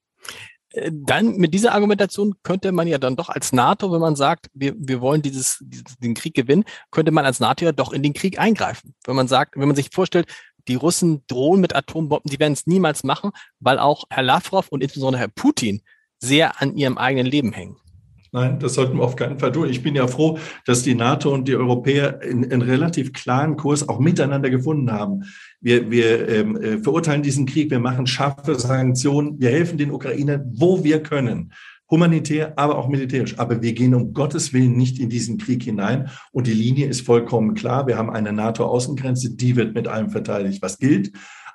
Äh, 0.71 0.91
dann 0.93 1.37
mit 1.37 1.55
dieser 1.55 1.75
Argumentation 1.75 2.35
könnte 2.43 2.73
man 2.73 2.87
ja 2.87 2.99
dann 2.99 3.17
doch 3.17 3.29
als 3.29 3.53
NATO, 3.53 3.93
wenn 3.93 4.01
man 4.01 4.17
sagt, 4.17 4.49
wir, 4.55 4.75
wir 4.77 5.01
wollen 5.01 5.23
dieses, 5.23 5.63
den 6.01 6.15
Krieg 6.15 6.35
gewinnen, 6.35 6.65
könnte 6.91 7.13
man 7.13 7.25
als 7.25 7.41
NATO 7.41 7.65
ja 7.65 7.73
doch 7.73 7.93
in 7.93 8.03
den 8.03 8.15
Krieg 8.15 8.39
eingreifen. 8.39 8.95
Wenn 9.05 9.17
man 9.17 9.29
sagt, 9.29 9.57
wenn 9.57 9.69
man 9.69 9.77
sich 9.77 9.91
vorstellt, 9.93 10.27
die 10.69 10.77
Russen 10.77 11.25
drohen 11.27 11.61
mit 11.61 11.75
Atombomben, 11.75 12.31
die 12.31 12.39
werden 12.39 12.53
es 12.53 12.67
niemals 12.67 13.05
machen, 13.05 13.33
weil 13.59 13.79
auch 13.79 14.05
Herr 14.11 14.23
Lavrov 14.23 14.69
und 14.69 14.83
insbesondere 14.83 15.21
Herr 15.21 15.29
Putin 15.29 15.83
sehr 16.21 16.63
an 16.63 16.77
ihrem 16.77 16.99
eigenen 16.99 17.27
Leben 17.27 17.53
hängen. 17.53 17.77
Nein, 18.35 18.59
das 18.59 18.73
sollten 18.75 18.97
wir 18.97 19.05
auf 19.05 19.17
keinen 19.17 19.39
Fall 19.39 19.53
tun. 19.53 19.69
Ich 19.69 19.83
bin 19.83 19.95
ja 19.95 20.07
froh, 20.07 20.39
dass 20.65 20.83
die 20.83 20.95
NATO 20.95 21.35
und 21.35 21.49
die 21.49 21.55
Europäer 21.55 22.21
einen 22.23 22.63
relativ 22.63 23.13
klaren 23.13 23.57
Kurs 23.57 23.87
auch 23.87 24.01
miteinander 24.01 24.49
gefunden 24.49 24.91
haben. 24.91 25.25
Wir, 25.61 25.91
wir 25.91 26.29
ähm, 26.31 26.57
äh, 26.57 26.79
verurteilen 26.79 27.23
diesen 27.23 27.45
Krieg, 27.45 27.71
wir 27.71 27.79
machen 27.79 28.07
scharfe 28.07 28.55
Sanktionen, 28.55 29.39
wir 29.39 29.51
helfen 29.51 29.77
den 29.77 29.91
Ukrainern, 29.91 30.51
wo 30.55 30.83
wir 30.83 31.03
können. 31.03 31.53
Humanitär, 31.91 32.55
aber 32.57 32.79
auch 32.79 32.89
militärisch. 32.89 33.39
Aber 33.39 33.61
wir 33.61 33.75
gehen 33.75 33.95
um 33.95 34.15
Gottes 34.15 34.55
Willen 34.55 34.79
nicht 34.79 34.99
in 34.99 35.11
diesen 35.11 35.37
Krieg 35.37 35.63
hinein. 35.63 36.09
Und 36.33 36.47
die 36.47 36.55
Linie 36.55 36.87
ist 36.87 37.03
vollkommen 37.03 37.53
klar. 37.53 37.87
Wir 37.87 37.99
haben 37.99 38.09
eine 38.09 38.33
NATO-Außengrenze, 38.33 39.37
die 39.37 39.57
wird 39.57 39.75
mit 39.75 39.89
allem 39.89 40.09
verteidigt, 40.09 40.63
was 40.63 40.79
gilt. 40.79 41.13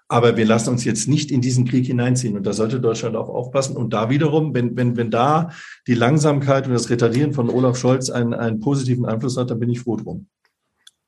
Aber 0.09 0.37
wir 0.37 0.45
lassen 0.45 0.69
uns 0.69 0.85
jetzt 0.85 1.07
nicht 1.07 1.31
in 1.31 1.41
diesen 1.41 1.65
Krieg 1.65 1.85
hineinziehen. 1.85 2.37
Und 2.37 2.43
da 2.47 2.53
sollte 2.53 2.79
Deutschland 2.79 3.15
auch 3.15 3.27
aufpassen. 3.27 3.75
Und 3.75 3.91
da 3.91 4.09
wiederum, 4.09 4.53
wenn, 4.53 4.77
wenn, 4.77 4.95
wenn 4.95 5.11
da 5.11 5.51
die 5.85 5.95
Langsamkeit 5.95 6.65
und 6.65 6.73
das 6.73 6.89
Retardieren 6.89 7.33
von 7.33 7.49
Olaf 7.49 7.77
Scholz 7.77 8.09
einen, 8.09 8.33
einen 8.33 8.59
positiven 8.59 9.05
Einfluss 9.05 9.35
hat, 9.35 9.51
dann 9.51 9.59
bin 9.59 9.69
ich 9.69 9.81
froh 9.81 9.97
drum. 9.97 10.27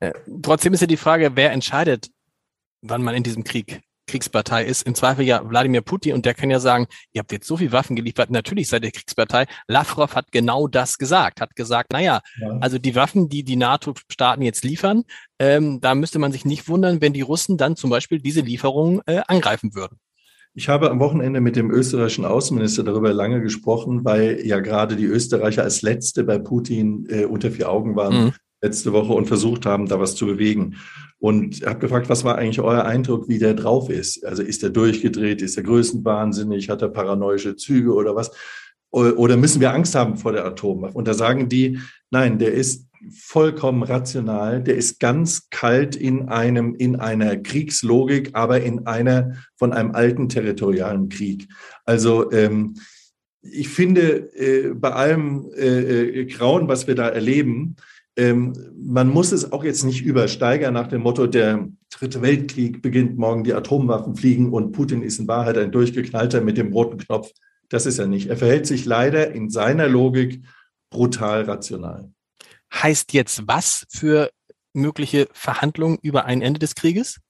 Äh, 0.00 0.12
trotzdem 0.42 0.74
ist 0.74 0.80
ja 0.80 0.86
die 0.86 0.98
Frage, 0.98 1.32
wer 1.34 1.52
entscheidet, 1.52 2.10
wann 2.82 3.02
man 3.02 3.14
in 3.14 3.22
diesem 3.22 3.44
Krieg 3.44 3.80
Kriegspartei 4.10 4.64
ist. 4.64 4.82
Im 4.82 4.94
Zweifel 4.94 5.24
ja 5.24 5.48
Wladimir 5.48 5.82
Putin 5.82 6.14
und 6.14 6.26
der 6.26 6.34
kann 6.34 6.50
ja 6.50 6.58
sagen, 6.58 6.86
ihr 7.12 7.20
habt 7.20 7.32
jetzt 7.32 7.46
so 7.46 7.56
viel 7.56 7.72
Waffen 7.72 7.94
geliefert, 7.96 8.30
natürlich 8.30 8.68
seid 8.68 8.84
ihr 8.84 8.90
Kriegspartei. 8.90 9.46
Lavrov 9.68 10.14
hat 10.14 10.32
genau 10.32 10.66
das 10.66 10.98
gesagt, 10.98 11.40
hat 11.40 11.54
gesagt, 11.54 11.92
naja, 11.92 12.20
ja. 12.40 12.58
also 12.60 12.78
die 12.78 12.94
Waffen, 12.94 13.28
die 13.28 13.44
die 13.44 13.56
NATO-Staaten 13.56 14.42
jetzt 14.42 14.64
liefern, 14.64 15.04
ähm, 15.38 15.80
da 15.80 15.94
müsste 15.94 16.18
man 16.18 16.32
sich 16.32 16.44
nicht 16.44 16.68
wundern, 16.68 17.00
wenn 17.00 17.12
die 17.12 17.20
Russen 17.20 17.56
dann 17.56 17.76
zum 17.76 17.90
Beispiel 17.90 18.20
diese 18.20 18.40
Lieferungen 18.40 19.00
äh, 19.06 19.22
angreifen 19.26 19.74
würden. 19.74 19.98
Ich 20.52 20.68
habe 20.68 20.90
am 20.90 20.98
Wochenende 20.98 21.40
mit 21.40 21.54
dem 21.54 21.70
österreichischen 21.70 22.24
Außenminister 22.24 22.82
darüber 22.82 23.12
lange 23.12 23.40
gesprochen, 23.40 24.04
weil 24.04 24.44
ja 24.44 24.58
gerade 24.58 24.96
die 24.96 25.04
Österreicher 25.04 25.62
als 25.62 25.82
Letzte 25.82 26.24
bei 26.24 26.38
Putin 26.38 27.06
äh, 27.08 27.24
unter 27.24 27.52
vier 27.52 27.70
Augen 27.70 27.94
waren 27.94 28.24
mhm. 28.24 28.32
Letzte 28.62 28.92
Woche 28.92 29.12
und 29.12 29.26
versucht 29.26 29.66
haben, 29.66 29.86
da 29.86 30.00
was 30.00 30.16
zu 30.16 30.26
bewegen. 30.26 30.76
Und 31.18 31.66
habe 31.66 31.80
gefragt, 31.80 32.08
was 32.08 32.24
war 32.24 32.36
eigentlich 32.36 32.60
euer 32.60 32.84
Eindruck, 32.84 33.28
wie 33.28 33.38
der 33.38 33.54
drauf 33.54 33.90
ist? 33.90 34.24
Also 34.24 34.42
ist 34.42 34.62
er 34.62 34.70
durchgedreht, 34.70 35.42
ist 35.42 35.56
er 35.56 35.62
größenwahnsinnig, 35.62 36.70
hat 36.70 36.82
er 36.82 36.88
paranoische 36.88 37.56
Züge 37.56 37.92
oder 37.92 38.16
was? 38.16 38.30
Oder 38.90 39.36
müssen 39.36 39.60
wir 39.60 39.72
Angst 39.72 39.94
haben 39.94 40.16
vor 40.16 40.32
der 40.32 40.44
Atomwaffe? 40.44 40.96
Und 40.96 41.06
da 41.06 41.14
sagen 41.14 41.48
die, 41.48 41.78
nein, 42.10 42.38
der 42.38 42.52
ist 42.52 42.88
vollkommen 43.08 43.82
rational, 43.82 44.62
der 44.62 44.76
ist 44.76 44.98
ganz 44.98 45.48
kalt 45.50 45.96
in 45.96 46.28
einem, 46.28 46.74
in 46.74 46.96
einer 46.96 47.36
Kriegslogik, 47.36 48.30
aber 48.32 48.62
in 48.62 48.86
einer 48.86 49.36
von 49.56 49.72
einem 49.72 49.92
alten 49.92 50.28
territorialen 50.28 51.08
Krieg. 51.08 51.48
Also 51.84 52.30
ähm, 52.32 52.74
ich 53.42 53.68
finde, 53.68 54.32
äh, 54.34 54.74
bei 54.74 54.92
allem 54.92 55.50
äh, 55.56 56.20
äh 56.20 56.24
Grauen, 56.26 56.68
was 56.68 56.86
wir 56.86 56.94
da 56.94 57.08
erleben, 57.08 57.76
ähm, 58.20 58.52
man 58.76 59.08
muss 59.08 59.32
es 59.32 59.50
auch 59.50 59.64
jetzt 59.64 59.82
nicht 59.82 60.02
übersteigern 60.02 60.74
nach 60.74 60.88
dem 60.88 61.00
Motto, 61.00 61.26
der 61.26 61.68
dritte 61.88 62.20
Weltkrieg 62.20 62.82
beginnt 62.82 63.16
morgen, 63.16 63.44
die 63.44 63.54
Atomwaffen 63.54 64.14
fliegen 64.14 64.52
und 64.52 64.72
Putin 64.72 65.02
ist 65.02 65.18
in 65.18 65.26
Wahrheit 65.26 65.56
ein 65.56 65.72
durchgeknallter 65.72 66.42
mit 66.42 66.58
dem 66.58 66.72
roten 66.72 66.98
Knopf. 66.98 67.32
Das 67.70 67.86
ist 67.86 67.98
er 67.98 68.06
nicht. 68.06 68.28
Er 68.28 68.36
verhält 68.36 68.66
sich 68.66 68.84
leider 68.84 69.32
in 69.32 69.48
seiner 69.48 69.88
Logik 69.88 70.44
brutal 70.90 71.44
rational. 71.44 72.12
Heißt 72.74 73.14
jetzt 73.14 73.44
was 73.46 73.86
für 73.88 74.30
mögliche 74.74 75.26
Verhandlungen 75.32 75.98
über 76.02 76.26
ein 76.26 76.42
Ende 76.42 76.58
des 76.58 76.74
Krieges? 76.74 77.20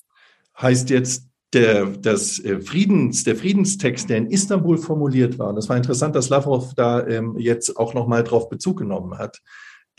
Heißt 0.60 0.90
jetzt, 0.90 1.28
der, 1.52 1.86
das 1.86 2.38
äh, 2.40 2.60
Friedens, 2.60 3.24
der 3.24 3.36
Friedenstext, 3.36 4.08
der 4.08 4.18
in 4.18 4.26
Istanbul 4.26 4.78
formuliert 4.78 5.38
war, 5.38 5.48
und 5.48 5.56
das 5.56 5.68
war 5.68 5.76
interessant, 5.76 6.16
dass 6.16 6.28
Lavrov 6.28 6.74
da 6.74 7.06
ähm, 7.06 7.36
jetzt 7.38 7.76
auch 7.76 7.94
nochmal 7.94 8.24
drauf 8.24 8.48
Bezug 8.48 8.78
genommen 8.78 9.18
hat, 9.18 9.40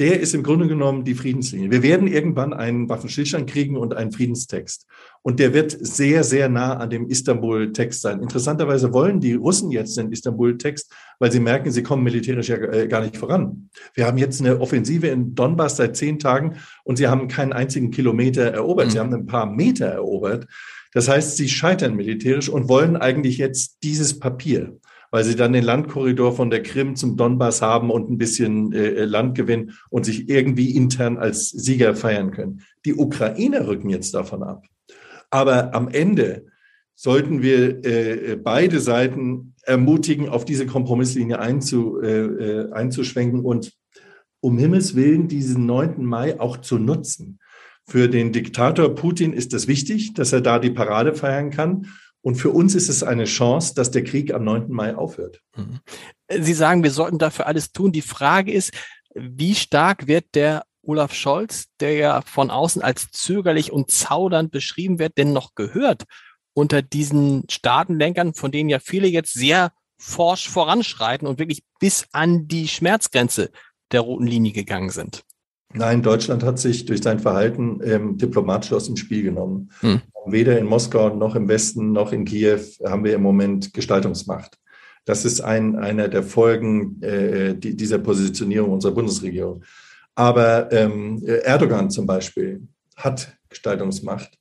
der 0.02 0.20
ist 0.20 0.34
im 0.34 0.42
Grunde 0.42 0.68
genommen 0.68 1.04
die 1.04 1.14
Friedenslinie. 1.14 1.70
Wir 1.70 1.84
werden 1.84 2.08
irgendwann 2.08 2.54
einen 2.54 2.90
Waffenstillstand 2.90 3.48
kriegen 3.48 3.78
und 3.78 3.94
einen 3.94 4.12
Friedenstext. 4.12 4.88
Und 5.22 5.40
der 5.40 5.54
wird 5.54 5.78
sehr, 5.80 6.24
sehr 6.24 6.50
nah 6.50 6.76
an 6.78 6.90
dem 6.90 7.08
Istanbul-Text 7.08 8.02
sein. 8.02 8.20
Interessanterweise 8.20 8.94
wollen 8.94 9.20
die 9.20 9.36
Russen 9.36 9.70
jetzt 9.70 9.96
den 9.98 10.12
Istanbul-Text, 10.12 10.92
weil 11.20 11.32
sie 11.32 11.40
merken, 11.40 11.70
sie 11.70 11.84
kommen 11.84 12.04
militärisch 12.04 12.50
ja 12.50 12.56
äh, 12.56 12.88
gar 12.88 13.02
nicht 13.02 13.16
voran. 13.16 13.70
Wir 13.94 14.08
haben 14.08 14.18
jetzt 14.18 14.42
eine 14.42 14.60
Offensive 14.60 15.06
in 15.06 15.36
Donbass 15.36 15.78
seit 15.78 15.96
zehn 15.96 16.18
Tagen 16.18 16.56
und 16.84 16.96
sie 16.96 17.08
haben 17.08 17.28
keinen 17.28 17.54
einzigen 17.54 17.92
Kilometer 17.92 18.42
erobert. 18.46 18.88
Mhm. 18.88 18.90
Sie 18.90 19.00
haben 19.00 19.14
ein 19.14 19.28
paar 19.28 19.46
Meter 19.46 19.86
erobert. 19.86 20.48
Das 20.94 21.10
heißt, 21.10 21.38
sie 21.38 21.48
scheitern 21.48 21.96
militärisch 21.96 22.50
und 22.50 22.70
wollen 22.70 22.98
eigentlich 22.98 23.38
jetzt 23.38 23.78
dieses 23.84 24.20
Papier 24.20 24.80
weil 25.12 25.24
sie 25.24 25.36
dann 25.36 25.54
den 25.54 25.64
Landkorridor 25.64 26.34
von 26.34 26.50
der 26.50 26.64
Krim 26.64 26.96
zum 26.96 27.18
Donbass 27.18 27.62
haben 27.62 27.92
und 27.92 28.10
ein 28.10 28.18
bisschen 28.18 28.74
äh, 28.74 29.06
Land 29.06 29.36
gewinnen 29.36 29.74
und 29.90 30.06
sich 30.06 30.30
irgendwie 30.30 30.76
intern 30.76 31.18
als 31.18 31.50
Sieger 31.50 31.96
feiern 31.96 32.32
können. 32.32 32.62
Die 32.86 32.96
Ukrainer 32.96 33.68
rücken 33.68 33.90
jetzt 33.90 34.14
davon 34.14 34.42
ab. 34.42 34.66
Aber 35.30 35.76
am 35.76 35.90
Ende 35.90 36.48
sollten 36.96 37.42
wir 37.42 37.86
äh, 37.86 38.36
beide 38.36 38.80
Seiten 38.80 39.54
ermutigen, 39.64 40.30
auf 40.30 40.46
diese 40.46 40.66
Kompromisslinie 40.66 41.40
einzu, 41.40 42.02
äh, 42.02 42.26
äh 42.26 42.72
einzuschwenken 42.72 43.42
und 43.42 43.74
um 44.40 44.58
Himmels 44.58 44.96
Willen 44.96 45.28
diesen 45.28 45.66
9. 45.66 46.04
Mai 46.04 46.40
auch 46.40 46.58
zu 46.58 46.80
nutzen. 46.80 47.40
Für 47.86 48.08
den 48.08 48.32
Diktator 48.32 48.96
Putin 48.96 49.34
ist 49.34 49.54
es 49.54 49.68
wichtig, 49.68 50.14
dass 50.14 50.34
er 50.34 50.42
da 50.42 50.60
die 50.60 50.70
Parade 50.70 51.14
feiern 51.14 51.50
kann. 51.50 51.88
Und 52.22 52.36
für 52.36 52.52
uns 52.52 52.76
ist 52.76 52.90
es 52.90 53.04
eine 53.04 53.26
Chance, 53.26 53.74
dass 53.76 53.92
der 53.92 54.04
Krieg 54.04 54.34
am 54.34 54.44
9. 54.44 54.72
Mai 54.72 54.96
aufhört. 54.96 55.42
Mhm. 55.56 55.80
Sie 56.30 56.54
sagen, 56.54 56.84
wir 56.84 56.92
sollten 56.92 57.18
dafür 57.18 57.48
alles 57.48 57.72
tun. 57.72 57.92
Die 57.92 58.02
Frage 58.02 58.52
ist, 58.52 58.72
wie 59.16 59.56
stark 59.56 60.08
wird 60.08 60.26
der 60.36 60.64
Olaf 60.84 61.14
Scholz, 61.14 61.66
der 61.80 61.94
ja 61.94 62.22
von 62.22 62.50
außen 62.50 62.82
als 62.82 63.12
zögerlich 63.12 63.72
und 63.72 63.92
zaudernd 63.92 64.52
beschrieben 64.52 65.00
wird, 65.00 65.18
denn 65.18 65.34
noch 65.34 65.56
gehört 65.56 66.04
unter 66.54 66.82
diesen 66.82 67.46
Staatenlenkern, 67.50 68.34
von 68.34 68.52
denen 68.52 68.70
ja 68.70 68.80
viele 68.80 69.08
jetzt 69.08 69.34
sehr 69.34 69.72
forsch 69.98 70.50
voranschreiten 70.50 71.28
und 71.28 71.40
wirklich 71.40 71.64
bis 71.80 72.08
an 72.12 72.48
die 72.48 72.68
Schmerzgrenze 72.68 73.52
der 73.92 74.02
roten 74.02 74.28
Linie 74.28 74.52
gegangen 74.52 74.90
sind? 74.90 75.24
Nein, 75.74 76.02
Deutschland 76.02 76.44
hat 76.44 76.60
sich 76.60 76.86
durch 76.86 77.02
sein 77.02 77.20
Verhalten 77.20 77.80
ähm, 77.84 78.18
diplomatisch 78.18 78.74
aus 78.74 78.88
dem 78.88 78.98
Spiel 78.98 79.24
genommen. 79.24 79.72
Hm. 79.80 80.02
Weder 80.26 80.58
in 80.58 80.66
Moskau 80.66 81.16
noch 81.16 81.36
im 81.36 81.48
Westen 81.48 81.92
noch 81.92 82.12
in 82.12 82.26
Kiew 82.26 82.62
haben 82.86 83.04
wir 83.04 83.16
im 83.16 83.22
Moment 83.22 83.74
Gestaltungsmacht. 83.74 84.58
Das 85.06 85.26
ist 85.26 85.42
ein, 85.42 85.76
einer 85.78 86.08
der 86.08 86.24
Folgen 86.24 87.02
äh, 87.02 87.56
die, 87.56 87.76
dieser 87.76 87.98
Positionierung 87.98 88.72
unserer 88.72 88.94
Bundesregierung. 88.94 89.64
Aber 90.14 90.72
ähm, 90.72 91.24
Erdogan 91.26 91.90
zum 91.90 92.06
Beispiel 92.06 92.68
hat 92.96 93.36
Gestaltungsmacht. 93.50 94.38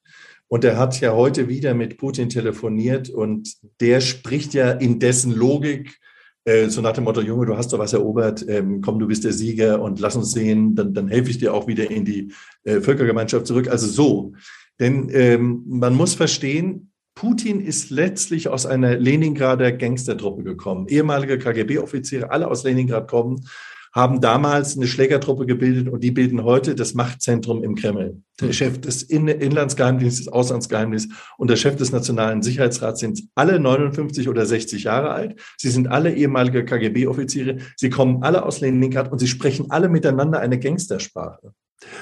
Und 0.49 0.65
er 0.65 0.77
hat 0.77 1.01
ja 1.01 1.13
heute 1.13 1.49
wieder 1.49 1.75
mit 1.75 1.97
Putin 1.97 2.29
telefoniert 2.29 3.09
und 3.09 3.55
der 3.81 4.01
spricht 4.01 4.53
ja 4.53 4.73
in 4.73 4.99
dessen 4.99 5.33
Logik 5.33 6.01
äh, 6.45 6.69
so 6.69 6.81
nach 6.81 6.93
dem 6.93 7.05
Motto, 7.05 7.21
Junge, 7.21 7.47
du 7.47 7.57
hast 7.57 7.73
doch 7.73 7.79
was 7.79 7.93
erobert, 7.93 8.45
ähm, 8.49 8.81
komm, 8.81 8.99
du 8.99 9.07
bist 9.07 9.25
der 9.25 9.33
Sieger 9.33 9.81
und 9.83 10.01
lass 10.01 10.17
uns 10.17 10.33
sehen, 10.33 10.75
dann, 10.75 10.95
dann 10.95 11.09
helfe 11.09 11.31
ich 11.31 11.39
dir 11.39 11.53
auch 11.55 11.67
wieder 11.67 11.91
in 11.91 12.05
die 12.05 12.33
äh, 12.65 12.81
Völkergemeinschaft 12.81 13.47
zurück. 13.47 13.69
Also 13.69 13.87
so. 13.87 14.33
Denn 14.79 15.11
ähm, 15.13 15.63
man 15.67 15.95
muss 15.95 16.15
verstehen, 16.15 16.91
Putin 17.15 17.61
ist 17.61 17.91
letztlich 17.91 18.49
aus 18.49 18.65
einer 18.65 18.97
Leningrader 18.97 19.73
Gangstertruppe 19.73 20.43
gekommen. 20.43 20.87
Ehemalige 20.89 21.39
KGB-Offiziere, 21.39 22.31
alle 22.31 22.49
aus 22.49 22.65
Leningrad 22.65 23.09
kommen, 23.09 23.45
haben 23.93 24.21
damals 24.21 24.77
eine 24.77 24.87
Schlägertruppe 24.87 25.47
gebildet 25.47 25.89
und 25.89 26.03
die 26.05 26.13
bilden 26.13 26.45
heute 26.45 26.75
das 26.75 26.95
Machtzentrum 26.95 27.65
im 27.65 27.75
Kreml. 27.75 28.23
Der 28.41 28.49
hm. 28.49 28.53
Chef 28.53 28.81
des 28.81 29.03
In 29.03 29.27
Inlandsgeheimdienstes, 29.29 30.27
des 30.27 30.33
Auslandsgeheimnisses 30.33 31.11
und 31.39 31.51
der 31.51 31.57
Chef 31.57 31.77
des 31.77 31.91
Nationalen 31.93 32.43
Sicherheitsrats 32.43 33.01
sind 33.01 33.23
alle 33.35 33.59
59 33.59 34.29
oder 34.29 34.47
60 34.47 34.85
Jahre 34.85 35.11
alt. 35.11 35.41
Sie 35.57 35.71
sind 35.71 35.89
alle 35.89 36.15
ehemalige 36.15 36.65
KGB-Offiziere. 36.65 37.59
Sie 37.77 37.91
kommen 37.91 38.23
alle 38.23 38.45
aus 38.45 38.61
Leningrad 38.61 39.11
und 39.11 39.19
sie 39.19 39.29
sprechen 39.29 39.71
alle 39.71 39.89
miteinander 39.89 40.41
eine 40.41 40.59
Gangstersprache. 40.59 41.53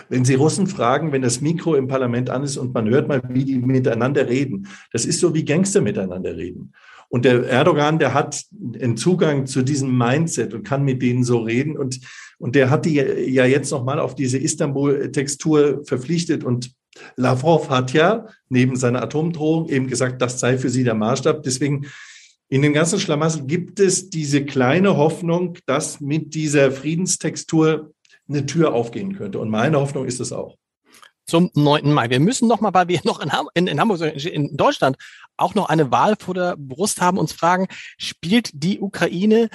Wenn 0.08 0.24
Sie 0.24 0.34
Russen 0.34 0.66
fragen, 0.66 1.12
wenn 1.12 1.22
das 1.22 1.40
Mikro 1.40 1.76
im 1.76 1.86
Parlament 1.86 2.30
an 2.30 2.42
ist 2.42 2.56
und 2.56 2.74
man 2.74 2.88
hört 2.88 3.06
mal, 3.06 3.22
wie 3.28 3.44
die 3.44 3.58
miteinander 3.58 4.28
reden, 4.28 4.66
das 4.92 5.04
ist 5.04 5.20
so 5.20 5.34
wie 5.34 5.44
Gangster 5.44 5.80
miteinander 5.80 6.36
reden. 6.36 6.72
Und 7.08 7.24
der 7.24 7.48
Erdogan, 7.48 7.98
der 7.98 8.12
hat 8.12 8.44
einen 8.80 8.96
Zugang 8.96 9.46
zu 9.46 9.62
diesem 9.62 9.96
Mindset 9.96 10.52
und 10.52 10.62
kann 10.62 10.84
mit 10.84 11.00
denen 11.00 11.24
so 11.24 11.38
reden. 11.38 11.76
Und, 11.76 12.00
und 12.38 12.54
der 12.54 12.70
hat 12.70 12.84
die 12.84 12.94
ja 12.94 13.46
jetzt 13.46 13.70
nochmal 13.70 13.98
auf 13.98 14.14
diese 14.14 14.38
Istanbul-Textur 14.38 15.84
verpflichtet. 15.84 16.44
Und 16.44 16.72
Lavrov 17.16 17.70
hat 17.70 17.92
ja 17.92 18.26
neben 18.48 18.76
seiner 18.76 19.02
Atomdrohung 19.02 19.68
eben 19.68 19.86
gesagt, 19.86 20.20
das 20.20 20.38
sei 20.38 20.58
für 20.58 20.68
sie 20.68 20.84
der 20.84 20.94
Maßstab. 20.94 21.42
Deswegen 21.42 21.86
in 22.50 22.62
dem 22.62 22.74
ganzen 22.74 23.00
Schlamassel 23.00 23.44
gibt 23.46 23.80
es 23.80 24.10
diese 24.10 24.44
kleine 24.44 24.96
Hoffnung, 24.96 25.56
dass 25.66 26.00
mit 26.00 26.34
dieser 26.34 26.70
Friedenstextur 26.72 27.92
eine 28.28 28.44
Tür 28.44 28.74
aufgehen 28.74 29.16
könnte. 29.16 29.38
Und 29.38 29.48
meine 29.48 29.80
Hoffnung 29.80 30.04
ist 30.04 30.20
es 30.20 30.32
auch 30.32 30.56
zum 31.28 31.50
9. 31.54 31.92
Mai. 31.92 32.10
Wir 32.10 32.20
müssen 32.20 32.48
noch 32.48 32.60
mal, 32.60 32.74
weil 32.74 32.88
wir 32.88 33.00
noch 33.04 33.20
in, 33.20 33.32
Ham 33.32 33.48
in, 33.54 33.66
in 33.66 33.78
Hamburg, 33.78 34.00
in 34.00 34.56
Deutschland 34.56 34.96
auch 35.38 35.54
noch 35.54 35.68
eine 35.68 35.90
Wahl 35.90 36.16
vor 36.18 36.34
der 36.34 36.56
Brust 36.58 37.00
haben, 37.00 37.18
uns 37.18 37.32
fragen, 37.32 37.66
spielt 37.96 38.50
die 38.52 38.80
Ukraine, 38.80 39.48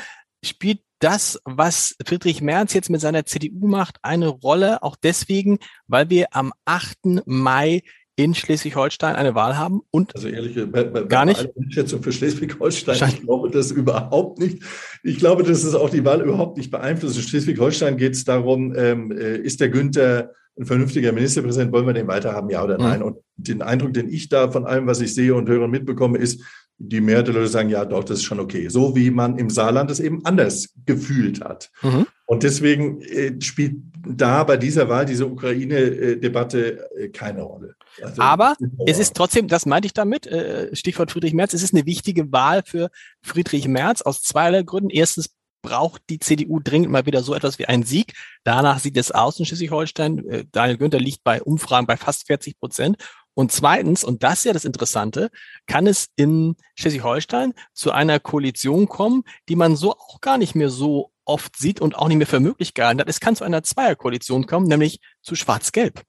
spielt 0.43 0.79
das, 0.99 1.39
was 1.43 1.95
Friedrich 2.05 2.41
Merz 2.41 2.73
jetzt 2.73 2.89
mit 2.89 3.01
seiner 3.01 3.25
CDU 3.25 3.67
macht, 3.67 3.97
eine 4.03 4.27
Rolle, 4.27 4.83
auch 4.83 4.95
deswegen, 4.95 5.59
weil 5.87 6.09
wir 6.09 6.27
am 6.31 6.53
8. 6.65 7.25
Mai 7.25 7.81
in 8.15 8.35
Schleswig-Holstein 8.35 9.15
eine 9.15 9.33
Wahl 9.33 9.57
haben 9.57 9.81
und 9.89 10.15
also 10.15 10.27
ehrlich, 10.27 10.55
bei, 10.71 10.83
bei, 10.83 11.03
gar 11.03 11.25
nicht 11.25 11.49
Einschätzung 11.59 12.03
für 12.03 12.11
Schleswig-Holstein, 12.11 13.09
ich 13.09 13.21
glaube 13.21 13.49
das 13.49 13.71
überhaupt 13.71 14.39
nicht. 14.39 14.63
Ich 15.01 15.17
glaube, 15.17 15.43
dass 15.43 15.63
es 15.63 15.73
auch 15.73 15.89
die 15.89 16.05
Wahl 16.05 16.21
überhaupt 16.21 16.57
nicht 16.57 16.69
beeinflusst. 16.69 17.17
In 17.17 17.23
Schleswig-Holstein 17.23 17.97
geht 17.97 18.13
es 18.13 18.23
darum, 18.23 18.75
ähm, 18.75 19.11
äh, 19.11 19.37
ist 19.37 19.61
der 19.61 19.69
Günther 19.69 20.31
ein 20.57 20.65
vernünftiger 20.65 21.11
Ministerpräsident, 21.11 21.71
wollen 21.71 21.87
wir 21.87 21.93
den 21.93 22.07
weiterhaben, 22.07 22.49
ja 22.49 22.63
oder 22.63 22.77
nein? 22.77 22.99
Mhm. 22.99 23.05
Und 23.05 23.17
den 23.37 23.61
Eindruck, 23.61 23.93
den 23.93 24.09
ich 24.09 24.29
da 24.29 24.51
von 24.51 24.65
allem, 24.65 24.87
was 24.87 25.01
ich 25.01 25.13
sehe 25.13 25.33
und 25.33 25.49
höre 25.49 25.63
und 25.63 25.71
mitbekomme, 25.71 26.17
ist, 26.17 26.41
die 26.77 27.01
Mehrheit 27.01 27.27
der 27.27 27.35
Leute 27.35 27.47
sagen, 27.47 27.69
ja, 27.69 27.85
doch, 27.85 28.03
das 28.03 28.19
ist 28.19 28.23
schon 28.23 28.39
okay. 28.39 28.67
So 28.67 28.95
wie 28.95 29.11
man 29.11 29.37
im 29.37 29.49
Saarland 29.49 29.91
es 29.91 29.99
eben 29.99 30.25
anders 30.25 30.73
gefühlt 30.85 31.41
hat. 31.41 31.71
Mhm. 31.81 32.07
Und 32.25 32.43
deswegen 32.43 33.01
äh, 33.01 33.39
spielt 33.41 33.75
da 34.05 34.43
bei 34.43 34.57
dieser 34.57 34.89
Wahl 34.89 35.05
diese 35.05 35.27
Ukraine-Debatte 35.27 36.89
äh, 36.97 37.09
keine 37.09 37.43
Rolle. 37.43 37.75
Also, 38.01 38.21
Aber 38.21 38.55
es 38.85 38.99
ist 38.99 39.15
trotzdem, 39.15 39.47
das 39.47 39.65
meinte 39.65 39.85
ich 39.85 39.93
damit, 39.93 40.25
äh, 40.27 40.75
Stichwort 40.75 41.11
Friedrich 41.11 41.33
Merz, 41.33 41.53
es 41.53 41.63
ist 41.63 41.73
eine 41.73 41.85
wichtige 41.85 42.31
Wahl 42.31 42.63
für 42.65 42.89
Friedrich 43.21 43.67
Merz 43.67 44.01
aus 44.01 44.21
zweierlei 44.23 44.63
Gründen. 44.63 44.89
Erstens 44.89 45.29
braucht 45.63 46.03
die 46.09 46.19
CDU 46.19 46.59
dringend 46.59 46.91
mal 46.91 47.07
wieder 47.07 47.23
so 47.23 47.33
etwas 47.33 47.57
wie 47.57 47.65
einen 47.65 47.83
Sieg. 47.83 48.13
Danach 48.43 48.77
sieht 48.77 48.97
es 48.97 49.09
aus 49.09 49.39
in 49.39 49.45
Schleswig-Holstein. 49.45 50.29
Äh, 50.29 50.45
Daniel 50.51 50.77
Günther 50.77 50.99
liegt 50.99 51.23
bei 51.23 51.41
Umfragen 51.41 51.87
bei 51.87 51.97
fast 51.97 52.27
40 52.27 52.59
Prozent. 52.59 52.97
Und 53.33 53.51
zweitens, 53.51 54.03
und 54.03 54.21
das 54.21 54.39
ist 54.39 54.45
ja 54.45 54.53
das 54.53 54.65
Interessante, 54.65 55.31
kann 55.65 55.87
es 55.87 56.09
in 56.15 56.55
Schleswig-Holstein 56.75 57.53
zu 57.73 57.91
einer 57.91 58.19
Koalition 58.19 58.87
kommen, 58.87 59.23
die 59.49 59.55
man 59.55 59.75
so 59.75 59.93
auch 59.93 60.21
gar 60.21 60.37
nicht 60.37 60.53
mehr 60.53 60.69
so 60.69 61.11
oft 61.25 61.57
sieht 61.57 61.81
und 61.81 61.95
auch 61.95 62.09
nicht 62.09 62.17
mehr 62.17 62.27
für 62.27 62.39
möglich 62.39 62.75
gehalten 62.75 62.99
hat. 62.99 63.09
Es 63.09 63.19
kann 63.19 63.35
zu 63.35 63.43
einer 63.43 63.63
Zweierkoalition 63.63 64.45
kommen, 64.45 64.67
nämlich 64.67 64.99
zu 65.23 65.35
Schwarz-Gelb. 65.35 66.03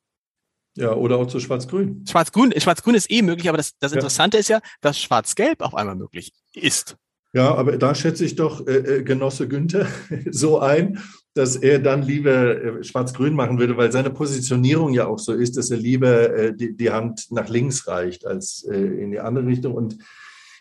Ja, 0.77 0.93
oder 0.93 1.19
auch 1.19 1.27
zu 1.27 1.39
Schwarz-Grün. 1.39 2.05
Schwarz-Grün, 2.07 2.53
Schwarz-Grün 2.61 2.97
ist 2.97 3.11
eh 3.11 3.23
möglich, 3.23 3.49
aber 3.49 3.59
das, 3.59 3.79
das 3.79 3.93
Interessante 3.93 4.39
ja. 4.39 4.41
ist 4.41 4.49
ja, 4.49 4.61
dass 4.81 4.99
Schwarz-Gelb 4.99 5.63
auf 5.63 5.75
einmal 5.75 5.95
möglich 5.95 6.33
ist. 6.53 6.97
Ja, 7.35 7.53
aber 7.53 7.76
da 7.76 7.97
schätze 7.97 8.24
ich 8.24 8.37
doch 8.37 8.66
äh, 8.68 8.99
äh 8.99 9.03
Genosse 9.03 9.49
Günther 9.49 9.89
so 10.30 10.61
ein, 10.61 11.01
dass 11.35 11.57
er 11.57 11.80
dann 11.80 12.03
lieber 12.03 12.62
äh, 12.62 12.85
Schwarz-Grün 12.85 13.35
machen 13.35 13.59
würde, 13.59 13.76
weil 13.76 13.91
seine 13.91 14.11
Positionierung 14.11 14.95
ja 14.95 15.09
auch 15.09 15.18
so 15.18 15.32
ist, 15.32 15.57
dass 15.57 15.70
er 15.70 15.78
lieber 15.78 16.32
äh, 16.32 16.57
die, 16.57 16.76
die 16.76 16.91
Hand 16.91 17.26
nach 17.30 17.49
links 17.49 17.89
reicht 17.89 18.24
als 18.24 18.64
äh, 18.70 18.76
in 18.76 19.11
die 19.11 19.18
andere 19.18 19.47
Richtung. 19.47 19.74
Und 19.74 19.99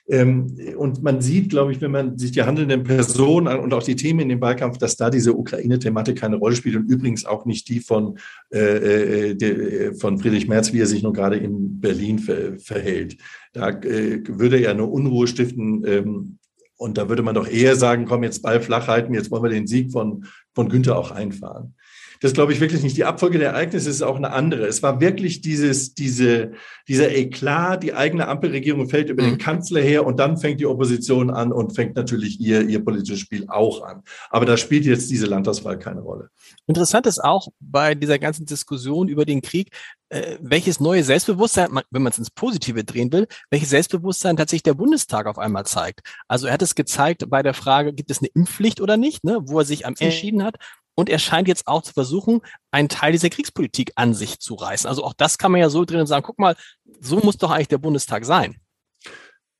ähm, 0.10 0.58
und 0.76 1.02
man 1.02 1.22
sieht, 1.22 1.50
glaube 1.50 1.72
ich, 1.72 1.80
wenn 1.80 1.92
man 1.92 2.18
sich 2.18 2.34
die 2.34 2.42
handelnden 2.42 2.84
Personen 2.84 3.48
an 3.48 3.62
und 3.62 3.74
auch 3.74 3.84
die 3.84 3.96
Themen 3.96 4.20
in 4.20 4.28
dem 4.28 4.42
Wahlkampf, 4.42 4.78
dass 4.78 4.98
da 4.98 5.10
diese 5.10 5.34
Ukraine-Thematik 5.34 6.18
keine 6.18 6.36
Rolle 6.36 6.58
spielt 6.58 6.76
und 6.76 6.90
übrigens 6.90 7.24
auch 7.24 7.46
nicht 7.46 7.70
die 7.70 7.80
von, 7.80 8.18
de, 8.52 9.94
von 9.94 10.18
Friedrich 10.18 10.50
Merz, 10.50 10.74
wie 10.74 10.82
er 10.82 10.88
sich 10.88 11.04
nun 11.04 11.14
gerade 11.14 11.38
in 11.38 11.80
Berlin 11.80 12.20
ver, 12.20 12.60
verhält. 12.60 13.16
Da 13.54 13.82
würde 13.82 14.60
er 14.60 14.74
nur 14.74 14.92
Unruhe 14.92 15.26
stiften. 15.26 15.86
Ähm, 15.88 16.40
und 16.84 16.98
da 16.98 17.08
würde 17.08 17.24
man 17.24 17.34
doch 17.34 17.48
eher 17.48 17.78
sagen, 17.78 18.06
komm, 18.06 18.24
jetzt 18.24 18.42
Ball 18.42 18.60
flach 18.60 18.90
halten, 18.90 19.14
jetzt 19.14 19.32
wollen 19.32 19.44
wir 19.44 19.50
den 19.50 19.68
Sieg 19.68 19.94
von, 19.94 20.26
von 20.54 20.68
Günther 20.68 20.98
auch 20.98 21.12
einfahren. 21.12 21.76
Das 22.24 22.32
glaube 22.32 22.54
ich 22.54 22.62
wirklich 22.62 22.82
nicht. 22.82 22.96
Die 22.96 23.04
Abfolge 23.04 23.38
der 23.38 23.50
Ereignisse 23.50 23.90
ist 23.90 24.02
auch 24.02 24.16
eine 24.16 24.32
andere. 24.32 24.66
Es 24.66 24.82
war 24.82 25.02
wirklich 25.02 25.42
dieses, 25.42 25.94
diese, 25.94 26.54
dieser 26.88 27.14
Eklat, 27.14 27.84
die 27.84 27.94
eigene 27.94 28.30
Ampelregierung 28.30 28.88
fällt 28.88 29.10
über 29.10 29.24
den 29.24 29.34
mhm. 29.34 29.40
Kanzler 29.40 29.82
her 29.82 30.06
und 30.06 30.22
dann 30.22 30.38
fängt 30.38 30.62
die 30.62 30.66
Opposition 30.66 31.30
an 31.30 31.52
und 31.52 31.76
fängt 31.76 31.98
natürlich 31.98 32.40
ihr, 32.40 32.62
ihr 32.62 32.82
politisches 32.82 33.20
Spiel 33.20 33.46
auch 33.50 33.84
an. 33.84 34.04
Aber 34.30 34.46
da 34.46 34.56
spielt 34.56 34.86
jetzt 34.86 35.12
diese 35.12 35.26
Landtagswahl 35.26 35.78
keine 35.78 36.00
Rolle. 36.00 36.30
Interessant 36.66 37.08
ist 37.08 37.22
auch 37.22 37.50
bei 37.60 37.94
dieser 37.94 38.20
ganzen 38.20 38.46
Diskussion 38.46 39.10
über 39.10 39.26
den 39.26 39.42
Krieg, 39.42 39.72
äh, 40.08 40.38
welches 40.40 40.80
neue 40.80 41.04
Selbstbewusstsein, 41.04 41.78
wenn 41.92 42.04
man 42.04 42.12
es 42.14 42.20
ins 42.20 42.32
Positive 42.32 42.86
drehen 42.86 43.12
will, 43.12 43.28
welches 43.50 43.72
Selbstbewusstsein 43.72 44.38
tatsächlich 44.38 44.64
der 44.64 44.76
Bundestag 44.76 45.26
auf 45.26 45.38
einmal 45.38 45.66
zeigt. 45.66 46.00
Also 46.30 46.48
er 46.48 46.54
hat 46.54 46.62
es 46.62 46.76
gezeigt 46.76 47.30
bei 47.30 47.44
der 47.44 47.54
Frage, 47.54 47.92
gibt 47.92 48.12
es 48.12 48.20
eine 48.20 48.30
Impfpflicht 48.34 48.80
oder 48.80 48.96
nicht, 48.96 49.26
ne, 49.26 49.40
wo 49.42 49.60
er 49.60 49.66
sich 49.66 49.86
am 49.86 49.96
entschieden 50.00 50.44
hat. 50.44 50.56
Und 50.96 51.10
er 51.10 51.20
scheint 51.20 51.48
jetzt 51.48 51.68
auch 51.68 51.82
zu 51.82 51.94
versuchen, 51.94 52.42
einen 52.72 52.90
Teil 52.90 53.12
dieser 53.12 53.30
Kriegspolitik 53.30 53.92
an 53.96 54.14
sich 54.14 54.40
zu 54.40 54.56
reißen. 54.56 54.88
Also 54.88 55.04
auch 55.04 55.14
das 55.14 55.38
kann 55.38 55.52
man 55.52 55.62
ja 55.62 55.70
so 55.70 55.86
drin 55.86 56.06
sagen, 56.06 56.26
guck 56.26 56.40
mal, 56.40 56.56
so 57.00 57.20
muss 57.20 57.38
doch 57.38 57.52
eigentlich 57.52 57.70
der 57.70 57.78
Bundestag 57.80 58.26
sein. 58.26 58.58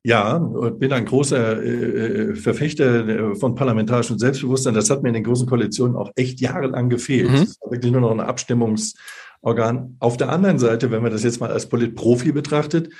Ja, 0.06 0.38
bin 0.38 0.92
ein 0.92 1.06
großer 1.06 1.62
äh, 1.62 1.68
äh 1.68 2.34
Verfechter 2.34 3.08
äh, 3.08 3.34
von 3.36 3.54
parlamentarischem 3.54 4.18
Selbstbewusstsein. 4.18 4.74
Das 4.74 4.90
hat 4.90 5.02
mir 5.02 5.08
in 5.08 5.14
den 5.14 5.24
großen 5.24 5.46
Koalitionen 5.46 5.96
auch 5.96 6.10
echt 6.14 6.40
jahrelang 6.40 6.90
gefehlt. 6.90 7.30
Mhm. 7.30 7.36
Das 7.36 7.56
war 7.62 7.70
wirklich 7.72 7.90
nur 7.90 8.02
noch 8.02 8.10
ein 8.10 8.20
Abstimmungsorgan. 8.20 9.96
Auf 10.00 10.18
der 10.18 10.28
anderen 10.28 10.58
Seite, 10.58 10.90
wenn 10.90 11.02
man 11.02 11.10
das 11.10 11.24
jetzt 11.24 11.40
mal 11.40 11.50
als 11.50 11.70
Politprofi 11.70 12.32
betrachtet, 12.32 12.90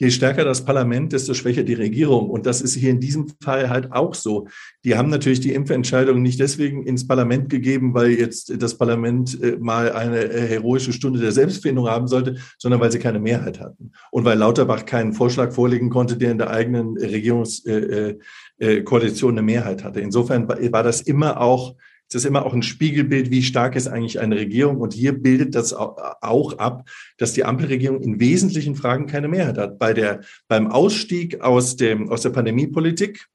je 0.00 0.10
stärker 0.10 0.44
das 0.44 0.64
Parlament, 0.64 1.12
desto 1.12 1.34
schwächer 1.34 1.62
die 1.62 1.74
Regierung. 1.74 2.30
Und 2.30 2.46
das 2.46 2.62
ist 2.62 2.74
hier 2.74 2.90
in 2.90 3.00
diesem 3.00 3.26
Fall 3.42 3.68
halt 3.68 3.92
auch 3.92 4.14
so. 4.14 4.48
Die 4.82 4.96
haben 4.96 5.10
natürlich 5.10 5.40
die 5.40 5.52
Impfentscheidung 5.52 6.22
nicht 6.22 6.40
deswegen 6.40 6.84
ins 6.84 7.06
Parlament 7.06 7.50
gegeben, 7.50 7.92
weil 7.92 8.12
jetzt 8.12 8.62
das 8.62 8.78
Parlament 8.78 9.38
äh, 9.42 9.58
mal 9.60 9.92
eine 9.92 10.24
äh, 10.24 10.48
heroische 10.48 10.94
Stunde 10.94 11.20
der 11.20 11.32
Selbstfindung 11.32 11.86
haben 11.86 12.08
sollte, 12.08 12.36
sondern 12.56 12.80
weil 12.80 12.90
sie 12.90 12.98
keine 12.98 13.20
Mehrheit 13.20 13.60
hatten. 13.60 13.92
Und 14.10 14.24
weil 14.24 14.38
Lauterbach 14.38 14.86
keinen 14.86 15.12
Vorschlag 15.12 15.52
vorlegen 15.52 15.90
konnte, 15.90 16.16
der 16.16 16.30
in 16.30 16.38
der 16.38 16.48
eigenen 16.48 16.96
Regierungskoalition 16.96 18.18
äh, 18.58 19.34
eine 19.34 19.42
Mehrheit 19.42 19.84
hatte. 19.84 20.00
Insofern 20.00 20.48
war 20.48 20.82
das 20.82 21.02
immer 21.02 21.42
auch 21.42 21.74
ist 22.10 22.16
das 22.16 22.24
immer 22.24 22.44
auch 22.44 22.54
ein 22.54 22.64
Spiegelbild, 22.64 23.30
wie 23.30 23.40
stark 23.40 23.76
ist 23.76 23.86
eigentlich 23.86 24.18
eine 24.18 24.34
Regierung. 24.34 24.78
Und 24.78 24.94
hier 24.94 25.12
bildet 25.12 25.54
das 25.54 25.72
auch 25.72 26.58
ab, 26.58 26.88
dass 27.18 27.34
die 27.34 27.44
Ampelregierung 27.44 28.00
in 28.00 28.18
wesentlichen 28.18 28.74
Fragen 28.74 29.06
keine 29.06 29.28
Mehrheit 29.28 29.56
hat. 29.56 29.78
Bei 29.78 29.94
der, 29.94 30.22
beim 30.48 30.66
Ausstieg 30.72 31.40
aus 31.40 31.76
dem, 31.76 32.10
aus 32.10 32.22
der 32.22 32.30
Pandemiepolitik, 32.30 33.28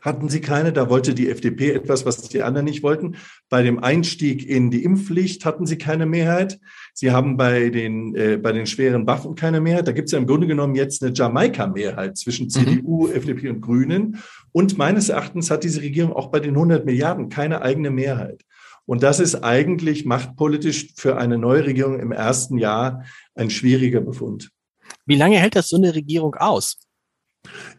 hatten 0.00 0.30
sie 0.30 0.40
keine. 0.40 0.72
Da 0.72 0.88
wollte 0.88 1.12
die 1.12 1.28
FDP 1.28 1.72
etwas, 1.72 2.06
was 2.06 2.26
die 2.30 2.42
anderen 2.42 2.64
nicht 2.64 2.82
wollten. 2.82 3.16
Bei 3.50 3.62
dem 3.62 3.82
Einstieg 3.84 4.48
in 4.48 4.70
die 4.70 4.82
Impfpflicht 4.82 5.44
hatten 5.44 5.66
sie 5.66 5.76
keine 5.76 6.06
Mehrheit. 6.06 6.58
Sie 6.94 7.10
haben 7.10 7.36
bei 7.36 7.70
den, 7.70 8.14
äh, 8.14 8.36
bei 8.36 8.52
den 8.52 8.66
schweren 8.66 9.06
Waffen 9.06 9.34
keine 9.34 9.60
Mehrheit. 9.60 9.88
Da 9.88 9.92
gibt 9.92 10.06
es 10.06 10.12
ja 10.12 10.18
im 10.18 10.26
Grunde 10.26 10.46
genommen 10.46 10.74
jetzt 10.74 11.02
eine 11.02 11.12
Jamaika-Mehrheit 11.14 12.18
zwischen 12.18 12.50
CDU, 12.50 13.06
mhm. 13.06 13.14
FDP 13.14 13.48
und 13.48 13.60
Grünen. 13.60 14.18
Und 14.52 14.76
meines 14.76 15.08
Erachtens 15.08 15.50
hat 15.50 15.64
diese 15.64 15.80
Regierung 15.80 16.12
auch 16.12 16.30
bei 16.30 16.40
den 16.40 16.54
100 16.54 16.84
Milliarden 16.84 17.28
keine 17.28 17.62
eigene 17.62 17.90
Mehrheit. 17.90 18.42
Und 18.84 19.02
das 19.02 19.20
ist 19.20 19.36
eigentlich 19.36 20.04
machtpolitisch 20.04 20.92
für 20.96 21.16
eine 21.16 21.38
neue 21.38 21.64
Regierung 21.64 21.98
im 21.98 22.12
ersten 22.12 22.58
Jahr 22.58 23.04
ein 23.34 23.48
schwieriger 23.48 24.00
Befund. 24.00 24.50
Wie 25.06 25.16
lange 25.16 25.38
hält 25.38 25.56
das 25.56 25.68
so 25.68 25.76
eine 25.76 25.94
Regierung 25.94 26.34
aus? 26.34 26.78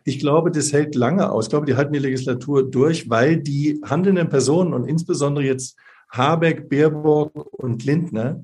Ich 0.03 0.19
glaube, 0.19 0.51
das 0.51 0.73
hält 0.73 0.95
lange 0.95 1.31
aus. 1.31 1.45
Ich 1.45 1.49
glaube, 1.49 1.65
die 1.65 1.75
halten 1.75 1.93
die 1.93 1.99
Legislatur 1.99 2.69
durch, 2.69 3.09
weil 3.09 3.37
die 3.37 3.79
handelnden 3.83 4.29
Personen 4.29 4.73
und 4.73 4.87
insbesondere 4.87 5.45
jetzt 5.45 5.77
Habeck, 6.09 6.69
Baerbock 6.69 7.53
und 7.53 7.85
Lindner 7.85 8.43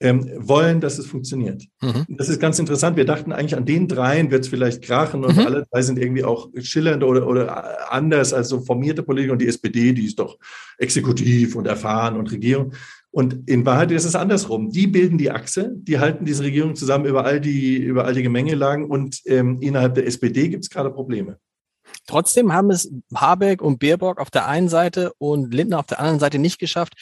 ähm, 0.00 0.30
wollen, 0.36 0.80
dass 0.80 0.98
es 0.98 1.06
funktioniert. 1.06 1.64
Mhm. 1.80 2.04
Das 2.08 2.28
ist 2.28 2.40
ganz 2.40 2.58
interessant. 2.58 2.96
Wir 2.96 3.06
dachten 3.06 3.32
eigentlich, 3.32 3.56
an 3.56 3.64
den 3.64 3.88
dreien 3.88 4.30
wird 4.30 4.44
es 4.44 4.48
vielleicht 4.48 4.82
krachen 4.82 5.24
und 5.24 5.36
mhm. 5.36 5.46
alle 5.46 5.66
drei 5.70 5.82
sind 5.82 5.98
irgendwie 5.98 6.24
auch 6.24 6.50
schillernd 6.58 7.02
oder, 7.02 7.26
oder 7.26 7.92
anders 7.92 8.34
als 8.34 8.48
so 8.48 8.60
formierte 8.60 9.02
Politiker 9.02 9.32
und 9.32 9.40
die 9.40 9.48
SPD, 9.48 9.92
die 9.92 10.06
ist 10.06 10.18
doch 10.18 10.38
exekutiv 10.78 11.56
und 11.56 11.66
erfahren 11.66 12.16
und 12.16 12.30
Regierung. 12.30 12.72
Und 13.10 13.48
in 13.48 13.64
Wahrheit 13.64 13.90
ist 13.92 14.04
es 14.04 14.14
andersrum. 14.14 14.68
Die 14.70 14.86
bilden 14.86 15.16
die 15.16 15.30
Achse, 15.30 15.72
die 15.74 15.98
halten 15.98 16.26
diese 16.26 16.44
Regierung 16.44 16.74
zusammen 16.74 17.06
über 17.06 17.24
all 17.24 17.40
die, 17.40 17.78
über 17.78 18.04
all 18.04 18.12
die 18.12 18.22
Gemengelagen 18.22 18.84
und 18.84 19.22
ähm, 19.24 19.58
innerhalb 19.62 19.94
der 19.94 20.06
SPD 20.06 20.50
gibt 20.50 20.64
es 20.64 20.70
gerade 20.70 20.90
Probleme. 20.90 21.38
Trotzdem 22.06 22.52
haben 22.52 22.70
es 22.70 22.92
Habeck 23.14 23.62
und 23.62 23.78
Baerbock 23.78 24.20
auf 24.20 24.30
der 24.30 24.46
einen 24.46 24.68
Seite 24.68 25.12
und 25.16 25.54
Lindner 25.54 25.78
auf 25.78 25.86
der 25.86 26.00
anderen 26.00 26.20
Seite 26.20 26.38
nicht 26.38 26.58
geschafft, 26.58 26.92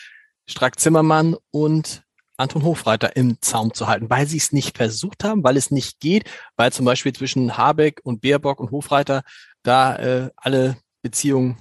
Strack 0.46 0.78
Zimmermann 0.78 1.34
und 1.50 2.03
Anton 2.36 2.64
Hofreiter 2.64 3.16
im 3.16 3.36
Zaum 3.40 3.72
zu 3.74 3.86
halten, 3.86 4.10
weil 4.10 4.26
sie 4.26 4.38
es 4.38 4.52
nicht 4.52 4.76
versucht 4.76 5.24
haben, 5.24 5.44
weil 5.44 5.56
es 5.56 5.70
nicht 5.70 6.00
geht, 6.00 6.24
weil 6.56 6.72
zum 6.72 6.84
Beispiel 6.84 7.12
zwischen 7.12 7.56
Habeck 7.56 8.00
und 8.02 8.20
Baerbock 8.20 8.60
und 8.60 8.70
Hofreiter 8.70 9.22
da 9.62 9.96
äh, 9.96 10.30
alle 10.36 10.76
Beziehungen 11.02 11.58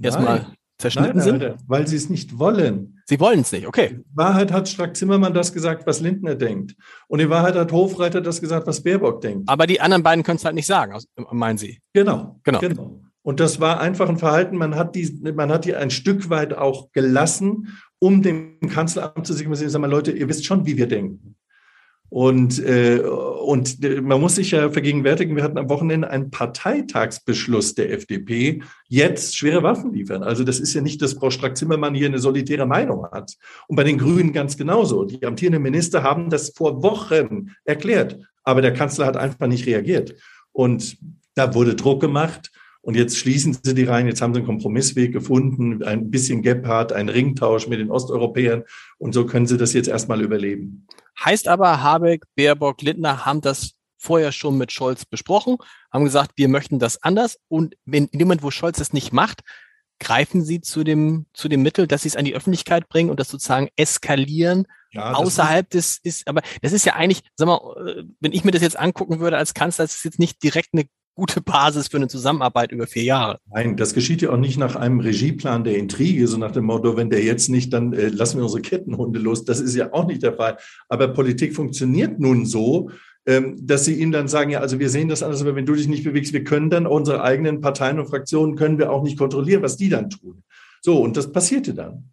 erstmal 0.00 0.46
zerschnitten 0.78 1.18
nein, 1.18 1.40
sind? 1.40 1.56
weil 1.66 1.86
sie 1.86 1.96
es 1.96 2.10
nicht 2.10 2.38
wollen. 2.38 3.00
Sie 3.06 3.20
wollen 3.20 3.40
es 3.40 3.52
nicht, 3.52 3.66
okay. 3.66 3.86
In 3.86 4.04
Wahrheit 4.14 4.50
hat 4.50 4.68
Strack-Zimmermann 4.68 5.34
das 5.34 5.52
gesagt, 5.52 5.86
was 5.86 6.00
Lindner 6.00 6.34
denkt. 6.34 6.74
Und 7.06 7.20
in 7.20 7.30
Wahrheit 7.30 7.54
hat 7.54 7.70
Hofreiter 7.70 8.20
das 8.20 8.40
gesagt, 8.40 8.66
was 8.66 8.82
Baerbock 8.82 9.20
denkt. 9.20 9.48
Aber 9.48 9.66
die 9.66 9.80
anderen 9.80 10.02
beiden 10.02 10.24
können 10.24 10.36
es 10.36 10.44
halt 10.44 10.54
nicht 10.54 10.66
sagen, 10.66 10.98
meinen 11.30 11.58
Sie? 11.58 11.80
Genau, 11.92 12.40
genau. 12.42 12.58
genau. 12.60 13.00
Und 13.22 13.40
das 13.40 13.58
war 13.58 13.80
einfach 13.80 14.08
ein 14.10 14.18
Verhalten, 14.18 14.56
man 14.56 14.74
hat 14.74 14.94
die, 14.94 15.32
man 15.34 15.50
hat 15.50 15.64
die 15.64 15.74
ein 15.74 15.90
Stück 15.90 16.28
weit 16.28 16.52
auch 16.52 16.92
gelassen, 16.92 17.78
um 18.04 18.20
dem 18.20 18.58
Kanzleramt 18.68 19.26
zu 19.26 19.32
signalisieren, 19.32 19.70
sag 19.70 19.80
mal, 19.80 19.90
Leute, 19.90 20.12
ihr 20.12 20.28
wisst 20.28 20.44
schon, 20.44 20.66
wie 20.66 20.76
wir 20.76 20.86
denken. 20.86 21.36
Und, 22.10 22.62
äh, 22.62 22.98
und 22.98 23.80
man 24.02 24.20
muss 24.20 24.34
sich 24.34 24.50
ja 24.50 24.68
vergegenwärtigen, 24.68 25.34
wir 25.36 25.42
hatten 25.42 25.56
am 25.56 25.70
Wochenende 25.70 26.10
einen 26.10 26.30
Parteitagsbeschluss 26.30 27.74
der 27.74 27.92
FDP, 27.92 28.60
jetzt 28.88 29.38
schwere 29.38 29.62
Waffen 29.62 29.94
liefern. 29.94 30.22
Also 30.22 30.44
das 30.44 30.60
ist 30.60 30.74
ja 30.74 30.82
nicht, 30.82 31.00
dass 31.00 31.14
Frau 31.14 31.30
Strack-Zimmermann 31.30 31.94
hier 31.94 32.08
eine 32.08 32.18
solitäre 32.18 32.66
Meinung 32.66 33.06
hat. 33.10 33.36
Und 33.68 33.76
bei 33.76 33.84
den 33.84 33.96
Grünen 33.96 34.34
ganz 34.34 34.58
genauso. 34.58 35.04
Die 35.04 35.24
amtierenden 35.24 35.62
Minister 35.62 36.02
haben 36.02 36.28
das 36.28 36.50
vor 36.50 36.82
Wochen 36.82 37.52
erklärt, 37.64 38.18
aber 38.42 38.60
der 38.60 38.74
Kanzler 38.74 39.06
hat 39.06 39.16
einfach 39.16 39.46
nicht 39.46 39.66
reagiert. 39.66 40.14
Und 40.52 40.98
da 41.34 41.54
wurde 41.54 41.74
Druck 41.74 42.02
gemacht. 42.02 42.52
Und 42.84 42.96
jetzt 42.96 43.16
schließen 43.16 43.56
sie 43.62 43.74
die 43.74 43.84
rein. 43.84 44.06
Jetzt 44.06 44.20
haben 44.20 44.34
sie 44.34 44.40
einen 44.40 44.46
Kompromissweg 44.46 45.10
gefunden, 45.10 45.82
ein 45.82 46.10
bisschen 46.10 46.42
Gepard, 46.42 46.92
einen 46.92 47.08
Ringtausch 47.08 47.66
mit 47.66 47.80
den 47.80 47.90
Osteuropäern. 47.90 48.64
Und 48.98 49.14
so 49.14 49.24
können 49.24 49.46
sie 49.46 49.56
das 49.56 49.72
jetzt 49.72 49.88
erstmal 49.88 50.20
überleben. 50.20 50.86
Heißt 51.18 51.48
aber, 51.48 51.82
Habeck, 51.82 52.24
Baerbock, 52.36 52.82
Lindner 52.82 53.24
haben 53.24 53.40
das 53.40 53.72
vorher 53.96 54.32
schon 54.32 54.58
mit 54.58 54.70
Scholz 54.70 55.06
besprochen, 55.06 55.56
haben 55.90 56.04
gesagt, 56.04 56.32
wir 56.36 56.48
möchten 56.48 56.78
das 56.78 57.02
anders. 57.02 57.38
Und 57.48 57.74
dem 57.86 58.10
Moment, 58.12 58.42
wo 58.42 58.50
Scholz 58.50 58.76
das 58.76 58.92
nicht 58.92 59.14
macht, 59.14 59.40
greifen 59.98 60.44
sie 60.44 60.60
zu 60.60 60.84
dem, 60.84 61.24
zu 61.32 61.48
dem 61.48 61.62
Mittel, 61.62 61.86
dass 61.86 62.02
sie 62.02 62.08
es 62.08 62.16
an 62.16 62.26
die 62.26 62.34
Öffentlichkeit 62.34 62.90
bringen 62.90 63.08
und 63.08 63.18
das 63.18 63.30
sozusagen 63.30 63.68
eskalieren 63.76 64.66
ja, 64.94 65.12
außerhalb 65.12 65.68
des 65.70 65.98
ist, 66.02 66.26
aber 66.28 66.42
das 66.62 66.72
ist 66.72 66.86
ja 66.86 66.94
eigentlich, 66.94 67.22
sag 67.36 67.46
mal, 67.46 67.60
äh, 67.86 68.04
wenn 68.20 68.32
ich 68.32 68.44
mir 68.44 68.52
das 68.52 68.62
jetzt 68.62 68.78
angucken 68.78 69.20
würde 69.20 69.36
als 69.36 69.54
Kanzler, 69.54 69.84
das 69.84 69.96
ist 69.96 70.04
jetzt 70.04 70.18
nicht 70.18 70.42
direkt 70.42 70.70
eine 70.72 70.84
gute 71.16 71.40
Basis 71.40 71.88
für 71.88 71.96
eine 71.96 72.08
Zusammenarbeit 72.08 72.72
über 72.72 72.86
vier 72.86 73.04
Jahre. 73.04 73.38
Nein, 73.52 73.76
das 73.76 73.94
geschieht 73.94 74.22
ja 74.22 74.30
auch 74.30 74.36
nicht 74.36 74.58
nach 74.58 74.74
einem 74.74 75.00
Regieplan 75.00 75.64
der 75.64 75.76
Intrige, 75.76 76.26
so 76.26 76.38
nach 76.38 76.50
dem 76.50 76.64
Motto, 76.64 76.96
wenn 76.96 77.10
der 77.10 77.22
jetzt 77.22 77.48
nicht, 77.48 77.72
dann 77.72 77.92
äh, 77.92 78.08
lassen 78.08 78.38
wir 78.38 78.44
unsere 78.44 78.62
Kettenhunde 78.62 79.20
los. 79.20 79.44
Das 79.44 79.60
ist 79.60 79.74
ja 79.74 79.92
auch 79.92 80.06
nicht 80.06 80.22
der 80.22 80.34
Fall. 80.34 80.58
Aber 80.88 81.08
Politik 81.08 81.54
funktioniert 81.54 82.18
nun 82.18 82.46
so, 82.46 82.90
ähm, 83.26 83.56
dass 83.60 83.84
sie 83.84 83.94
ihnen 83.94 84.12
dann 84.12 84.28
sagen, 84.28 84.50
ja, 84.50 84.60
also 84.60 84.78
wir 84.78 84.90
sehen 84.90 85.08
das 85.08 85.22
anders, 85.22 85.40
aber 85.40 85.54
wenn 85.54 85.66
du 85.66 85.74
dich 85.74 85.88
nicht 85.88 86.04
bewegst, 86.04 86.32
wir 86.32 86.44
können 86.44 86.68
dann 86.68 86.86
unsere 86.86 87.22
eigenen 87.22 87.60
Parteien 87.60 87.98
und 87.98 88.08
Fraktionen 88.08 88.56
können 88.56 88.78
wir 88.78 88.90
auch 88.90 89.02
nicht 89.02 89.18
kontrollieren, 89.18 89.62
was 89.62 89.76
die 89.76 89.88
dann 89.88 90.10
tun. 90.10 90.42
So, 90.82 91.00
und 91.00 91.16
das 91.16 91.32
passierte 91.32 91.74
dann. 91.74 92.10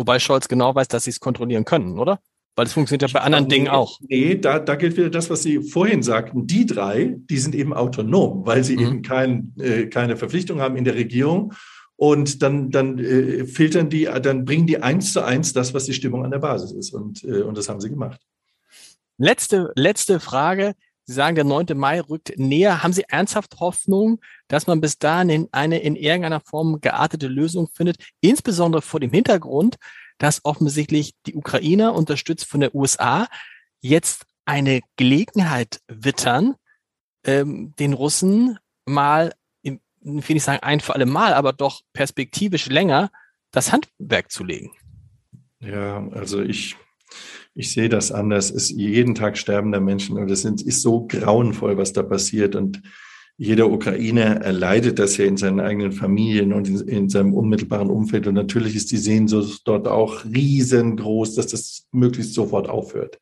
Wobei 0.00 0.18
Scholz 0.18 0.48
genau 0.48 0.74
weiß, 0.74 0.88
dass 0.88 1.04
sie 1.04 1.10
es 1.10 1.20
kontrollieren 1.20 1.66
können, 1.66 1.98
oder? 1.98 2.20
Weil 2.56 2.64
es 2.64 2.72
funktioniert 2.72 3.02
ja 3.02 3.18
bei 3.18 3.22
anderen 3.22 3.50
Dingen 3.50 3.68
auch. 3.68 3.98
Nee, 4.00 4.34
da, 4.34 4.58
da 4.58 4.76
gilt 4.76 4.96
wieder 4.96 5.10
das, 5.10 5.28
was 5.28 5.42
Sie 5.42 5.62
vorhin 5.62 6.02
sagten. 6.02 6.46
Die 6.46 6.64
drei, 6.64 7.16
die 7.28 7.36
sind 7.36 7.54
eben 7.54 7.74
autonom, 7.74 8.46
weil 8.46 8.64
sie 8.64 8.78
mhm. 8.78 8.82
eben 8.82 9.02
kein, 9.02 9.52
äh, 9.60 9.88
keine 9.88 10.16
Verpflichtung 10.16 10.62
haben 10.62 10.76
in 10.76 10.84
der 10.84 10.94
Regierung. 10.94 11.52
Und 11.96 12.42
dann, 12.42 12.70
dann 12.70 12.98
äh, 12.98 13.44
filtern 13.44 13.90
die, 13.90 14.08
dann 14.22 14.46
bringen 14.46 14.66
die 14.66 14.82
eins 14.82 15.12
zu 15.12 15.22
eins 15.22 15.52
das, 15.52 15.74
was 15.74 15.84
die 15.84 15.92
Stimmung 15.92 16.24
an 16.24 16.30
der 16.30 16.38
Basis 16.38 16.72
ist. 16.72 16.94
Und, 16.94 17.22
äh, 17.22 17.42
und 17.42 17.58
das 17.58 17.68
haben 17.68 17.82
sie 17.82 17.90
gemacht. 17.90 18.22
Letzte, 19.18 19.70
letzte 19.76 20.18
Frage. 20.18 20.72
Sie 21.10 21.16
sagen, 21.16 21.34
der 21.34 21.44
9. 21.44 21.76
Mai 21.76 22.00
rückt 22.00 22.38
näher. 22.38 22.84
Haben 22.84 22.92
Sie 22.92 23.02
ernsthaft 23.08 23.58
Hoffnung, 23.58 24.20
dass 24.46 24.68
man 24.68 24.80
bis 24.80 24.96
dahin 24.96 25.48
eine 25.50 25.80
in 25.80 25.96
irgendeiner 25.96 26.38
Form 26.38 26.80
geartete 26.80 27.26
Lösung 27.26 27.68
findet, 27.74 27.96
insbesondere 28.20 28.80
vor 28.80 29.00
dem 29.00 29.10
Hintergrund, 29.10 29.74
dass 30.18 30.44
offensichtlich 30.44 31.14
die 31.26 31.34
Ukrainer, 31.34 31.96
unterstützt 31.96 32.46
von 32.46 32.60
der 32.60 32.76
USA, 32.76 33.26
jetzt 33.80 34.24
eine 34.44 34.82
Gelegenheit 34.94 35.80
wittern, 35.88 36.54
ähm, 37.24 37.74
den 37.80 37.92
Russen 37.92 38.60
mal, 38.84 39.34
im, 39.62 39.80
will 40.00 40.36
ich 40.36 40.44
sagen 40.44 40.62
ein 40.62 40.78
für 40.78 40.94
alle 40.94 41.06
Mal, 41.06 41.34
aber 41.34 41.52
doch 41.52 41.80
perspektivisch 41.92 42.66
länger 42.66 43.10
das 43.50 43.72
Handwerk 43.72 44.30
zu 44.30 44.44
legen. 44.44 44.70
Ja, 45.58 46.06
also 46.12 46.40
ich, 46.40 46.76
ich 47.54 47.72
sehe 47.72 47.88
das 47.88 48.12
anders. 48.12 48.50
Es 48.50 48.70
jeden 48.70 49.14
Tag 49.14 49.36
sterben 49.36 49.72
da 49.72 49.80
Menschen 49.80 50.16
und 50.16 50.30
es 50.30 50.44
ist 50.44 50.82
so 50.82 51.06
grauenvoll, 51.06 51.76
was 51.76 51.92
da 51.92 52.02
passiert. 52.02 52.54
Und 52.54 52.82
jeder 53.36 53.70
Ukrainer 53.70 54.42
erleidet 54.42 54.98
das 54.98 55.16
ja 55.16 55.24
in 55.24 55.36
seinen 55.36 55.60
eigenen 55.60 55.92
Familien 55.92 56.52
und 56.52 56.68
in, 56.68 56.80
in, 56.88 57.08
seinem 57.08 57.32
unmittelbaren 57.32 57.88
Umfeld. 57.88 58.26
Und 58.26 58.34
natürlich 58.34 58.76
ist 58.76 58.92
die 58.92 58.98
Sehnsucht 58.98 59.62
dort 59.64 59.88
auch 59.88 60.24
riesengroß, 60.24 61.34
dass 61.34 61.46
das 61.46 61.86
möglichst 61.90 62.34
sofort 62.34 62.68
aufhört. 62.68 63.18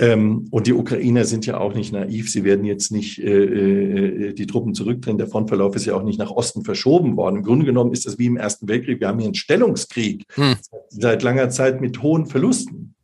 Ähm, 0.00 0.46
und 0.50 0.66
die 0.66 0.72
Ukrainer 0.72 1.24
sind 1.24 1.46
ja 1.46 1.58
auch 1.58 1.74
nicht 1.74 1.92
naiv. 1.92 2.30
Sie 2.30 2.44
werden 2.44 2.64
jetzt 2.64 2.92
nicht 2.92 3.18
äh, 3.18 4.28
äh, 4.28 4.32
die 4.32 4.46
Truppen 4.46 4.74
zurückdrehen. 4.74 5.18
Der 5.18 5.26
Frontverlauf 5.26 5.74
ist 5.74 5.86
ja 5.86 5.94
auch 5.94 6.04
nicht 6.04 6.18
nach 6.18 6.30
Osten 6.30 6.64
verschoben 6.64 7.16
worden. 7.16 7.36
Im 7.36 7.42
Grunde 7.42 7.66
genommen 7.66 7.92
ist 7.92 8.06
das 8.06 8.18
wie 8.18 8.26
im 8.26 8.36
Ersten 8.36 8.68
Weltkrieg. 8.68 9.00
Wir 9.00 9.08
haben 9.08 9.18
hier 9.18 9.26
einen 9.26 9.34
Stellungskrieg 9.34 10.24
hm. 10.34 10.54
seit 10.88 11.22
langer 11.22 11.50
Zeit 11.50 11.80
mit 11.80 12.02
hohen 12.02 12.26
Verlusten. 12.26 12.94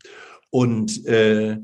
Und 0.55 1.05
äh, 1.07 1.59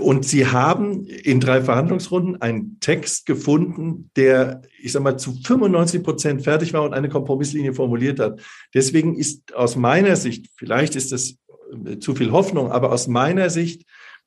und 0.00 0.26
sie 0.26 0.46
haben 0.46 1.06
in 1.06 1.40
drei 1.40 1.62
Verhandlungsrunden 1.62 2.40
einen 2.42 2.78
Text 2.80 3.24
gefunden, 3.24 4.10
der, 4.16 4.62
ich 4.78 4.92
sage 4.92 5.02
mal, 5.02 5.16
zu 5.18 5.32
95 5.32 6.02
Prozent 6.02 6.42
fertig 6.42 6.74
war 6.74 6.82
und 6.82 6.92
eine 6.92 7.08
Kompromisslinie 7.08 7.72
formuliert 7.72 8.20
hat. 8.20 8.40
Deswegen 8.74 9.16
ist 9.16 9.54
aus 9.54 9.76
meiner 9.76 10.16
Sicht, 10.16 10.48
vielleicht 10.56 10.94
ist 10.94 11.12
das 11.12 11.36
äh, 11.86 11.98
zu 11.98 12.14
viel 12.14 12.32
Hoffnung, 12.32 12.70
aber 12.70 12.92
aus 12.92 13.08
meiner 13.08 13.48
Sicht 13.48 13.84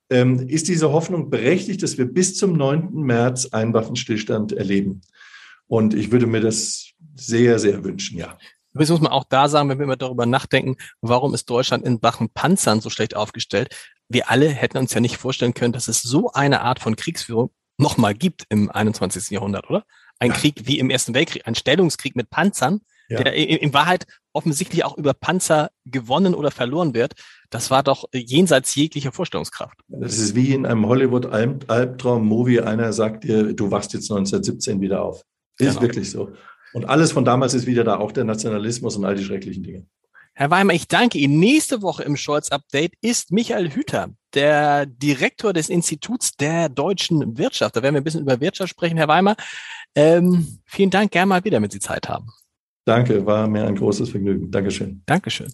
ähm, 0.10 0.48
ist 0.48 0.68
diese 0.68 0.92
Hoffnung 0.92 1.30
berechtigt, 1.30 1.82
dass 1.82 1.98
wir 1.98 2.06
bis 2.06 2.36
zum 2.38 2.54
9. 2.54 2.94
März 2.94 3.48
einen 3.52 3.74
Waffenstillstand 3.74 4.54
erleben. 4.54 5.02
Und 5.68 5.94
ich 5.94 6.12
würde 6.12 6.28
mir 6.28 6.42
das 6.42 6.92
sehr, 7.16 7.60
sehr 7.60 7.84
wünschen, 7.84 8.18
ja. 8.18 8.38
Übrigens 8.76 8.92
muss 8.92 9.02
man 9.02 9.12
auch 9.12 9.24
da 9.24 9.48
sagen, 9.48 9.70
wenn 9.70 9.80
wir 9.80 9.86
immer 9.86 9.96
darüber 9.96 10.28
nachdenken, 10.28 10.76
warum 11.02 11.34
ist 11.34 11.50
Deutschland 11.50 11.84
in 11.84 12.04
Wachen 12.04 12.30
Panzern 12.30 12.82
so 12.82 12.92
schlecht 12.92 13.16
aufgestellt? 13.16 13.74
wir 14.10 14.30
alle 14.30 14.50
hätten 14.50 14.78
uns 14.78 14.94
ja 14.94 15.00
nicht 15.00 15.18
vorstellen 15.18 15.54
können, 15.54 15.74
dass 15.74 15.88
es 15.88 16.02
so 16.02 16.32
eine 16.32 16.62
Art 16.62 16.80
von 16.80 16.96
Kriegsführung 16.96 17.52
nochmal 17.78 18.14
gibt 18.14 18.46
im 18.50 18.70
21. 18.70 19.32
Jahrhundert, 19.32 19.70
oder? 19.70 19.84
Ein 20.20 20.32
ja. 20.32 20.38
Krieg 20.38 20.62
wie 20.66 20.80
im 20.80 20.90
Ersten 20.90 21.14
Weltkrieg, 21.14 21.46
ein 21.46 21.56
Stellungskrieg 21.56 22.16
mit 22.16 22.30
Panzern, 22.30 22.82
ja. 23.10 23.22
der 23.22 23.34
in, 23.34 23.74
Wahrheit 23.74 24.08
offensichtlich 24.32 24.86
auch 24.86 24.98
über 24.98 25.14
Panzer 25.14 25.72
gewonnen 25.86 26.34
oder 26.34 26.52
verloren 26.52 26.94
wird. 26.94 27.14
Das 27.50 27.70
war 27.72 27.84
doch 27.84 28.06
jenseits 28.14 28.76
jeglicher 28.76 29.12
Vorstellungskraft. 29.12 29.78
Das 29.88 30.18
ist 30.18 30.36
wie 30.36 30.54
in 30.54 30.66
einem 30.66 30.88
Hollywood-Albtraum-Movie. 30.88 32.62
Einer 32.62 32.94
sagt 32.94 33.26
dir, 33.26 33.54
du 33.54 33.72
wachst 33.72 33.94
jetzt 33.94 34.10
1917 34.12 34.82
wieder 34.82 35.04
auf. 35.04 35.24
Ist 35.58 35.70
genau. 35.70 35.82
wirklich 35.82 36.12
so. 36.12 36.32
Und 36.76 36.90
alles 36.90 37.14
von 37.14 37.24
damals 37.24 37.54
ist 37.54 37.68
wieder 37.68 37.86
da, 37.86 38.00
auch 38.00 38.12
der 38.12 38.26
Nationalismus 38.26 38.98
und 38.98 39.06
all 39.06 39.16
die 39.16 39.24
schrecklichen 39.24 39.64
Dinge. 39.64 39.86
Herr 40.34 40.52
Weimer, 40.52 40.74
ich 40.74 40.90
danke 40.90 41.18
Ihnen. 41.18 41.40
Nächste 41.40 41.82
Woche 41.82 42.04
im 42.04 42.18
Scholz-Update 42.18 42.96
ist 43.00 43.32
Michael 43.32 43.72
Hüter, 43.72 44.10
der 44.34 44.86
Direktor 44.86 45.54
des 45.54 45.70
Instituts 45.70 46.36
der 46.36 46.68
deutschen 46.68 47.38
Wirtschaft. 47.38 47.78
Da 47.78 47.82
werden 47.82 47.96
wir 47.96 48.02
ein 48.02 48.04
bisschen 48.04 48.20
über 48.20 48.42
Wirtschaft 48.42 48.72
sprechen, 48.72 48.98
Herr 48.98 49.08
Weimer. 49.08 49.38
Ähm, 49.96 50.60
vielen 50.66 50.90
Dank, 50.90 51.12
gerne 51.12 51.28
mal 51.28 51.46
wieder, 51.46 51.62
wenn 51.62 51.70
Sie 51.70 51.80
Zeit 51.80 52.10
haben. 52.10 52.28
Danke, 52.84 53.26
war 53.26 53.48
mir 53.48 53.66
ein 53.66 53.78
großes 53.78 54.10
Vergnügen. 54.10 54.52
Dankeschön. 54.52 55.02
Dankeschön. 55.06 55.54